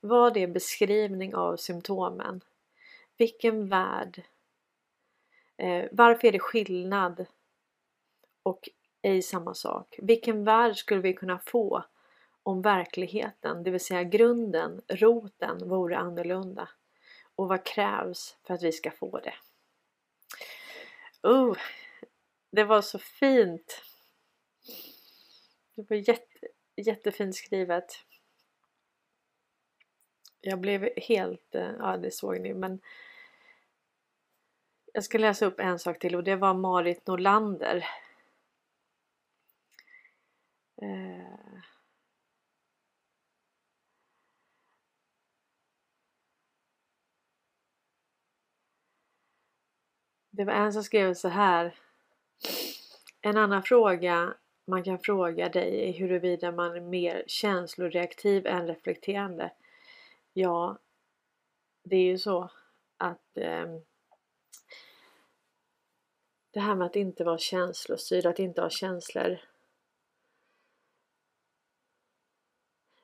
Vad 0.00 0.36
är 0.36 0.46
beskrivning 0.46 1.34
av 1.34 1.56
symptomen? 1.56 2.40
Vilken 3.16 3.68
värld? 3.68 4.22
Eh, 5.56 5.84
varför 5.92 6.28
är 6.28 6.32
det 6.32 6.38
skillnad 6.38 7.26
och 8.42 8.68
ej 9.02 9.22
samma 9.22 9.54
sak? 9.54 9.98
Vilken 10.02 10.44
värld 10.44 10.76
skulle 10.76 11.00
vi 11.00 11.14
kunna 11.14 11.38
få 11.38 11.84
om 12.42 12.62
verkligheten, 12.62 13.62
det 13.62 13.70
vill 13.70 13.84
säga 13.84 14.02
grunden, 14.02 14.82
roten, 14.88 15.68
vore 15.68 15.98
annorlunda? 15.98 16.68
Och 17.36 17.48
vad 17.48 17.64
krävs 17.64 18.36
för 18.46 18.54
att 18.54 18.62
vi 18.62 18.72
ska 18.72 18.90
få 18.90 19.20
det? 19.20 19.34
Oh, 21.22 21.56
det 22.52 22.64
var 22.64 22.82
så 22.82 22.98
fint! 22.98 23.82
Det 25.74 25.90
var 25.90 25.96
jätte, 25.96 26.48
jättefint 26.76 27.36
skrivet. 27.36 28.04
Jag 30.40 30.60
blev 30.60 30.88
helt, 30.96 31.54
eh, 31.54 31.70
ja 31.78 31.96
det 31.96 32.10
såg 32.10 32.40
ni 32.40 32.54
men 32.54 32.80
jag 34.92 35.04
ska 35.04 35.18
läsa 35.18 35.46
upp 35.46 35.60
en 35.60 35.78
sak 35.78 35.98
till 35.98 36.16
och 36.16 36.24
det 36.24 36.36
var 36.36 36.54
Marit 36.54 37.06
Norlander. 37.06 37.86
Eh. 40.80 41.60
Det 50.30 50.44
var 50.44 50.52
en 50.52 50.72
som 50.72 50.84
skrev 50.84 51.14
så 51.14 51.28
här. 51.28 51.74
En 53.20 53.36
annan 53.36 53.62
fråga 53.62 54.34
man 54.70 54.84
kan 54.84 54.98
fråga 54.98 55.48
dig 55.48 55.88
är 55.88 55.92
huruvida 55.92 56.52
man 56.52 56.76
är 56.76 56.80
mer 56.80 57.24
känsloreaktiv 57.26 58.46
än 58.46 58.66
reflekterande. 58.66 59.52
Ja, 60.32 60.78
det 61.82 61.96
är 61.96 62.04
ju 62.04 62.18
så 62.18 62.50
att 62.96 63.36
eh, 63.36 63.66
det 66.50 66.60
här 66.60 66.74
med 66.74 66.86
att 66.86 66.96
inte 66.96 67.24
vara 67.24 67.38
känslostyrd, 67.38 68.26
att 68.26 68.38
inte 68.38 68.62
ha 68.62 68.70
känslor. 68.70 69.49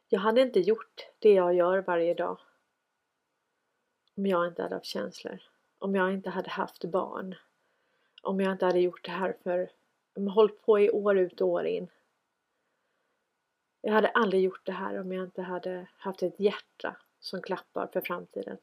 Jag 0.09 0.21
hade 0.21 0.41
inte 0.41 0.61
gjort 0.61 1.07
det 1.19 1.33
jag 1.33 1.55
gör 1.55 1.79
varje 1.79 2.15
dag 2.15 2.39
om 4.17 4.27
jag 4.27 4.47
inte 4.49 4.63
hade 4.63 4.75
haft 4.75 4.87
känslor. 4.87 5.43
Om 5.79 5.95
jag 5.95 6.13
inte 6.13 6.31
hade 6.31 6.51
haft 6.51 6.85
barn. 6.85 7.35
Om 8.23 8.41
jag 8.41 8.53
inte 8.53 8.67
hade 8.67 8.81
gjort 8.81 9.05
det 9.05 9.11
här 9.11 9.37
för, 9.43 9.71
hållit 10.31 10.63
på 10.63 10.81
i 10.81 10.91
år 10.91 11.19
ut 11.19 11.41
och 11.41 11.49
år 11.49 11.67
in. 11.67 11.89
Jag 13.81 13.93
hade 13.93 14.09
aldrig 14.09 14.43
gjort 14.43 14.67
det 14.67 14.73
här 14.73 15.01
om 15.01 15.13
jag 15.13 15.25
inte 15.25 15.43
hade 15.43 15.87
haft 15.97 16.23
ett 16.23 16.41
hjärta 16.41 16.97
som 17.21 17.43
klappar 17.43 17.87
för 17.87 18.01
framtiden. 18.01 18.59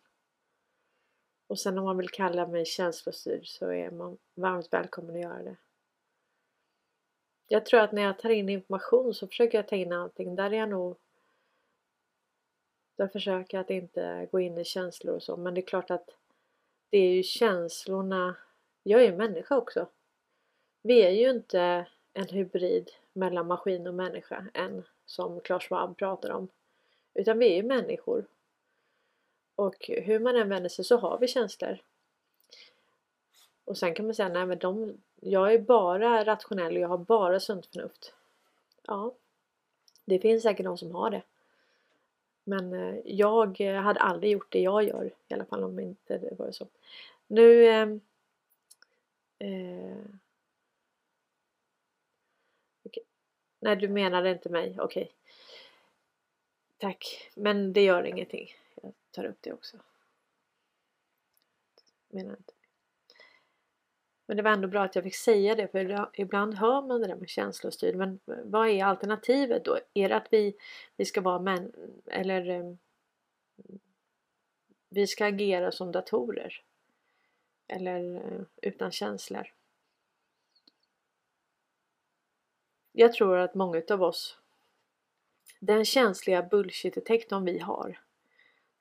Och 1.48 1.60
sen 1.60 1.78
om 1.78 1.84
man 1.84 1.98
vill 1.98 2.10
kalla 2.10 2.48
mig 2.48 2.66
känslostyrd 2.66 3.48
så 3.48 3.68
är 3.72 3.92
man 3.92 4.18
varmt 4.36 4.74
välkommen 4.74 5.16
att 5.16 5.22
göra 5.22 5.44
det. 5.44 5.56
Jag 7.48 7.66
tror 7.66 7.80
att 7.80 7.92
när 7.92 8.02
jag 8.02 8.20
tar 8.20 8.30
in 8.30 8.50
information 8.50 9.14
så 9.14 9.28
försöker 9.28 9.58
jag 9.58 9.68
ta 9.68 9.76
in 9.76 9.94
allting. 9.94 10.36
Där 10.36 10.54
är 10.54 10.58
jag 10.58 10.70
nog 10.70 10.98
där 13.04 13.12
försöka 13.12 13.60
att 13.60 13.70
inte 13.70 14.28
gå 14.32 14.40
in 14.40 14.58
i 14.58 14.66
känslor 14.66 15.16
och 15.16 15.24
så 15.24 15.38
men 15.38 15.54
det 15.54 15.60
är 15.60 15.66
klart 15.66 15.92
att 15.92 16.10
det 16.90 16.98
är 16.98 17.10
ju 17.10 17.24
känslorna 17.24 18.36
Jag 18.84 19.02
är 19.02 19.06
ju 19.06 19.16
människa 19.16 19.58
också. 19.58 19.88
Vi 20.82 21.04
är 21.04 21.10
ju 21.10 21.30
inte 21.30 21.88
en 22.14 22.28
hybrid 22.28 22.92
mellan 23.14 23.48
maskin 23.48 23.88
och 23.88 23.94
människa 23.94 24.46
än 24.54 24.84
som 25.06 25.40
Claes 25.40 25.64
Schwab 25.64 25.98
pratar 25.98 26.30
om. 26.30 26.48
Utan 27.14 27.40
vi 27.40 27.46
är 27.52 27.56
ju 27.56 27.64
människor 27.64 28.26
och 29.56 29.76
hur 29.88 30.20
man 30.20 30.36
än 30.36 30.50
vänder 30.50 30.70
sig 30.70 30.86
så 30.86 30.98
har 30.98 31.18
vi 31.18 31.28
känslor. 31.28 31.78
Och 33.66 33.78
sen 33.78 33.96
kan 33.96 34.06
man 34.06 34.16
säga, 34.16 34.30
nej 34.30 34.46
men 34.46 34.60
de, 34.60 35.02
jag 35.16 35.54
är 35.54 35.60
bara 35.60 36.26
rationell 36.26 36.76
och 36.76 36.82
jag 36.82 36.88
har 36.88 36.98
bara 36.98 37.40
sunt 37.40 37.66
förnuft. 37.66 38.14
Ja, 38.88 39.16
det 40.06 40.20
finns 40.20 40.44
säkert 40.44 40.66
de 40.66 40.78
som 40.78 40.96
har 40.96 41.10
det. 41.10 41.22
Men 42.44 42.74
eh, 42.74 43.00
jag 43.06 43.60
hade 43.60 44.00
aldrig 44.00 44.32
gjort 44.32 44.52
det 44.52 44.60
jag 44.60 44.84
gör, 44.84 45.14
i 45.28 45.34
alla 45.34 45.46
fall 45.46 45.64
om 45.64 45.80
inte 45.80 46.18
det 46.18 46.36
var 46.40 46.52
så. 46.52 46.68
Nu 47.28 47.66
ehm, 47.66 48.02
eh, 49.40 49.50
eh, 49.50 50.06
okay. 52.84 53.04
Nej, 53.60 53.76
du 53.76 53.88
menade 53.88 54.32
inte 54.32 54.50
mig, 54.50 54.76
okej. 54.80 55.04
Okay. 55.04 55.14
Tack, 56.78 57.32
men 57.36 57.74
det 57.74 57.84
gör 57.84 58.04
ingenting 58.04 58.56
Jag 58.82 58.94
tar 59.12 59.26
upp 59.26 59.38
det 59.42 59.54
också. 59.54 59.78
Menar 62.10 62.32
inte. 62.32 62.53
Men 64.26 64.38
det 64.38 64.44
var 64.44 64.52
ändå 64.52 64.68
bra 64.68 64.84
att 64.84 64.96
jag 64.96 65.04
fick 65.04 65.16
säga 65.16 65.56
det 65.56 65.68
för 65.68 66.10
ibland 66.14 66.54
hör 66.54 66.82
man 66.82 67.02
det 67.02 67.08
där 67.08 67.16
med 67.16 67.30
känslostyrd 67.30 67.96
men 67.96 68.20
vad 68.26 68.70
är 68.70 68.84
alternativet 68.84 69.66
då? 69.66 69.80
Är 69.94 70.10
det 70.10 70.16
att 70.16 70.28
vi, 70.32 70.56
vi 70.98 71.06
ska 71.06 71.22
vara 71.22 71.40
män 71.40 71.74
eller 72.06 72.50
um, 72.50 72.78
vi 74.90 75.08
ska 75.08 75.26
agera 75.26 75.72
som 75.72 75.92
datorer? 75.92 76.62
Eller 77.68 78.16
uh, 78.16 78.42
utan 78.62 78.92
känslor? 78.92 79.54
Jag 82.92 83.14
tror 83.14 83.38
att 83.38 83.56
många 83.56 83.78
utav 83.78 84.04
oss 84.04 84.38
den 85.60 85.86
känsliga 85.86 86.42
bullshit-detektorn 86.42 87.46
vi 87.46 87.60
har 87.60 88.00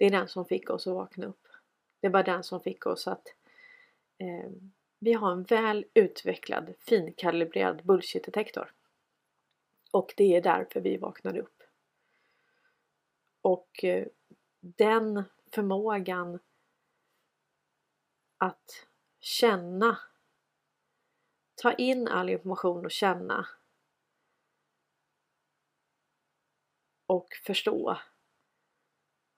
det 0.02 0.06
är 0.06 0.10
den 0.10 0.28
som 0.28 0.44
fick 0.44 0.70
oss 0.70 0.86
att 0.86 0.94
vakna 0.94 1.26
upp. 1.26 1.48
Det 2.00 2.08
var 2.08 2.22
den 2.22 2.42
som 2.42 2.60
fick 2.60 2.86
oss 2.86 3.06
att 3.06 3.26
eh, 4.18 4.50
vi 5.02 5.12
har 5.12 5.32
en 5.32 5.42
väl 5.42 5.84
utvecklad 5.94 6.74
finkalibrerad 6.78 7.84
bullshit-detektor. 7.84 8.72
Och 9.90 10.14
det 10.16 10.36
är 10.36 10.42
därför 10.42 10.80
vi 10.80 10.96
vaknade 10.96 11.40
upp. 11.40 11.62
Och 13.40 13.84
eh, 13.84 14.06
den 14.60 15.24
förmågan 15.52 16.38
att 18.38 18.86
känna, 19.20 19.98
ta 21.54 21.72
in 21.72 22.08
all 22.08 22.30
information 22.30 22.84
och 22.84 22.90
känna 22.90 23.46
och 27.06 27.28
förstå 27.44 27.98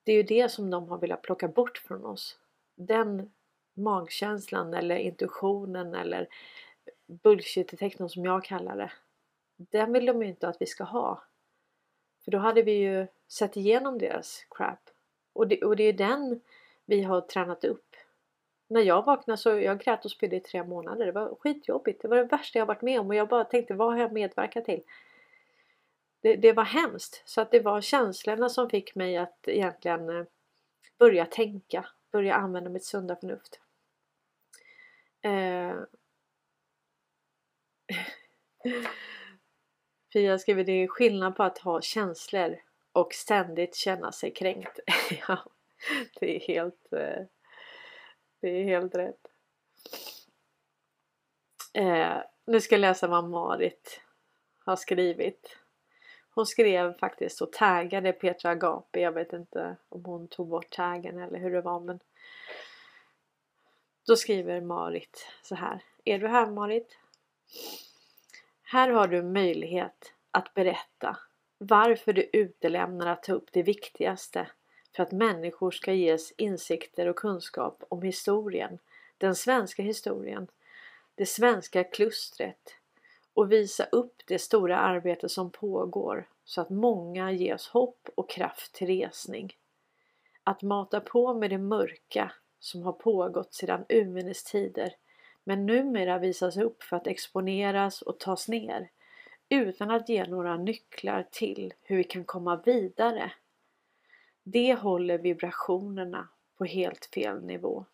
det 0.05 0.13
är 0.13 0.17
ju 0.17 0.23
det 0.23 0.49
som 0.49 0.71
de 0.71 0.89
har 0.89 0.99
velat 0.99 1.23
plocka 1.23 1.49
bort 1.49 1.79
från 1.79 2.05
oss. 2.05 2.39
Den 2.75 3.33
magkänslan 3.75 4.75
eller 4.75 4.97
intuitionen 4.97 5.95
eller 5.95 6.29
bullshit-detektorn 7.07 8.09
som 8.09 8.25
jag 8.25 8.45
kallar 8.45 8.77
det. 8.77 8.93
Den 9.57 9.93
vill 9.93 10.07
de 10.07 10.23
ju 10.23 10.29
inte 10.29 10.49
att 10.49 10.61
vi 10.61 10.67
ska 10.67 10.85
ha. 10.85 11.23
För 12.25 12.31
då 12.31 12.39
hade 12.39 12.63
vi 12.63 12.73
ju 12.73 13.07
sett 13.29 13.57
igenom 13.57 13.99
deras 13.99 14.47
crap. 14.51 14.91
Och 15.33 15.49
det, 15.49 15.63
och 15.63 15.77
det 15.77 15.85
är 15.85 15.93
den 15.93 16.41
vi 16.85 17.03
har 17.03 17.21
tränat 17.21 17.65
upp. 17.65 17.97
När 18.69 18.81
jag 18.81 19.05
vaknade 19.05 19.39
så 19.39 19.49
jag 19.59 19.81
grät 19.81 20.05
och 20.05 20.11
spydde 20.11 20.37
i 20.37 20.41
tre 20.41 20.65
månader. 20.65 21.07
Det 21.07 21.13
var 21.13 21.35
skitjobbigt. 21.41 22.03
Det 22.03 22.09
var 22.09 22.17
det 22.17 22.25
värsta 22.25 22.59
jag 22.59 22.67
varit 22.67 22.83
med 22.83 23.01
om 23.01 23.09
och 23.09 23.15
jag 23.15 23.29
bara 23.29 23.45
tänkte 23.45 23.75
vad 23.75 23.93
har 23.93 24.01
jag 24.01 24.13
medverkat 24.13 24.65
till? 24.65 24.83
Det, 26.21 26.37
det 26.37 26.53
var 26.53 26.65
hemskt. 26.65 27.23
Så 27.25 27.41
att 27.41 27.51
det 27.51 27.61
var 27.61 27.81
känslorna 27.81 28.49
som 28.49 28.71
fick 28.71 28.95
mig 28.95 29.17
att 29.17 29.49
egentligen 29.49 30.09
eh, 30.09 30.25
börja 30.99 31.27
tänka. 31.27 31.87
Börja 32.15 32.35
använda 32.35 32.71
mitt 32.71 32.85
sunda 32.85 33.17
förnuft. 33.17 33.61
Eh, 35.23 35.77
Fia 40.13 40.39
skriver 40.39 40.65
det 40.65 40.73
är 40.73 40.89
skillnad 40.89 41.37
på 41.37 41.43
att 41.43 41.59
ha 41.59 41.81
känslor 41.81 42.57
och 42.93 43.15
ständigt 43.15 43.75
känna 43.75 44.13
sig 44.13 44.35
kränkt. 44.35 44.81
ja, 45.29 45.39
det 46.21 46.37
är 46.37 46.41
helt 46.41 46.93
eh, 46.93 47.25
Det 48.41 48.49
är 48.49 48.65
helt 48.65 48.95
rätt. 48.95 49.27
Eh, 51.73 52.17
nu 52.45 52.61
ska 52.61 52.75
jag 52.75 52.81
läsa 52.81 53.07
vad 53.07 53.29
Marit 53.29 54.01
har 54.59 54.77
skrivit. 54.77 55.59
Hon 56.35 56.47
skrev 56.47 56.99
faktiskt 56.99 57.41
och 57.41 57.53
taggade 57.53 58.13
Petra 58.13 58.51
Agape. 58.51 59.01
Jag 59.01 59.13
vet 59.13 59.33
inte 59.33 59.77
om 59.89 60.05
hon 60.05 60.29
tog 60.29 60.49
bort 60.49 60.71
taggen 60.71 61.19
eller 61.19 61.39
hur 61.39 61.51
det 61.51 61.61
var 61.61 61.81
men 61.81 62.01
då 64.07 64.17
skriver 64.17 64.61
Marit 64.61 65.27
så 65.43 65.55
här. 65.55 65.83
Är 66.05 66.19
du 66.19 66.29
här 66.29 66.51
Marit? 66.51 66.99
Här 68.63 68.91
har 68.91 69.09
du 69.09 69.23
möjlighet 69.23 70.13
att 70.31 70.55
berätta 70.55 71.17
varför 71.59 72.13
du 72.13 72.31
utelämnar 72.33 73.07
att 73.07 73.23
ta 73.23 73.33
upp 73.33 73.49
det 73.53 73.63
viktigaste 73.63 74.47
för 74.97 75.03
att 75.03 75.13
människor 75.13 75.71
ska 75.71 75.93
ges 75.93 76.33
insikter 76.37 77.07
och 77.07 77.17
kunskap 77.17 77.85
om 77.89 78.03
historien, 78.03 78.79
den 79.19 79.35
svenska 79.35 79.83
historien, 79.83 80.49
det 81.15 81.27
svenska 81.27 81.85
klustret 81.85 82.77
och 83.35 83.53
visa 83.53 83.85
upp 83.85 84.23
det 84.27 84.39
stora 84.39 84.79
arbete 84.79 85.29
som 85.29 85.51
pågår 85.51 86.29
så 86.45 86.61
att 86.61 86.71
många 86.71 87.33
ges 87.33 87.69
hopp 87.69 88.09
och 88.15 88.31
kraft 88.31 88.75
till 88.75 88.87
resning. 88.87 89.53
Att 90.45 90.63
mata 90.63 91.01
på 91.01 91.35
med 91.35 91.51
det 91.51 91.59
mörka 91.59 92.33
som 92.59 92.83
har 92.83 92.93
pågått 92.93 93.55
sedan 93.55 93.85
urminnes 93.89 94.45
tider 94.45 94.95
men 95.45 95.67
numera 95.67 96.19
visas 96.19 96.57
upp 96.57 96.83
för 96.83 96.97
att 96.97 97.07
exponeras 97.07 98.03
och 98.03 98.19
tas 98.19 98.49
ner 98.49 98.91
utan 99.49 99.91
att 99.91 100.09
ge 100.09 100.27
några 100.27 100.57
nycklar 100.57 101.27
till 101.31 101.75
hur 101.83 101.97
vi 101.97 102.05
kan 102.05 102.25
komma 102.25 102.63
vidare. 102.65 103.33
Det 104.43 104.75
håller 104.75 105.19
vibrationerna 105.19 106.29
på 106.59 106.65
helt 106.65 107.07
fel 107.07 107.45
nivå. 107.45 107.85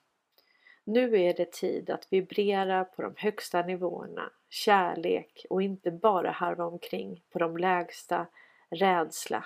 Nu 0.84 1.20
är 1.20 1.34
det 1.34 1.52
tid 1.52 1.90
att 1.90 2.06
vibrera 2.10 2.84
på 2.84 3.02
de 3.02 3.14
högsta 3.16 3.62
nivåerna, 3.62 4.30
kärlek 4.50 5.46
och 5.50 5.62
inte 5.62 5.90
bara 5.90 6.30
harva 6.30 6.64
omkring 6.64 7.22
på 7.30 7.38
de 7.38 7.56
lägsta, 7.56 8.26
rädsla. 8.70 9.44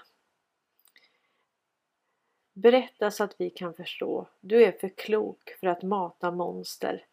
Berätta 2.52 3.10
så 3.10 3.24
att 3.24 3.34
vi 3.38 3.50
kan 3.50 3.74
förstå. 3.74 4.26
Du 4.40 4.64
är 4.64 4.72
för 4.72 4.88
klok 4.88 5.50
för 5.60 5.66
att 5.66 5.82
mata 5.82 6.30
monster 6.30 7.06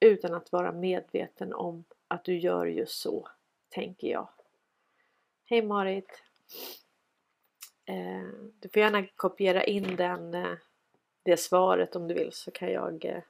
utan 0.00 0.34
att 0.34 0.52
vara 0.52 0.72
medveten 0.72 1.54
om 1.54 1.84
att 2.08 2.24
du 2.24 2.38
gör 2.38 2.66
just 2.66 3.00
så, 3.00 3.28
tänker 3.68 4.08
jag. 4.08 4.28
Hej 5.44 5.62
Marit! 5.62 6.22
Eh, 7.84 8.28
du 8.60 8.68
får 8.68 8.82
gärna 8.82 9.06
kopiera 9.06 9.64
in 9.64 9.96
den, 9.96 10.34
eh, 10.34 10.54
det 11.22 11.36
svaret 11.36 11.96
om 11.96 12.08
du 12.08 12.14
vill 12.14 12.32
så 12.32 12.50
kan 12.50 12.72
jag 12.72 13.04
eh, 13.04 13.22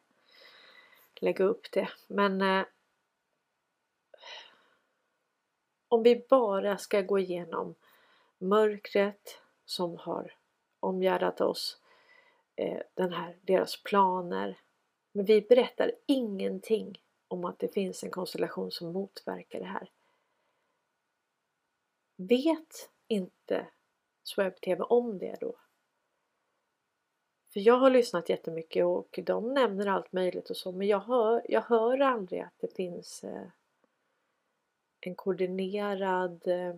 lägga 1.20 1.44
upp 1.44 1.72
det. 1.72 1.88
Men 2.06 2.40
eh, 2.40 2.64
om 5.88 6.02
vi 6.02 6.26
bara 6.28 6.78
ska 6.78 7.02
gå 7.02 7.18
igenom 7.18 7.74
mörkret 8.38 9.40
som 9.64 9.96
har 9.96 10.34
omgärdat 10.80 11.40
oss, 11.40 11.80
eh, 12.56 12.82
den 12.94 13.12
här, 13.12 13.38
deras 13.42 13.82
planer. 13.82 14.60
Men 15.12 15.24
vi 15.24 15.40
berättar 15.40 15.92
ingenting 16.06 17.02
om 17.28 17.44
att 17.44 17.58
det 17.58 17.68
finns 17.68 18.04
en 18.04 18.10
konstellation 18.10 18.70
som 18.70 18.92
motverkar 18.92 19.58
det 19.58 19.66
här. 19.66 19.90
Vet 22.16 22.90
inte 23.08 23.66
SwebTV 24.22 24.82
om 24.82 25.18
det 25.18 25.36
då? 25.40 25.56
För 27.52 27.60
jag 27.60 27.78
har 27.78 27.90
lyssnat 27.90 28.28
jättemycket 28.28 28.84
och 28.84 29.18
de 29.22 29.54
nämner 29.54 29.86
allt 29.86 30.12
möjligt 30.12 30.50
och 30.50 30.56
så 30.56 30.72
men 30.72 30.86
jag 30.86 31.00
hör, 31.00 31.42
jag 31.48 31.62
hör 31.62 32.00
aldrig 32.00 32.40
att 32.40 32.58
det 32.58 32.74
finns 32.76 33.24
eh, 33.24 33.46
en 35.00 35.14
koordinerad 35.14 36.46
eh, 36.46 36.74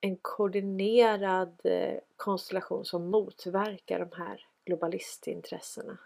en 0.00 0.16
koordinerad 0.16 1.60
eh, 1.64 1.98
konstellation 2.16 2.84
som 2.84 3.10
motverkar 3.10 3.98
de 3.98 4.16
här 4.16 4.46
globalistintressena. 4.64 5.98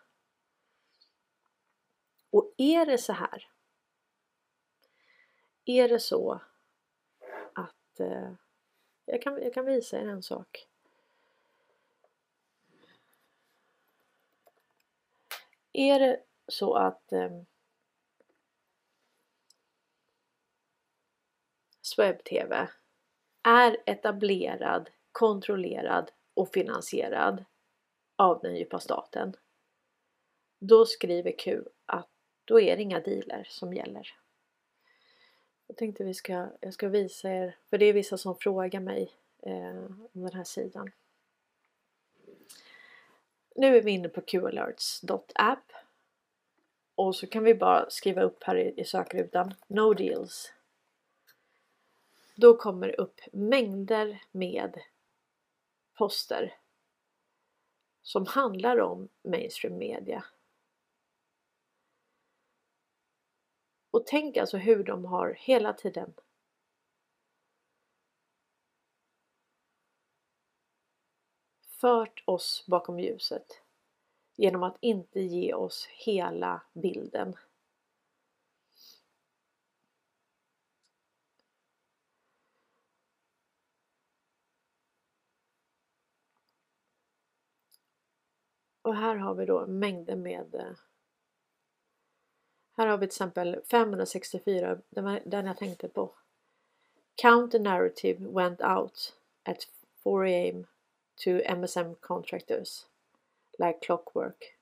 Och 2.31 2.55
är 2.57 2.87
det 2.87 2.99
så 2.99 3.13
här 3.13 3.49
är 5.65 5.89
det 5.89 6.01
så 6.01 6.41
att 7.55 8.01
eh, 8.01 8.33
jag, 9.05 9.23
kan, 9.23 9.43
jag 9.43 9.55
kan 9.55 9.65
visa 9.65 10.01
er 10.01 10.07
en 10.07 10.23
sak. 10.23 10.69
Är 15.73 16.01
det 16.01 16.23
så 16.49 16.75
att 16.75 17.13
webb-tv 21.99 22.69
är 23.43 23.77
etablerad, 23.87 24.91
kontrollerad 25.13 26.11
och 26.35 26.53
finansierad 26.53 27.45
av 28.17 28.41
den 28.43 28.57
djupa 28.57 28.81
staten. 28.81 29.37
Då 30.59 30.87
skriver 30.87 31.33
Q 31.39 31.63
att 31.87 32.09
då 32.45 32.61
är 32.61 32.77
det 32.77 32.83
inga 32.83 33.01
dealer 33.01 33.47
som 33.51 33.75
gäller. 33.75 34.09
Jag 35.67 35.77
tänkte 35.77 36.05
vi 36.05 36.15
ska, 36.15 36.49
jag 36.61 36.75
ska 36.75 36.89
visa 36.89 37.31
er, 37.31 37.57
för 37.71 37.79
det 37.79 37.87
är 37.87 37.93
vissa 37.93 38.19
som 38.19 38.37
frågar 38.37 38.81
mig 38.81 39.13
eh, 39.43 39.85
om 40.13 40.23
den 40.23 40.33
här 40.33 40.45
sidan. 40.45 40.91
Nu 43.57 43.77
är 43.77 43.83
vi 43.83 43.91
inne 43.91 44.09
på 44.09 44.21
qalerts.app 44.21 45.73
och 46.95 47.17
så 47.17 47.27
kan 47.27 47.45
vi 47.45 47.55
bara 47.55 47.91
skriva 47.91 48.23
upp 48.23 48.45
här 48.45 48.57
i, 48.57 48.81
i 48.81 48.85
sökrutan 48.85 49.55
No 49.67 49.95
deals. 49.95 50.53
Då 52.43 52.57
kommer 52.57 52.87
det 52.87 52.95
upp 52.95 53.21
mängder 53.33 54.23
med 54.33 54.83
poster 55.99 56.59
som 58.03 58.27
handlar 58.27 58.81
om 58.81 59.09
mainstream 59.23 59.79
media 59.79 60.25
Och 63.91 64.07
tänk 64.07 64.37
alltså 64.37 64.57
hur 64.57 64.85
de 64.85 65.05
har 65.05 65.37
hela 65.41 65.73
tiden 65.73 66.15
fört 71.81 72.23
oss 72.27 72.65
bakom 72.67 72.99
ljuset 72.99 73.63
genom 74.37 74.63
att 74.63 74.77
inte 74.81 75.21
ge 75.21 75.55
oss 75.55 75.89
hela 75.91 76.63
bilden. 76.73 77.37
Och 88.83 88.97
här 88.97 89.17
har 89.17 89.35
vi 89.35 89.47
då 89.47 89.67
mängder 89.67 90.17
med 90.17 90.55
eh, 90.55 90.73
här 92.77 92.87
har 92.87 92.99
vi 92.99 93.07
till 93.07 93.09
exempel 93.09 93.61
564, 93.71 94.79
den 95.25 95.47
jag 95.47 95.57
tänkte 95.57 95.89
på. 95.89 96.11
Count 97.15 97.53
the 97.53 97.59
narrative 97.59 98.27
went 98.29 98.61
out 98.61 99.15
at 99.45 99.69
4 100.05 100.27
am 100.29 100.67
to 101.17 101.31
MSM 101.31 101.95
contractors 102.01 102.87
like 103.59 103.81
clockwork. 103.81 104.57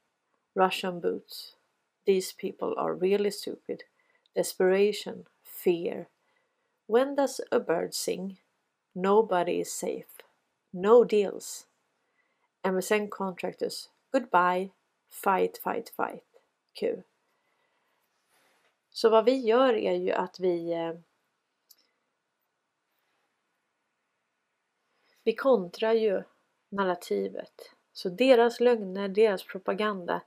Russian 0.55 1.01
boots. 1.01 1.55
These 2.07 2.33
people 2.33 2.75
are 2.77 2.95
really 2.95 3.31
stupid. 3.31 3.85
Desperation, 4.35 5.27
fear. 5.45 6.09
When 6.87 7.15
does 7.15 7.41
a 7.53 7.61
bird 7.61 7.95
sing? 7.95 8.39
Nobody 8.95 9.61
is 9.61 9.73
safe. 9.73 10.23
No 10.73 11.05
deals. 11.05 11.67
MSN 12.65 13.11
contractors. 13.11 13.89
Goodbye. 14.11 14.71
Fight, 15.11 15.59
fight, 15.59 15.89
fight. 15.89 16.25
Q. 16.81 17.03
Så 18.91 19.11
vad 19.11 19.25
vi 19.25 19.37
gör 19.37 19.75
är 19.75 19.95
ju 19.95 20.13
att 20.13 20.41
vi 20.41 20.73
eh, 20.73 20.95
vi 25.25 25.35
kontrar 25.35 25.93
ju 25.93 26.23
narrativet. 26.69 27.71
Så 27.93 28.09
deras 28.09 28.61
lögner, 28.61 29.09
deras 29.09 29.45
propaganda, 29.45 30.23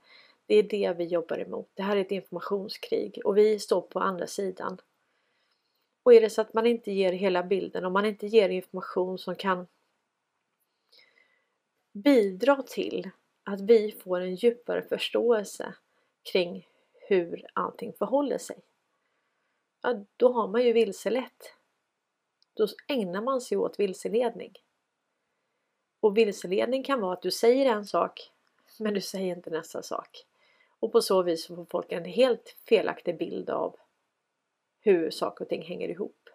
det 0.46 0.54
är 0.54 0.62
det 0.62 0.94
vi 0.98 1.04
jobbar 1.04 1.38
emot. 1.38 1.70
Det 1.74 1.82
här 1.82 1.96
är 1.96 2.00
ett 2.00 2.10
informationskrig 2.10 3.20
och 3.24 3.36
vi 3.36 3.58
står 3.58 3.80
på 3.80 4.00
andra 4.00 4.26
sidan. 4.26 4.78
Och 6.02 6.14
är 6.14 6.20
det 6.20 6.30
så 6.30 6.40
att 6.40 6.54
man 6.54 6.66
inte 6.66 6.92
ger 6.92 7.12
hela 7.12 7.42
bilden, 7.42 7.84
om 7.84 7.92
man 7.92 8.06
inte 8.06 8.26
ger 8.26 8.48
information 8.48 9.18
som 9.18 9.36
kan 9.36 9.66
bidra 11.92 12.62
till 12.62 13.10
att 13.44 13.60
vi 13.60 13.92
får 13.92 14.20
en 14.20 14.34
djupare 14.34 14.82
förståelse 14.82 15.74
kring 16.22 16.68
hur 17.08 17.46
allting 17.52 17.92
förhåller 17.92 18.38
sig. 18.38 18.58
Ja, 19.82 20.04
då 20.16 20.32
har 20.32 20.48
man 20.48 20.62
ju 20.62 20.72
vilselett. 20.72 21.54
Då 22.54 22.66
ägnar 22.88 23.22
man 23.22 23.40
sig 23.40 23.58
åt 23.58 23.80
vilseledning. 23.80 24.52
Och 26.00 26.16
vilseledning 26.16 26.82
kan 26.82 27.00
vara 27.00 27.12
att 27.12 27.22
du 27.22 27.30
säger 27.30 27.66
en 27.66 27.86
sak 27.86 28.30
men 28.78 28.94
du 28.94 29.00
säger 29.00 29.36
inte 29.36 29.50
nästa 29.50 29.82
sak. 29.82 30.26
Och 30.80 30.92
på 30.92 31.00
så 31.00 31.22
vis 31.22 31.46
får 31.46 31.66
folk 31.70 31.92
en 31.92 32.04
helt 32.04 32.56
felaktig 32.68 33.18
bild 33.18 33.50
av 33.50 33.76
hur 34.80 35.10
saker 35.10 35.44
och 35.44 35.48
ting 35.48 35.62
hänger 35.62 35.88
ihop. 35.88 36.30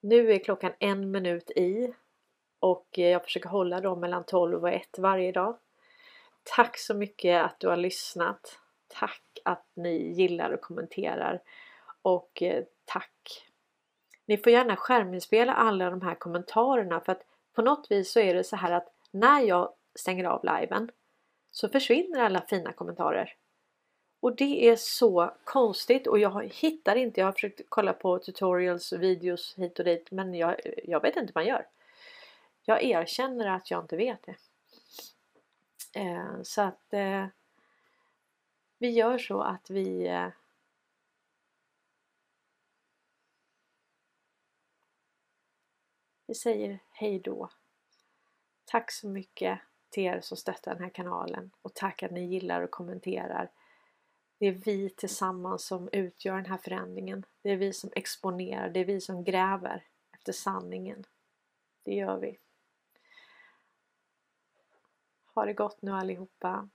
Nu 0.00 0.32
är 0.32 0.38
klockan 0.38 0.72
en 0.78 1.10
minut 1.10 1.50
i 1.50 1.94
och 2.60 2.98
eh, 2.98 3.08
jag 3.08 3.24
försöker 3.24 3.48
hålla 3.48 3.80
dem 3.80 4.00
mellan 4.00 4.24
12 4.24 4.62
och 4.62 4.70
1 4.70 4.98
varje 4.98 5.32
dag. 5.32 5.58
Tack 6.42 6.78
så 6.78 6.94
mycket 6.94 7.44
att 7.44 7.60
du 7.60 7.68
har 7.68 7.76
lyssnat. 7.76 8.58
Tack 8.88 9.22
att 9.44 9.66
ni 9.74 10.12
gillar 10.12 10.50
och 10.50 10.60
kommenterar 10.60 11.42
och 12.02 12.42
eh, 12.42 12.64
tack! 12.84 13.44
Ni 14.26 14.36
får 14.36 14.52
gärna 14.52 14.76
skärminspela 14.76 15.54
alla 15.54 15.90
de 15.90 16.02
här 16.02 16.14
kommentarerna 16.14 17.00
för 17.00 17.12
att 17.12 17.22
på 17.54 17.62
något 17.62 17.86
vis 17.90 18.12
så 18.12 18.20
är 18.20 18.34
det 18.34 18.44
så 18.44 18.56
här 18.56 18.72
att 18.72 18.92
när 19.10 19.40
jag 19.40 19.72
stänger 19.94 20.24
av 20.24 20.44
liven 20.44 20.90
så 21.50 21.68
försvinner 21.68 22.20
alla 22.20 22.40
fina 22.40 22.72
kommentarer. 22.72 23.34
Och 24.20 24.36
det 24.36 24.68
är 24.68 24.76
så 24.76 25.34
konstigt 25.44 26.06
och 26.06 26.18
jag 26.18 26.50
hittar 26.54 26.96
inte, 26.96 27.20
jag 27.20 27.26
har 27.26 27.32
försökt 27.32 27.60
kolla 27.68 27.92
på 27.92 28.18
tutorials 28.18 28.92
och 28.92 29.02
videos 29.02 29.54
hit 29.56 29.78
och 29.78 29.84
dit 29.84 30.10
men 30.10 30.34
jag, 30.34 30.56
jag 30.84 31.02
vet 31.02 31.16
inte 31.16 31.26
hur 31.26 31.40
man 31.40 31.46
gör. 31.46 31.66
Jag 32.68 32.82
erkänner 32.82 33.46
att 33.46 33.70
jag 33.70 33.84
inte 33.84 33.96
vet 33.96 34.22
det. 34.22 34.36
Eh, 36.00 36.42
så 36.42 36.62
att 36.62 36.92
eh, 36.92 37.26
vi 38.78 38.90
gör 38.90 39.18
så 39.18 39.40
att 39.40 39.70
vi 39.70 40.06
eh, 40.06 40.28
vi 46.26 46.34
säger 46.34 46.78
hej 46.90 47.18
då. 47.18 47.50
Tack 48.64 48.90
så 48.90 49.08
mycket 49.08 49.60
till 49.90 50.02
er 50.02 50.20
som 50.20 50.36
stöttar 50.36 50.74
den 50.74 50.82
här 50.82 50.90
kanalen 50.90 51.50
och 51.62 51.74
tack 51.74 52.02
att 52.02 52.10
ni 52.10 52.26
gillar 52.26 52.62
och 52.62 52.70
kommenterar. 52.70 53.50
Det 54.38 54.46
är 54.46 54.52
vi 54.52 54.90
tillsammans 54.90 55.66
som 55.66 55.88
utgör 55.92 56.36
den 56.36 56.46
här 56.46 56.58
förändringen. 56.58 57.24
Det 57.42 57.50
är 57.50 57.56
vi 57.56 57.72
som 57.72 57.90
exponerar, 57.96 58.70
det 58.70 58.80
är 58.80 58.84
vi 58.84 59.00
som 59.00 59.24
gräver 59.24 59.86
efter 60.12 60.32
sanningen. 60.32 61.04
Det 61.84 61.94
gör 61.94 62.18
vi. 62.18 62.38
Ha 65.38 65.44
det 65.44 65.52
gott 65.52 65.82
nu 65.82 65.92
allihopa. 65.92 66.68